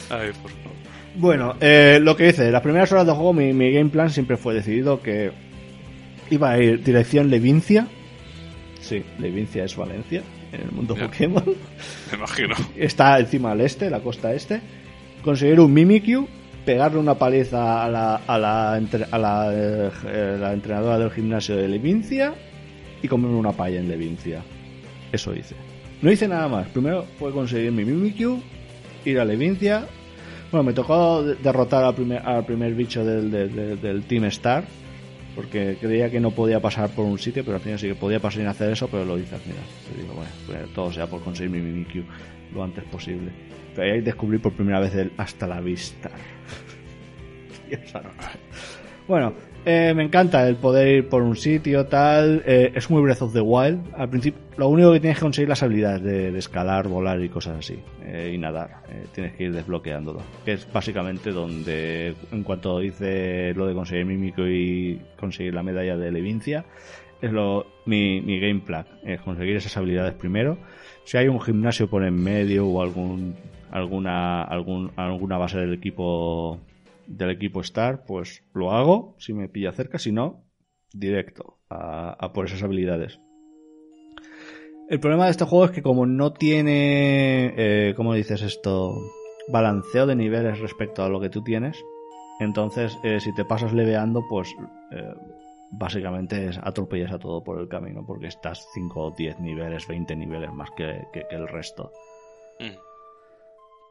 [0.09, 0.60] Ay, por favor.
[1.21, 4.37] Bueno, eh, lo que dice, las primeras horas de juego mi, mi game plan siempre
[4.39, 5.31] fue decidido que
[6.31, 7.87] iba a ir dirección Levincia.
[8.81, 10.23] Sí, Levincia es Valencia,
[10.53, 11.07] en el mundo Ya.
[11.07, 11.45] Pokémon.
[12.11, 12.55] Me imagino.
[12.77, 14.61] Está encima al este, la costa este.
[15.23, 16.27] Conseguir un Mimikyu,
[16.65, 21.55] pegarle una paliza a la, a la, entre- a la, eh, la entrenadora del gimnasio
[21.57, 22.33] de Levincia
[23.03, 24.43] y comerme una palla en Levincia.
[25.13, 25.55] Eso hice.
[26.01, 26.67] No hice nada más.
[26.69, 28.41] Primero fue conseguir mi Mimikyu,
[29.05, 29.87] ir a Levincia.
[30.51, 34.65] Bueno, me tocó de- derrotar al primer, al primer bicho del, del- del- Team Star.
[35.37, 38.19] Porque creía que no podía pasar por un sitio, pero al final sí que podía
[38.19, 39.63] pasar sin hacer eso, pero lo hice al final.
[39.97, 42.03] Y digo, bueno, pues todo sea por conseguir mi Mimikyu
[42.53, 43.31] lo antes posible.
[43.77, 46.11] Pero ahí descubrí por primera vez el hasta la vista.
[49.07, 49.33] Bueno,
[49.65, 52.43] eh, me encanta el poder ir por un sitio, tal.
[52.47, 53.81] eh, es muy Breath of the Wild.
[53.97, 57.59] Al principio, lo único que tienes que conseguir las habilidades de, escalar, volar y cosas
[57.59, 57.79] así.
[58.05, 58.83] eh, y nadar.
[58.91, 60.21] Eh, tienes que ir desbloqueándolo.
[60.45, 65.97] Que es básicamente donde, en cuanto hice lo de conseguir Mímico y conseguir la medalla
[65.97, 66.65] de Levincia,
[67.21, 70.59] es lo, mi, mi game plan, es conseguir esas habilidades primero.
[71.05, 73.35] Si hay un gimnasio por en medio o algún
[73.71, 76.59] alguna algún, alguna base del equipo
[77.11, 80.45] del equipo Star, pues lo hago si me pilla cerca, si no,
[80.93, 83.19] directo a, a por esas habilidades.
[84.89, 88.95] El problema de este juego es que como no tiene, eh, ¿cómo dices esto?
[89.49, 91.77] Balanceo de niveles respecto a lo que tú tienes.
[92.41, 94.53] Entonces, eh, si te pasas leveando, pues
[94.93, 95.15] eh,
[95.73, 100.53] básicamente es atropellas a todo por el camino, porque estás 5, 10 niveles, 20 niveles
[100.53, 101.93] más que, que- que el resto.
[102.59, 102.77] Mm.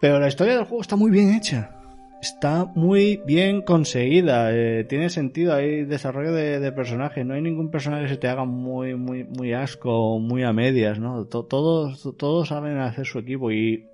[0.01, 1.78] Pero la historia del juego está muy bien hecha.
[2.21, 4.49] Está muy bien conseguida.
[4.53, 5.53] eh, tiene sentido.
[5.55, 7.25] Hay desarrollo de, de personajes.
[7.25, 10.99] No hay ningún personaje que se te haga muy, muy, muy asco, muy a medias,
[10.99, 11.25] ¿no?
[11.25, 13.85] To- Todos, todos saben hacer su equipo y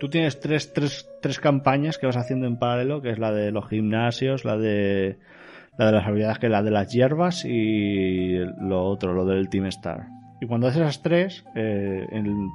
[0.00, 3.50] tú tienes tres, tres, tres campañas que vas haciendo en paralelo, que es la de
[3.52, 5.18] los gimnasios, la de
[5.78, 9.66] la de las habilidades, que la de las hierbas y lo otro, lo del Team
[9.66, 10.06] Star.
[10.40, 12.48] Y cuando haces esas tres, eh, en-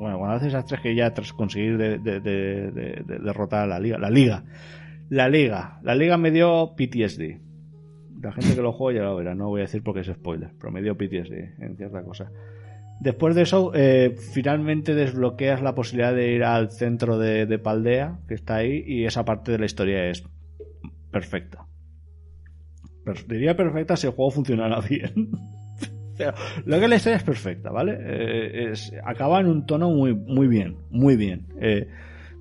[0.00, 3.64] bueno, cuando haces esas tres que ya tras conseguir de, de- de- de- de- derrotar
[3.64, 4.44] a la liga, la liga,
[5.10, 7.38] la liga, la liga me dio PTSD.
[8.22, 10.50] La gente que lo juega ya lo verá, no voy a decir porque es spoiler,
[10.58, 12.30] pero me dio PTSD en cierta cosa.
[13.00, 18.18] Después de eso, eh, finalmente desbloqueas la posibilidad de ir al centro de, de Paldea,
[18.28, 20.22] que está ahí, y esa parte de la historia es
[21.10, 21.66] perfecta.
[23.04, 25.30] Per- diría perfecta si el juego funcionara bien.
[26.64, 27.96] Lo que la historia es perfecta, ¿vale?
[28.00, 28.72] Eh,
[29.04, 31.46] acaba en un tono muy, muy bien, muy bien.
[31.60, 31.86] Eh,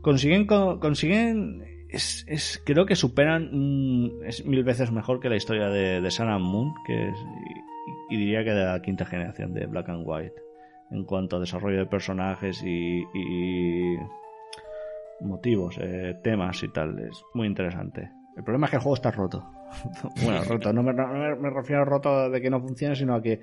[0.01, 5.35] consiguen, co- consiguen, es, es- creo que superan, mm, es mil veces mejor que la
[5.35, 7.15] historia de, de Moon, que es,
[8.09, 10.33] y, diría que de la quinta generación de Black and White,
[10.91, 13.97] en cuanto a desarrollo de personajes y, y
[15.21, 18.09] motivos, eh, temas y tal, es muy interesante.
[18.37, 19.45] El problema es que el juego está roto.
[20.23, 23.15] bueno, roto, no me, no me- me refiero a roto de que no funcione, sino
[23.15, 23.41] a que,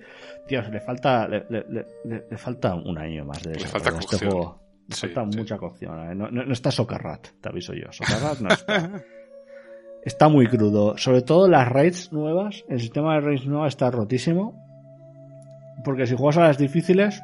[0.49, 3.91] Dios, le falta, le, le- le- le- le falta un año más de Le falta
[3.99, 4.61] este juego.
[4.89, 5.39] Le Sí, falta sí.
[5.39, 6.11] mucha cocción.
[6.11, 6.15] ¿eh?
[6.15, 7.91] No, no- no está Socarrat, te aviso yo.
[7.91, 9.03] Socarrat no está.
[10.05, 10.97] está muy crudo.
[10.99, 12.65] Sobre todo las raids nuevas.
[12.69, 14.55] El sistema de raids nueva está rotísimo.
[15.85, 17.21] Porque si juegas a las difíciles,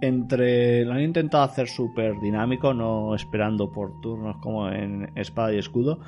[0.00, 5.58] entre lo han intentado hacer súper dinámico, no esperando por turnos como en espada y
[5.58, 6.00] escudo,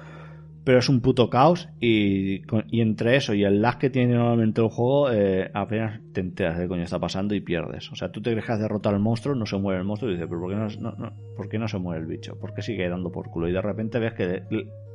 [0.69, 4.61] pero es un puto caos y, y entre eso y el lag que tiene normalmente
[4.61, 7.91] el juego, eh, apenas te enteras de coño está pasando y pierdes.
[7.91, 10.11] O sea, tú te crees que has derrotado al monstruo, no se muere el monstruo
[10.11, 12.39] y dices, pero ¿por qué no, ¿por qué no se muere el bicho?
[12.39, 13.49] ¿Por qué sigue dando por culo?
[13.49, 14.43] Y de repente ves que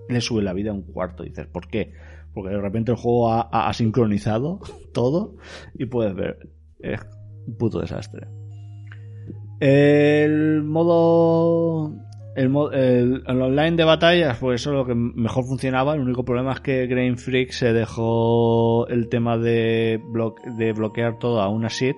[0.10, 1.92] le, sube la vida a un cuarto dices, ¿por qué?
[2.36, 4.60] Porque de repente el juego ha- ha sincronizado
[4.94, 5.38] todo
[5.74, 6.50] y puedes ver,
[6.82, 7.00] es
[7.48, 8.28] un puto desastre.
[9.60, 11.96] El modo.
[12.36, 15.94] El, el, online de batallas, pues eso es lo que mejor funcionaba.
[15.94, 21.20] El único problema es que Grain Freak se dejó el tema de, blo- de bloquear
[21.20, 21.98] todo a una sheet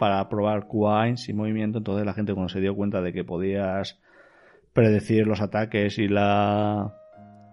[0.00, 1.78] para probar QAINs y movimiento.
[1.78, 4.00] Entonces la gente cuando se dio cuenta de que podías
[4.72, 6.94] predecir los ataques y la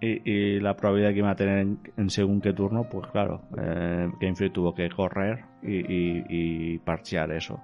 [0.02, 1.68] y, la probabilidad que iba a tener
[1.98, 7.60] en, según qué turno, pues claro, eh, Game Freak tuvo que correr y parchear eso.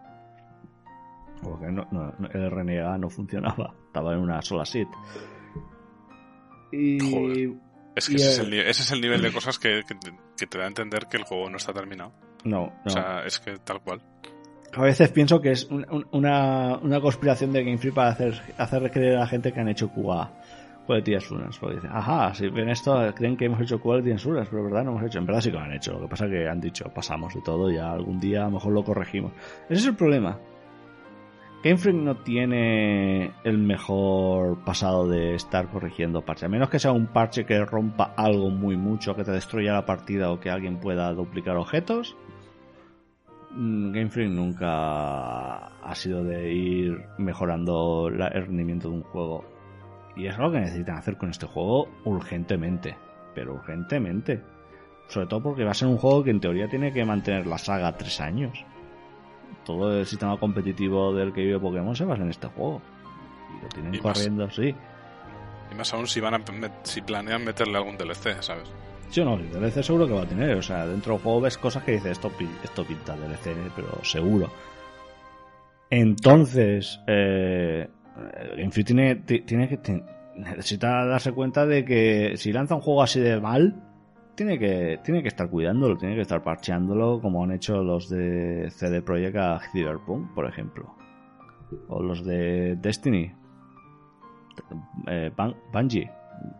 [1.49, 4.87] Porque no, no- no- el RNA no funcionaba, estaba en una sola sit.
[6.71, 7.53] Y Joder.
[7.95, 9.81] Es que Y ese, es el- el, ni- ese es el nivel de cosas que,
[9.87, 12.11] que te- que te da a entender que el juego no está terminado.
[12.43, 12.71] no, no.
[12.85, 14.01] O sea, es que tal cual.
[14.73, 18.41] A veces pienso que es un- un- una, una conspiración de Game Freak para hacer,
[18.57, 20.33] hacer creer a la gente que han hecho QA
[20.85, 21.57] Quality Assurance.
[21.59, 24.83] Porque dicen, ajá, si ven esto, creen que hemos hecho Quality Assurance, pero en verdad
[24.83, 25.19] no hemos hecho.
[25.19, 25.93] En verdad sí que lo han hecho.
[25.93, 28.51] Lo que pasa es que han dicho, pasamos de todo, ya algún día a lo
[28.51, 29.31] mejor lo corregimos.
[29.69, 30.37] Ese es el problema.
[31.65, 36.43] Game Freak no tiene el mejor pasado de estar corrigiendo parches.
[36.43, 39.83] A menos que sea un parche que rompa algo muy mucho, que te destruya la
[39.83, 42.15] partida o que alguien pueda duplicar objetos.
[43.49, 49.43] Mm, Game Freak nunca ha sido de ir mejorando el rendimiento de un juego.
[50.15, 52.95] Y es algo que necesitan hacer con este juego urgentemente.
[53.33, 54.43] Pero urgentemente.
[55.07, 57.57] Sobre todo porque va a ser un juego que en teoría tiene que mantener la
[57.57, 58.63] saga tres años.
[59.65, 62.81] Todo el sistema competitivo del que vive Pokémon se basa en este juego.
[63.57, 64.13] Y lo tienen Y más.
[64.17, 64.75] corriendo, sí.
[65.71, 66.41] Y más aún si van a
[66.83, 68.71] si planean meterle algún DLC, ¿sabes?
[69.09, 70.55] Sí o no, el DLC seguro que va a tener.
[70.57, 72.31] O sea, dentro del juego ves cosas que dices, esto,
[72.63, 74.49] esto pinta DLC, pero seguro.
[75.89, 77.87] Entonces, eh,
[78.71, 80.03] Freak tiene, ti- tiene que,
[80.35, 83.75] necesita darse cuenta de que si lanza un juego así de mal,
[84.35, 88.69] tiene que, tiene que estar cuidándolo, tiene que estar parcheándolo como han hecho los de
[88.71, 90.95] CD Projekt a Cyberpunk, por ejemplo.
[91.87, 93.31] O los de Destiny.
[95.07, 96.09] Eh, Bun- Bungie.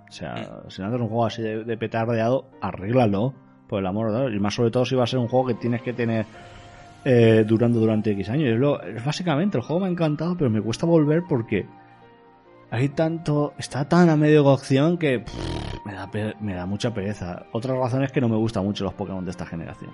[0.10, 3.34] O sea, si lanzas un juego así de, de petardeado, arréglalo.
[3.68, 4.30] por el amor, ¿no?
[4.30, 6.26] y más sobre todo si va a ser un juego que tienes que tener
[7.04, 8.58] eh, durando durante X años.
[8.60, 11.66] Lo- es básicamente, el juego me ha encantado, pero me cuesta volver porque
[12.76, 17.46] hay tanto, está tan a medio cocción que pff, me, da, me da mucha pereza.
[17.52, 19.92] Otra razón es que no me gustan mucho los Pokémon de esta generación.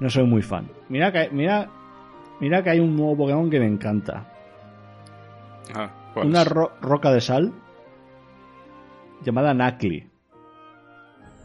[0.00, 0.68] no soy muy fan.
[0.88, 1.68] Mira que, mira,
[2.40, 4.26] mira que hay un nuevo Pokémon que me encanta.
[5.74, 7.52] Ah, ¿cuál Una ro- roca de sal
[9.22, 10.08] llamada Nakli.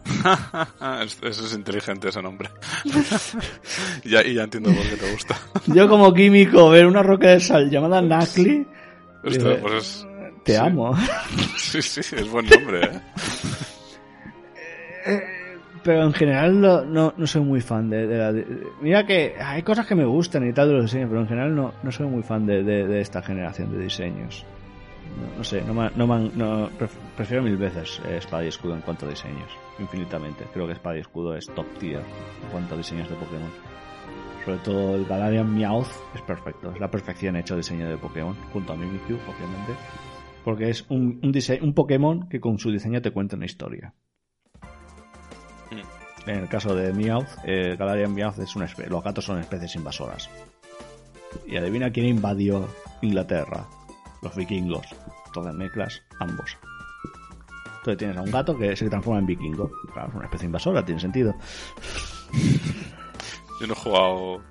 [1.03, 2.49] Es- Eso es inteligente ese nombre.
[4.03, 5.35] ya, y ya entiendo por qué te gusta.
[5.67, 8.67] Yo como químico ver una roca de sal llamada Nakli,
[9.25, 10.07] Eh, pues es...
[10.43, 10.57] te sí.
[10.57, 10.95] amo.
[11.57, 13.01] Sí, sí, es buen nombre, ¿eh?
[15.83, 18.33] Pero en general no, no, no soy muy fan de, de la...
[18.33, 18.45] de-
[18.81, 21.55] mira que hay cosas que me gustan y tal de los diseños, pero en general
[21.55, 24.43] no, no soy muy fan de, de- esta generación de diseños.
[25.19, 25.91] No, no sé, no, me-
[26.35, 26.69] no,
[27.15, 30.45] prefiero mil veces eh, Espada y Escudo en cuanto a diseños, infinitamente.
[30.53, 31.99] Creo que Espada y Escudo es top tier
[32.43, 33.51] en cuanto a diseños de Pokémon.
[34.45, 38.73] Sobre todo el Galarian Meowth es perfecto, es la perfección hecho diseño de Pokémon, junto
[38.73, 39.73] a Mimikyu, obviamente.
[40.43, 43.95] Porque es un, un, un Pokémon que con su diseño te cuenta una historia.
[46.27, 48.89] En el caso de Meowth, eh, Galarian Meowth es una especie.
[48.89, 50.29] Los gatos son especies invasoras.
[51.47, 52.67] Y adivina quién invadió
[53.01, 53.67] Inglaterra.
[54.21, 54.87] Los vikingos.
[55.27, 56.57] Entonces mezclas ambos.
[57.77, 59.71] Entonces tienes a un gato que se transforma en vikingo.
[59.93, 61.35] Claro, es una especie invasora, tiene sentido.
[63.61, 64.41] Yo no he jugado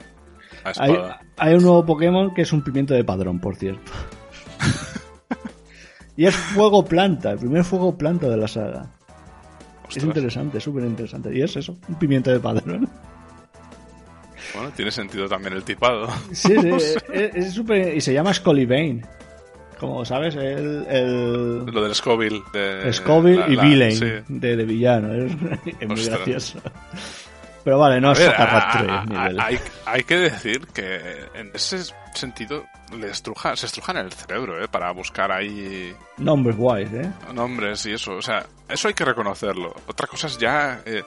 [0.65, 1.21] a espada.
[1.37, 3.93] hay un nuevo Pokémon que es un pimiento de padrón, por cierto.
[6.17, 8.91] y es fuego planta, el primer fuego planta de la saga.
[9.95, 11.37] Es interesante, súper interesante.
[11.37, 12.89] Y es eso, un pimiento de padrón.
[14.55, 16.09] Bueno, tiene sentido también el tipado.
[16.33, 16.71] Sí, sí,
[17.13, 17.95] es- súper...
[17.97, 19.03] Y se llama Scully
[19.79, 20.87] Como sabes, el...
[20.89, 21.67] el...
[21.67, 22.43] Lo del Scoville.
[22.53, 24.07] De, Scoville la- y la- Villain sí.
[24.29, 25.13] de, de villano.
[25.13, 25.33] Es,
[25.81, 26.59] es muy gracioso.
[27.65, 29.41] Pero vale, no A es ver, a- 3 a- nivel.
[29.41, 31.79] hay, hay que decir que en ese
[32.15, 32.65] sentido
[32.97, 34.69] le estruja, se estrujan el cerebro, ¿eh?
[34.69, 37.11] Para buscar ahí Nombres guays, ¿eh?
[37.33, 38.17] nombres y eso.
[38.17, 39.75] O sea, eso hay que reconocerlo.
[39.87, 41.03] Otra cosa es ya eh,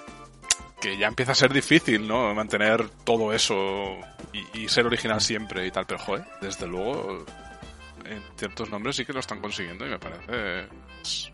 [0.81, 2.34] que ya empieza a ser difícil, ¿no?
[2.34, 3.55] Mantener todo eso
[4.34, 5.85] y, y ser original siempre y tal.
[5.85, 7.23] Pero, joder, desde luego,
[8.05, 10.67] en ciertos nombres sí que lo están consiguiendo y me parece
[10.97, 11.31] pues,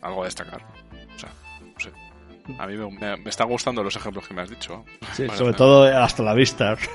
[0.00, 0.62] algo a destacar.
[2.58, 4.84] A mí me, me- me están gustando los ejemplos que me has dicho.
[5.12, 6.76] Sí, sobre todo hasta la vista.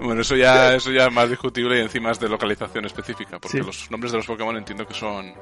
[0.00, 3.58] Bueno, eso ya, eso ya es más discutible y encima es de localización específica, porque
[3.58, 3.64] Sí.
[3.64, 5.32] los nombres de los Pokémon entiendo que son...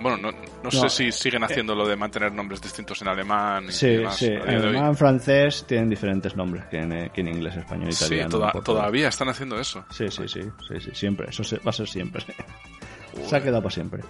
[0.00, 0.70] Bueno, no, no No.
[0.70, 4.26] sé si siguen haciendo lo de mantener nombres distintos en alemán y Sí, demás sí.
[4.26, 4.54] En hoy.
[4.56, 8.30] alemán, francés tienen diferentes nombres que en, eh, que en inglés, español, Sí, italiano.
[8.30, 8.76] toda- por todo.
[8.76, 9.84] todavía están haciendo eso.
[9.90, 11.30] Sí, sí, sí, sí, sí, siempre.
[11.30, 12.24] Eso se- va a ser siempre.
[13.26, 14.02] Se ha quedado para siempre.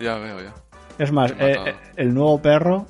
[0.00, 0.54] Ya veo, ya.
[0.98, 2.86] Es más, eh, eh, el nuevo perro.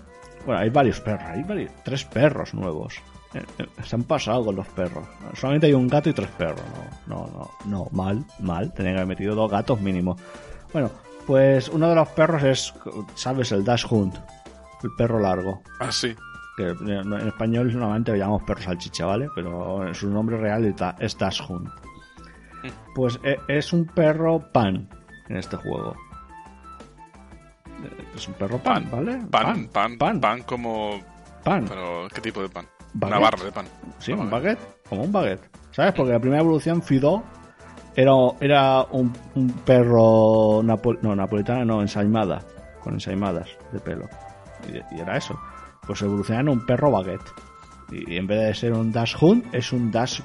[0.46, 2.94] Bueno, hay varios perros, hay varios, tres perros nuevos.
[3.34, 5.04] Eh, eh, Se han pasado con los perros.
[5.34, 6.62] Solamente hay un gato y tres perros.
[7.06, 8.72] No, no, no, no, mal, mal.
[8.72, 10.16] Tenía que haber metido dos gatos mínimo.
[10.72, 10.90] Bueno,
[11.26, 12.74] pues uno de los perros es,
[13.14, 13.52] ¿sabes?
[13.52, 14.16] El Dash Hunt.
[14.82, 15.60] El perro largo.
[15.80, 16.14] Ah, sí.
[16.56, 19.28] Que en español normalmente lo llamamos perro salchicha, ¿vale?
[19.34, 21.68] Pero su nombre real es Da- es Dash Hunt.
[22.94, 24.88] Pues e- es un perro pan
[25.28, 25.94] en este juego.
[28.14, 29.18] Es un perro pan, ¿vale?
[29.30, 31.00] Pan, pan, pan, pan, como...
[31.44, 31.64] pan.
[31.68, 32.66] Pero, ¿qué tipo de pan?
[32.94, 33.16] Baguette.
[33.16, 33.66] Una barra de pan.
[33.98, 34.58] Sí, Una un baguette.
[34.58, 35.50] baguette, como un baguette.
[35.70, 35.92] ¿Sabes?
[35.94, 37.22] Porque la primera evolución, Fido,
[37.94, 42.40] era, era un, un perro no, napolitano, no, ensaimada,
[42.80, 44.06] con ensaimadas de pelo.
[44.68, 45.38] Y, y era eso.
[45.86, 47.30] Pues evolucionaron un perro baguette.
[47.90, 50.20] Y, y en vez de ser un Dash Hunt, es un Dash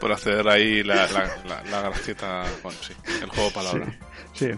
[0.00, 2.44] Por hacer ahí la, la, la, la gracieta...
[2.62, 2.92] Bueno, sí.
[3.22, 3.94] El juego de palabras.
[4.34, 4.50] Sí.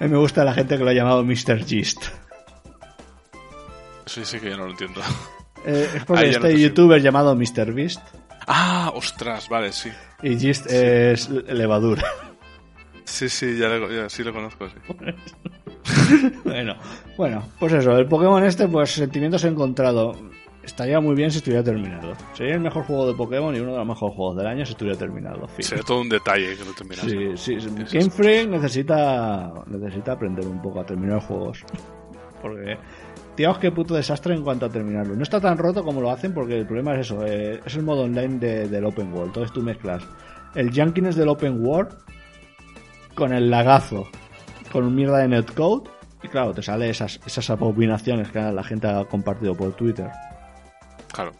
[0.00, 1.64] A mí me gusta la gente que lo ha llamado Mr.
[1.64, 2.04] Gist.
[4.06, 5.00] Sí, sí que yo no lo entiendo.
[5.66, 6.68] Eh, es porque Ahí ya no este sigo.
[6.68, 7.72] youtuber llamado Mr.
[7.72, 8.00] Beast
[8.46, 9.90] Ah, ostras, vale, sí.
[10.22, 12.04] y Gist es levadura.
[13.06, 14.76] Sí, sí, ya, ya sí lo conozco, sí.
[16.44, 16.76] Bueno,
[17.16, 20.16] bueno, pues eso, el Pokémon este, pues sentimientos encontrados.
[20.64, 22.12] Estaría muy bien si estuviera terminado.
[22.32, 24.72] Sería el mejor juego de Pokémon y uno de los mejores juegos del año si
[24.72, 25.46] estuviera terminado.
[25.48, 25.64] fin.
[25.64, 27.10] Sería todo un detalle que lo terminase.
[27.10, 27.68] Sí, sí, sí.
[27.82, 28.10] Es Game.
[28.10, 31.62] Freak necesita, necesita aprender un poco a terminar juegos.
[32.40, 32.76] Porque,
[33.36, 35.14] tíos, qué puto desastre en cuanto a terminarlo.
[35.14, 37.82] No está tan roto como lo hacen porque el problema es eso, eh, es el
[37.82, 39.28] modo online de- del Open World.
[39.28, 40.02] Entonces tú mezclas
[40.54, 41.94] el junkiness del Open World
[43.14, 44.06] con el lagazo,
[44.72, 45.88] con un mierda de netcode
[46.22, 50.10] y claro, te sale esas, esas abominaciones que la gente ha compartido por Twitter.
[51.14, 51.32] Claro.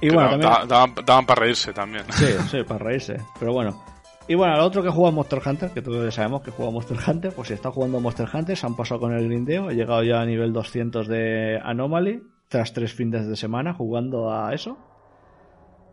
[0.00, 0.50] Y Que bueno, da- también...
[0.50, 2.04] da- daban, daban para reírse también.
[2.12, 3.16] Sí, sí, para reírse.
[3.38, 3.82] Pero bueno,
[4.28, 6.96] Y bueno, al otro que juega Monster Hunter, que todos ya sabemos que juega Monster
[7.06, 10.02] Hunter, pues si está jugando Monster Hunter, se han pasado con el grindeo, he llegado
[10.02, 14.76] ya a nivel 200 de Anomaly, tras tres fines de semana jugando a eso.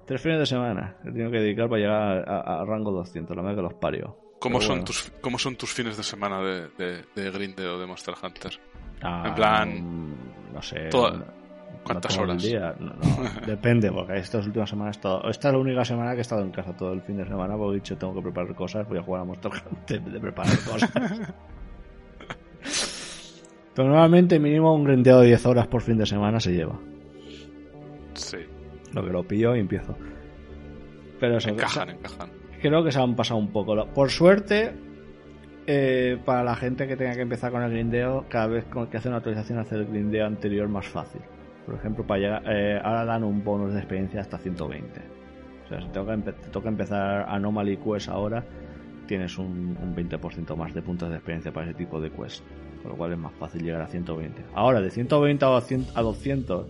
[0.06, 3.44] Tres fines de semana he tenido que dedicar para llegar a, a rango 200, la
[3.44, 4.18] verdad que los parió.
[4.40, 4.86] ¿Cómo Pero son, bueno.
[4.86, 8.60] tus, ¿Cómo son tus fines de semana de, de, de grindeo de Monster Hunter?
[9.02, 10.90] Ah, en plan, mm, no sé.
[10.90, 11.26] toda-
[11.84, 12.42] ¿cuántas no horas?
[12.44, 16.12] día, no, no, depende, porque estas últimas semanas he estado- Esta es la única semana
[16.12, 18.22] que he estado en casa todo el fin de semana, porque he dicho tengo que
[18.22, 20.92] preparar cosas, voy a jugar a Monster Hunter de preparar cosas.
[23.76, 26.78] Pero normalmente mínimo un grindeo de 10 horas por fin de semana se lleva.
[28.14, 28.38] Sí,
[28.94, 29.96] Lo que lo pillo y empiezo.
[31.20, 32.30] Pero eso, encajan, encajan.
[32.62, 33.86] creo que se han pasado un poco.
[33.94, 34.74] Por suerte,
[35.68, 39.08] eh, para la gente que tenga que empezar con el grindeo, cada vez que hace
[39.08, 41.22] una actualización hace el grindeo anterior más fácil.
[41.70, 45.02] Por ejemplo, para llegar, eh, ahora dan un bonus de experiencia hasta 120.
[45.66, 48.44] O sea, si te toca, te toca empezar Anomaly Quest ahora,
[49.06, 52.44] tienes un, un 20% más de puntos de experiencia para ese tipo de quest.
[52.82, 54.46] Con lo cual es más fácil llegar a 120.
[54.56, 56.68] Ahora, de 120 a 200, a 200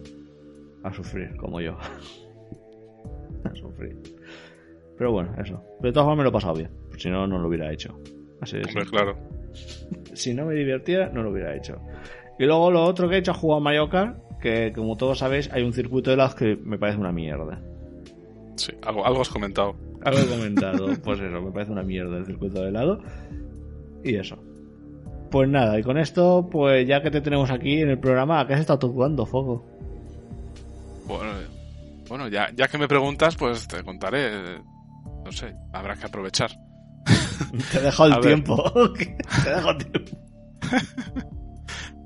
[0.84, 1.78] a sufrir, como yo.
[3.46, 3.96] a sufrir.
[4.98, 5.64] Pero bueno, eso.
[5.80, 6.72] Pero de todas formas me lo he pasado bien.
[6.98, 7.98] Si no, no lo hubiera hecho.
[8.42, 8.86] Así simple.
[8.86, 9.18] claro.
[10.14, 11.80] Si no me divirtiera, no lo hubiera hecho.
[12.38, 15.20] Y luego lo otro que he hecho es jugar a Mario Kart, que como todos
[15.20, 17.62] sabéis, hay un circuito de helados que me parece una mierda.
[18.56, 19.76] Sí, algo, algo has comentado.
[20.04, 23.02] Algo he comentado, pues eso, me parece una mierda el circuito de helado.
[24.04, 24.38] Y eso.
[25.32, 28.48] Pues nada, y con esto, pues ya que te tenemos aquí en el programa, ¿a
[28.48, 29.66] qué has estado jugando, Foco?
[31.08, 31.46] Bueno, eh,
[32.08, 34.28] bueno ya, ya que me preguntas, pues te contaré.
[34.28, 34.62] eh,
[35.24, 36.50] No sé, habrá que aprovechar.
[37.72, 38.72] Te he dejado el tiempo.
[38.98, 40.18] te he dejado el tiempo.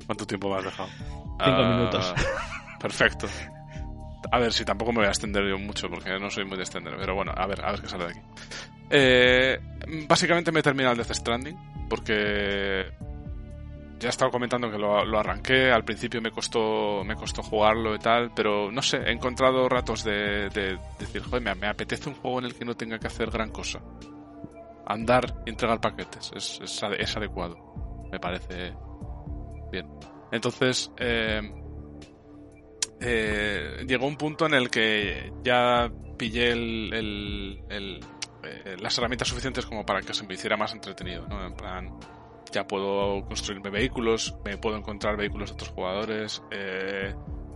[0.05, 0.89] ¿Cuánto tiempo me has dejado?
[1.43, 2.13] Cinco minutos.
[2.79, 3.27] Perfecto.
[4.31, 6.63] A ver, si tampoco me voy a extender yo mucho, porque no soy muy de
[6.63, 8.19] extender, pero bueno, a ver, a ver qué sale de aquí.
[8.89, 9.59] Eh,
[10.07, 11.57] básicamente me he terminado el Death Stranding,
[11.89, 12.85] porque
[13.99, 17.95] ya he estado comentando que lo, lo arranqué, al principio me costó, me costó jugarlo
[17.95, 22.09] y tal, pero no sé, he encontrado ratos de, de decir, joder, me, me apetece
[22.09, 23.79] un juego en el que no tenga que hacer gran cosa.
[24.85, 27.55] Andar y entregar paquetes, es, es, ade- es adecuado,
[28.11, 28.73] me parece
[29.73, 29.89] bien.
[30.31, 31.41] Entonces, eh,
[33.01, 37.99] eh, llegó un punto en el que ya pillé el, eh,
[38.79, 41.45] las herramientas suficientes como para que se me hiciera más entretenido, ¿no?
[41.45, 41.89] En plan,
[42.51, 46.41] ya puedo construirme vehículos, me puedo encontrar vehículos de otros jugadores,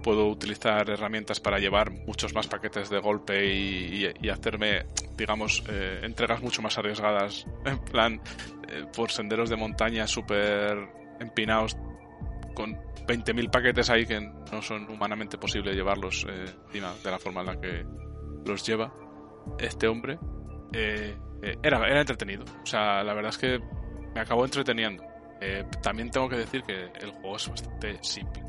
[0.04, 4.86] puedo utilizar herramientas para llevar muchos más paquetes de golpe y, y- hacerme,
[5.16, 5.64] digamos,
[6.02, 8.22] entregas mucho más arriesgadas, en plan,
[8.96, 10.78] por senderos de montaña súper
[11.20, 11.76] empinados
[12.58, 17.46] con 20.000 paquetes ahí que no son humanamente posible llevarlos eh, de la forma en
[17.46, 17.86] la que
[18.48, 18.92] los lleva
[19.60, 20.18] este hombre.
[20.74, 22.46] Eh, eh, era, era entretenido.
[22.64, 23.60] O sea, la verdad es que
[24.16, 25.04] me acabó entreteniendo.
[25.40, 28.44] Eh, también tengo que decir que el juego es bastante simple.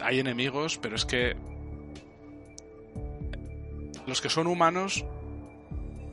[0.00, 1.34] Hay enemigos, pero es que
[4.06, 5.04] los que son humanos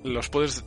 [0.03, 0.65] los puedes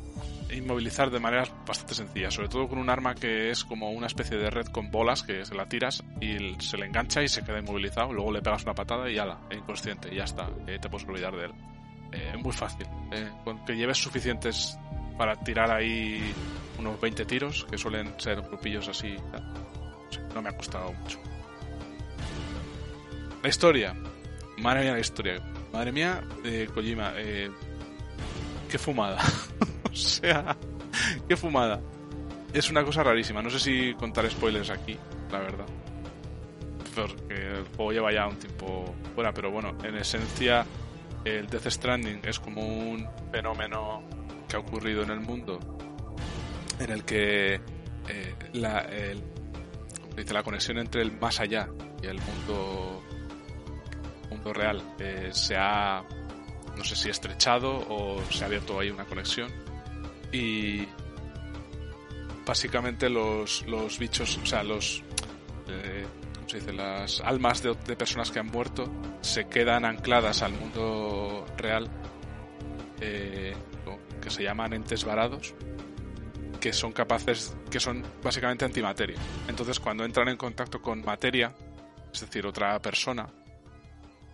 [0.50, 4.36] inmovilizar de maneras bastante sencillas, sobre todo con un arma que es como una especie
[4.36, 7.58] de red con bolas que se la tiras y se le engancha y se queda
[7.58, 11.06] inmovilizado, luego le pegas una patada y ala, inconsciente, y ya está, eh, te puedes
[11.08, 11.52] olvidar de él.
[12.12, 14.78] Eh, muy fácil, eh, con que lleves suficientes
[15.18, 16.32] para tirar ahí
[16.78, 19.16] unos 20 tiros, que suelen ser grupillos así.
[20.34, 21.18] No me ha costado mucho.
[23.42, 23.94] La historia,
[24.58, 25.40] madre mía la historia,
[25.72, 26.22] madre mía,
[26.74, 29.18] Kojima, qué fumada.
[30.04, 30.56] o sea,
[31.28, 31.80] qué fumada.
[32.52, 33.42] Es una cosa rarísima.
[33.42, 34.96] No sé si contar spoilers aquí,
[35.30, 35.66] la verdad.
[36.94, 40.64] Porque el juego lleva ya un tiempo fuera, pero bueno, en esencia,
[41.24, 44.02] el Death Stranding es como un fenómeno
[44.48, 45.58] que ha ocurrido en el mundo
[46.78, 47.54] en el que
[48.08, 49.22] eh, la, el-
[50.32, 51.68] la conexión entre el más allá
[52.02, 53.02] y el mundo,
[54.30, 56.02] mundo real eh, se ha
[56.76, 59.50] no sé si estrechado o se ha abierto ahí una conexión
[60.32, 60.86] y
[62.46, 65.02] básicamente los, los bichos, o sea, los
[65.68, 66.72] eh, ¿cómo se dice?
[66.72, 68.90] las almas de, de personas que han muerto
[69.20, 71.90] se quedan ancladas al mundo real
[73.00, 73.54] eh,
[74.20, 75.54] que se llaman entes varados
[76.66, 79.16] que son capaces, que son básicamente antimateria.
[79.46, 81.54] Entonces, cuando entran en contacto con materia,
[82.12, 83.28] es decir, otra persona,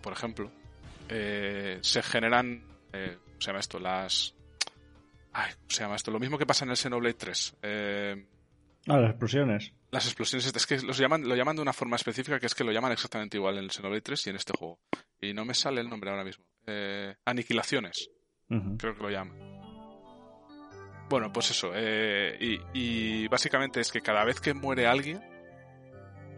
[0.01, 0.49] por ejemplo,
[1.09, 3.79] eh, se generan, eh, ¿cómo se llama esto?
[3.79, 4.33] Las...
[5.33, 6.11] Ay, ¿cómo se llama esto?
[6.11, 7.57] Lo mismo que pasa en el Xenoblade 3.
[7.63, 8.25] Eh,
[8.87, 9.71] Ah, las explosiones.
[9.91, 12.65] las explosiones, es que los llaman, lo llaman de una forma específica que es que
[12.65, 14.79] lo llaman exactamente igual en el Xenoblade 3 y en este juego.
[15.21, 16.43] Y no me sale el nombre ahora mismo.
[16.67, 18.09] Eh, aniquilaciones,
[18.77, 19.37] creo que lo llaman.
[21.09, 21.71] Bueno, pues eso.
[21.73, 25.21] eh, y, y básicamente es que cada vez que muere alguien,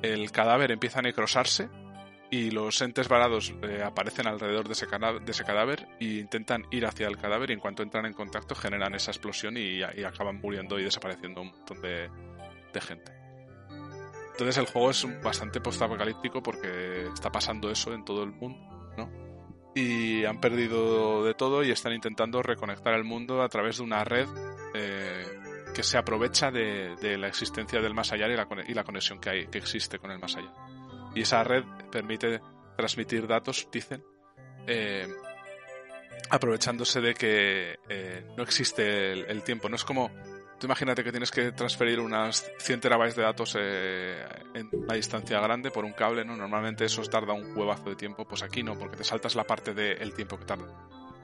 [0.04, 1.68] el cadáver empieza a necrosarse
[2.30, 6.86] y los entes varados eh, aparecen alrededor de ese, de ese cadáver e intentan ir
[6.86, 10.80] hacia el cadáver y en cuanto entran en contacto generan esa explosión y, acaban muriendo
[10.80, 12.10] y desapareciendo un montón de,
[12.82, 13.14] gente.
[14.32, 18.60] Entonces el juego es bastante post-apocalíptico porque está pasando eso en todo el mundo,
[18.98, 19.10] ¿no?
[19.74, 24.04] Y han perdido de todo y están intentando reconectar el mundo a través de una
[24.04, 24.28] red
[24.74, 25.24] eh,
[25.74, 29.30] que se aprovecha de, la existencia del más allá y la, y la conexión que,
[29.30, 30.52] hay, que existe con el más allá.
[31.16, 32.42] Y esa red permite
[32.76, 34.04] transmitir datos, dicen,
[34.68, 35.08] eh,
[36.30, 39.70] aprovechándose de que eh, no existe el, tiempo.
[39.70, 40.12] No es como,
[40.60, 45.40] tú imagínate que tienes que transferir unas 100 terabytes de datos eh, en una distancia
[45.40, 46.36] grande por un cable, ¿no?
[46.36, 49.74] Normalmente eso tarda un huevazo de tiempo, pues aquí no, porque te saltas la parte
[49.74, 50.68] del tiempo que tarda.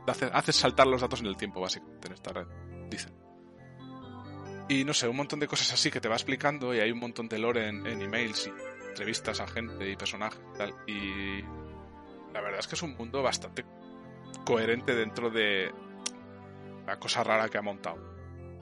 [0.08, 2.48] Haces, haces saltar los datos en el tiempo, básicamente, en esta red,
[2.90, 3.14] dicen.
[4.68, 7.00] Y no sé, un montón de cosas así que te va explicando y hay un
[7.00, 10.76] montón de lore en, en emails y entrevistas a gente y personajes y tal.
[10.88, 11.42] Y
[12.34, 13.66] la verdad es que es un mundo bastante
[14.46, 15.72] coherente dentro de
[16.86, 17.98] la cosa rara que ha montado.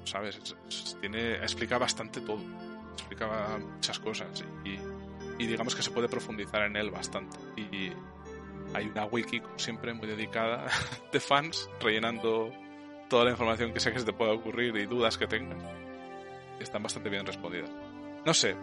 [0.06, 0.38] ¿Sabes?
[0.38, 2.39] Es- es- tiene, explica bastante todo.
[2.93, 4.77] Explica muchas cosas y,
[5.43, 7.38] y digamos que se puede profundizar en él bastante.
[7.57, 7.91] Y
[8.73, 10.68] hay una wiki, como siempre, muy dedicada
[11.11, 12.51] de fans, rellenando
[13.10, 15.57] toda la información que sé que se te pueda ocurrir y dudas que tengas.
[16.60, 17.72] Están bastante bien respondidas.
[18.26, 18.56] No sé.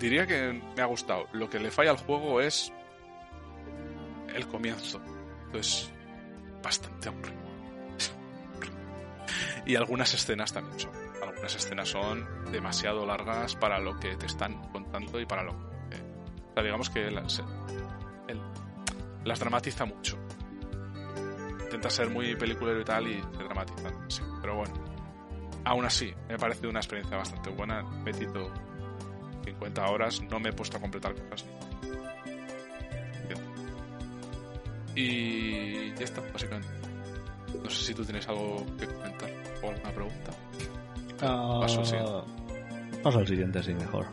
[0.00, 1.26] Diría que me ha gustado.
[1.32, 2.72] Lo que le falla al juego es
[4.34, 5.00] el comienzo.
[5.52, 5.92] Es
[6.62, 7.42] bastante aburrido.
[9.66, 10.92] y algunas escenas también son.
[11.22, 15.96] Algunas escenas son demasiado largas para lo que te están contando y para lo que...
[15.96, 17.40] o sea, digamos que las,
[19.38, 20.18] dramatiza mucho.
[21.62, 24.10] Intenta ser muy peliculero y tal y se dramatizan.
[24.10, 24.74] Sí, pero bueno.
[25.64, 27.80] Aún así, me ha parecido una experiencia bastante buena.
[27.80, 28.52] He metido
[29.42, 31.48] 50 horas, no me he puesto a completar cosas.
[34.94, 36.68] Y ya está, básicamente.
[37.62, 39.30] No sé si tú tienes algo que comentar
[39.62, 40.32] o alguna pregunta.
[41.18, 42.12] Paso al siguiente.
[42.12, 44.06] Ah, Paso al siguiente, sí, mejor.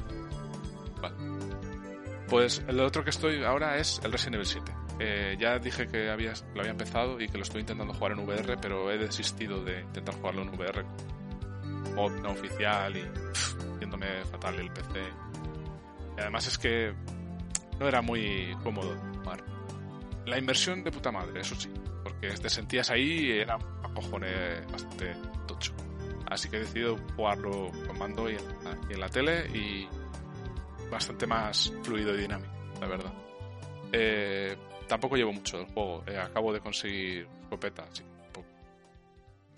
[2.29, 4.71] Pues el otro que estoy ahora es el Resident Evil 7.
[4.99, 8.19] Eh, ya dije que había, lo había empezado y que lo estoy intentando jugar en
[8.19, 10.85] VR, pero he desistido de intentar jugarlo en VR.
[11.95, 13.55] Mod no oficial y pff,
[14.31, 14.99] fatal el PC.
[16.17, 16.93] Y además es que
[17.79, 19.43] no era muy cómodo jugar.
[20.25, 21.71] La inversión de puta madre, eso sí,
[22.03, 25.15] porque te sentías ahí y era un cojone bastante
[25.47, 25.73] tocho.
[26.29, 28.41] Así que he decidido jugarlo con mando y en,
[28.91, 29.87] en la tele y
[30.91, 33.13] bastante más fluido y dinámico, la verdad.
[33.91, 34.55] Eh,
[34.87, 36.03] tampoco llevo mucho del juego.
[36.05, 38.03] eh, acabo de conseguir escopeta, así.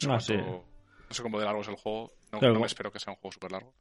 [0.08, 0.60] No sé, Ah,
[1.10, 2.14] no sé cómo de largo es el juego.
[2.32, 3.74] No, Claro, no me espero que sea un juego súper largo.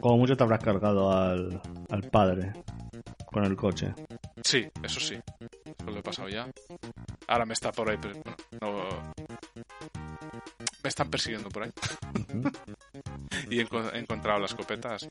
[0.00, 1.60] Como mucho te habrás cargado al,
[1.90, 2.52] al padre
[3.26, 3.94] con el coche.
[4.42, 5.14] Sí, eso sí.
[5.14, 6.46] Eso lo he pasado ya.
[7.28, 7.96] Ahora me está por ahí.
[8.00, 9.12] pero, bueno, no-
[10.82, 11.70] Me están persiguiendo por ahí.
[13.50, 14.94] Y he, enco- he encontrado la escopeta.
[14.94, 15.08] así.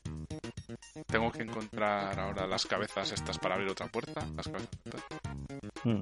[1.06, 4.26] Tengo que encontrar ahora las cabezas estas para abrir otra puerta.
[4.36, 4.70] Las cabezas.
[5.84, 6.00] Mm.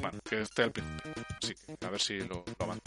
[0.00, 1.12] Bueno, que esté al principio.
[1.40, 1.54] Sí,
[1.86, 2.80] a ver si lo, lo avanzo.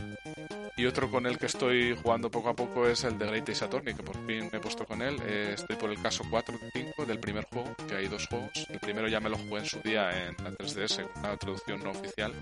[0.76, 3.64] Y otro con el que estoy jugando poco a poco es el de Great Ace
[3.66, 5.18] Attorney, que por fin me he puesto con él.
[5.26, 8.52] Eh, estoy por el caso 4 de 5 del primer juego, que hay dos juegos.
[8.70, 11.84] El primero ya me lo jugué en su día en la 3DS, con una traducción
[11.84, 12.34] no oficial.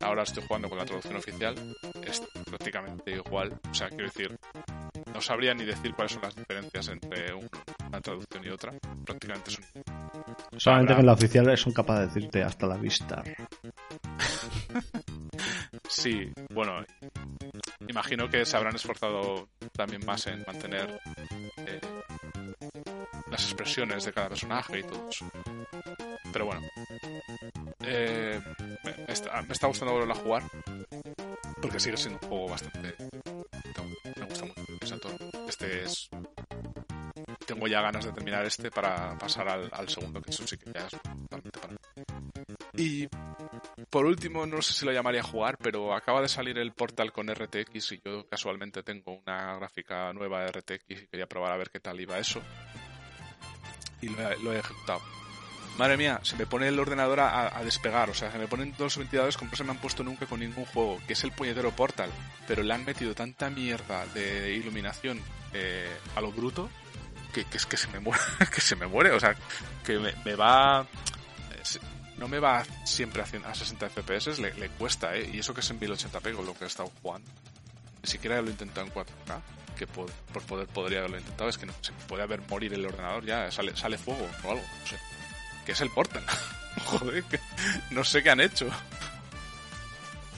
[0.00, 1.54] Ahora estoy jugando con la traducción oficial.
[2.02, 3.52] Es prácticamente igual.
[3.70, 4.34] O sea, quiero decir,
[5.12, 7.48] no sabría ni decir cuáles son las diferencias entre un-
[7.88, 8.72] una traducción y otra.
[9.04, 9.64] Prácticamente son
[10.58, 13.22] Solamente Habrá- que en la oficial son capaces de decirte hasta la vista.
[15.88, 16.84] Sí, bueno,
[17.96, 21.00] imagino que se habrán esforzado también más en mantener
[21.56, 21.80] eh,
[23.30, 25.24] las expresiones de cada personaje y todo eso.
[26.30, 26.60] Pero bueno,
[27.80, 28.38] eh,
[28.84, 30.42] me, está, gustando volverlo a jugar
[31.62, 32.94] porque sigue siendo un juego bastante.
[34.14, 35.16] Me gusta mucho.
[35.48, 36.10] Este es.
[37.46, 40.70] Tengo ya ganas de terminar este para pasar al, al segundo, que eso sí que
[40.70, 41.74] ya es totalmente para.
[42.74, 43.08] Y
[43.90, 47.32] por último, no sé si lo llamaría jugar, pero acaba de salir el portal con
[47.32, 51.70] RTX y yo casualmente tengo una gráfica nueva de RTX y quería probar a ver
[51.70, 52.42] qué tal iba eso.
[54.00, 55.00] Y lo he, ejecutado.
[55.78, 58.96] Madre mía, se me pone el ordenador a, despegar, o sea, se me ponen los
[58.96, 61.70] ventiladores como no se me han puesto nunca con ningún juego, que es el puñetero
[61.70, 62.10] Portal,
[62.46, 65.20] pero le han metido tanta mierda de iluminación
[65.52, 66.70] eh, a lo bruto
[67.44, 68.22] que, es que se me muere,
[68.54, 69.36] que se me muere, o sea,
[69.84, 70.86] que me, va
[72.18, 75.30] no me va siempre a, cien- a 60 FPS, le, le cuesta, ¿eh?
[75.32, 77.28] Y eso que es en 1080p con lo que he estado jugando.
[78.02, 79.40] ni siquiera lo he intentado en 4K,
[79.76, 82.86] que por, por poder podría haberlo intentado, es que no, se puede haber morir el
[82.86, 84.98] ordenador ya, sale, sale fuego o algo, no sé.
[85.66, 86.24] Que es el Portal.
[86.84, 87.40] Joder, que
[87.90, 88.68] no sé qué han hecho.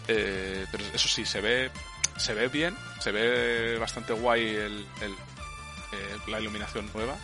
[0.08, 1.70] Eh, pero eso sí, se ve
[2.16, 7.14] se ve bien, se ve bastante guay el, el, eh, la iluminación nueva,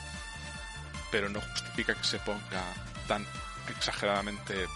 [1.10, 2.62] pero no justifica que se ponga
[3.08, 3.26] tan
[3.68, 4.66] exageradamente...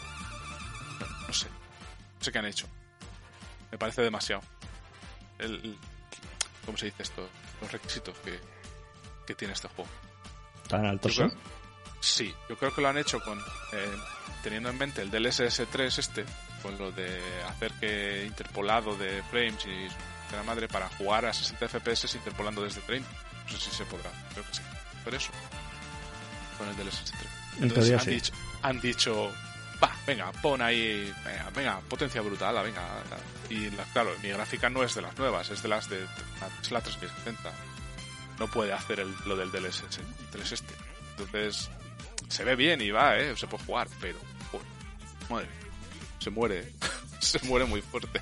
[1.00, 2.66] No, no sé, no sé qué han hecho.
[3.70, 4.42] Me parece demasiado.
[5.38, 5.78] El, el-
[6.64, 7.28] ¿Cómo se dice esto?
[7.62, 8.38] Los requisitos que,
[9.26, 9.90] que tiene este juego.
[10.68, 11.32] Tan altos son.
[12.00, 13.38] sí, yo creo que lo han hecho con
[13.72, 13.96] eh,
[14.42, 16.24] teniendo en mente el DLSS 3 este,
[16.62, 21.32] con lo de hacer que interpolado de frames y de la madre para jugar a
[21.32, 23.08] 60 FPS interpolando desde 30.
[23.50, 24.62] No sé si se podrá, creo que sí.
[25.04, 25.30] Pero eso,
[26.58, 27.14] con el DLSS 3.
[27.56, 28.10] En Entonces han, sí.
[28.10, 28.32] dicho,
[28.62, 29.32] han dicho,
[29.82, 32.82] va, venga, pon ahí, venga, venga, potencia brutal, ah, venga.
[33.50, 36.04] Y la- claro, mi gráfica no es de las nuevas, es de las de
[36.62, 37.50] es la 3070.
[38.38, 40.74] No puede hacer el- lo del DLSS 3 este.
[41.16, 41.68] Entonces,
[42.28, 44.18] se ve bien y va, eh, se puede jugar, pero,
[44.50, 44.66] joder,
[45.30, 45.48] madre,
[46.20, 46.72] se muere,
[47.20, 48.20] se muere muy fuerte.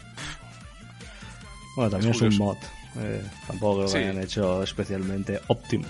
[1.75, 2.57] Bueno, también es es, un mod.
[2.99, 3.99] Eh, tampoco lo Sí.
[3.99, 5.87] hayan hecho especialmente óptimo.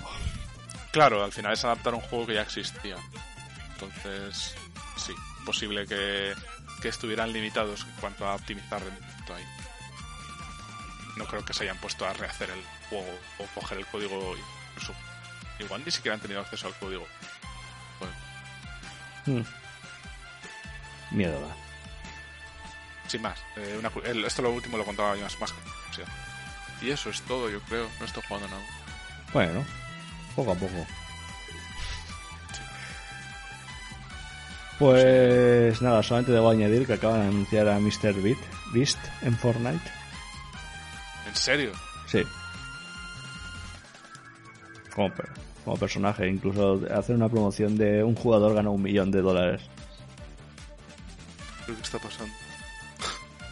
[0.91, 2.97] Claro, al final es adaptar un juego que ya existía.
[3.79, 4.55] Entonces,
[4.97, 5.13] sí,
[5.45, 6.33] posible que,
[6.81, 9.45] que estuvieran limitados en cuanto a optimizar rendimiento ahí.
[11.15, 14.35] No creo que se hayan puesto a rehacer el juego o coger el código.
[14.71, 14.93] Incluso,
[15.59, 17.07] igual ni siquiera han tenido acceso al código.
[17.99, 18.13] Bueno,
[19.25, 19.43] Hmm.
[21.15, 21.55] Miedo da.
[23.07, 25.53] sin más, eh, una el- esto lo último lo contaba yo más, más.
[26.81, 27.89] Y eso es todo, yo creo.
[27.99, 28.61] No estoy jugando nada.
[29.33, 29.65] Bueno,
[30.35, 30.85] poco a poco.
[34.79, 38.13] Pues nada, solamente debo añadir que acaban de anunciar a Mr.
[38.21, 38.37] Beat,
[38.73, 39.91] Beast en Fortnite.
[41.27, 41.71] ¿En serio?
[42.05, 42.23] Sí.
[44.93, 45.11] Como,
[45.65, 49.61] como personaje, incluso hacer una promoción de un jugador gana un millón de dólares.
[51.65, 52.33] ¿Qué está pasando?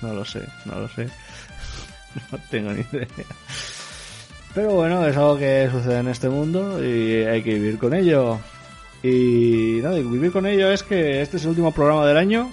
[0.01, 1.09] No lo sé, no lo sé.
[2.31, 3.07] No tengo ni idea.
[4.53, 8.39] Pero bueno, es algo que sucede en este mundo y hay que vivir con ello.
[9.03, 12.51] Y nada, y vivir con ello es que este es el último programa del año.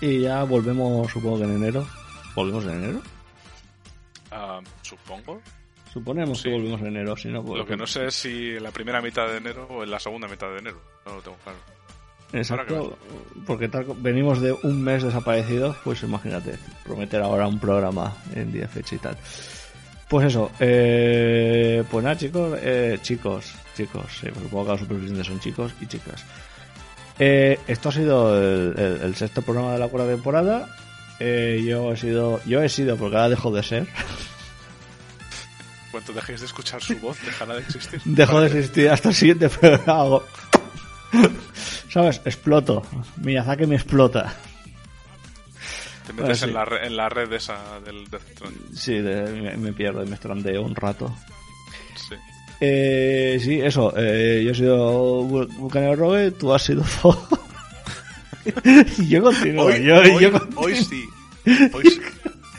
[0.00, 1.86] Y ya volvemos, supongo que en enero.
[2.34, 3.02] ¿Volvemos en enero?
[4.30, 5.40] Ah, supongo.
[5.92, 6.44] Suponemos Sí.
[6.44, 7.58] que volvemos en enero, si no, pues...
[7.58, 10.00] Lo que no sé es si en la primera mitad de enero o en la
[10.00, 10.80] segunda mitad de enero.
[11.06, 11.58] No lo tengo claro.
[12.32, 12.98] Exacto,
[13.46, 18.66] porque tal venimos de un mes desaparecidos, pues imagínate, prometer ahora un programa en día
[18.66, 19.16] fecha y tal.
[20.14, 25.40] Pues eso, eh, pues nada chicos, eh, chicos, chicos, sí, supongo que los supervivientes son
[25.40, 26.24] chicos y chicas.
[27.18, 30.68] Eh, esto ha sido el, el- el sexto programa de la cuarta temporada.
[31.18, 33.88] Eh, yo he sido, yo he sido porque ahora dejo de ser,
[35.90, 38.00] cuanto dejéis de escuchar su voz, dejará de existir.
[38.04, 40.20] dejo de existir hasta el siguiente programa.
[41.90, 42.20] ¿Sabes?
[42.24, 42.84] Exploto.
[43.16, 44.32] Miyazaki me explota.
[46.06, 46.50] Te metes Ah, sí.
[46.50, 48.22] en, la en la red esa del Death.
[48.74, 51.14] Sí, de- me, me pierdo y me estrandeo un rato.
[51.96, 52.14] Sí.
[52.60, 53.92] Eh, sí, eso.
[53.96, 57.16] Eh, yo he sido Vulcanero Rogue, tú has sido Fo.
[58.98, 59.64] y yo continúo.
[59.66, 61.04] Hoy, yo, hoy- yo hoy sí.
[61.72, 62.00] Hoy sí.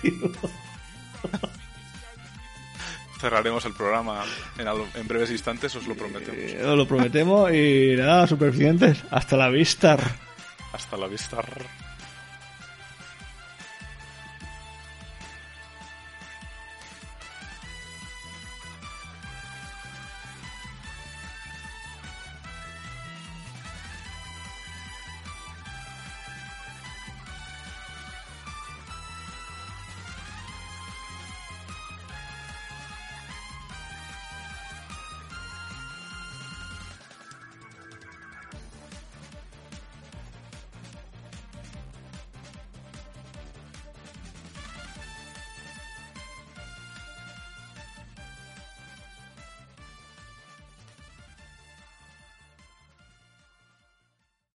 [3.20, 4.24] Cerraremos el programa
[4.58, 6.38] en, en breves instantes, os lo prometemos.
[6.38, 9.04] Eh, os lo prometemos y nada, superficientes.
[9.10, 9.98] Hasta la vista.
[10.74, 11.38] Hasta la vista.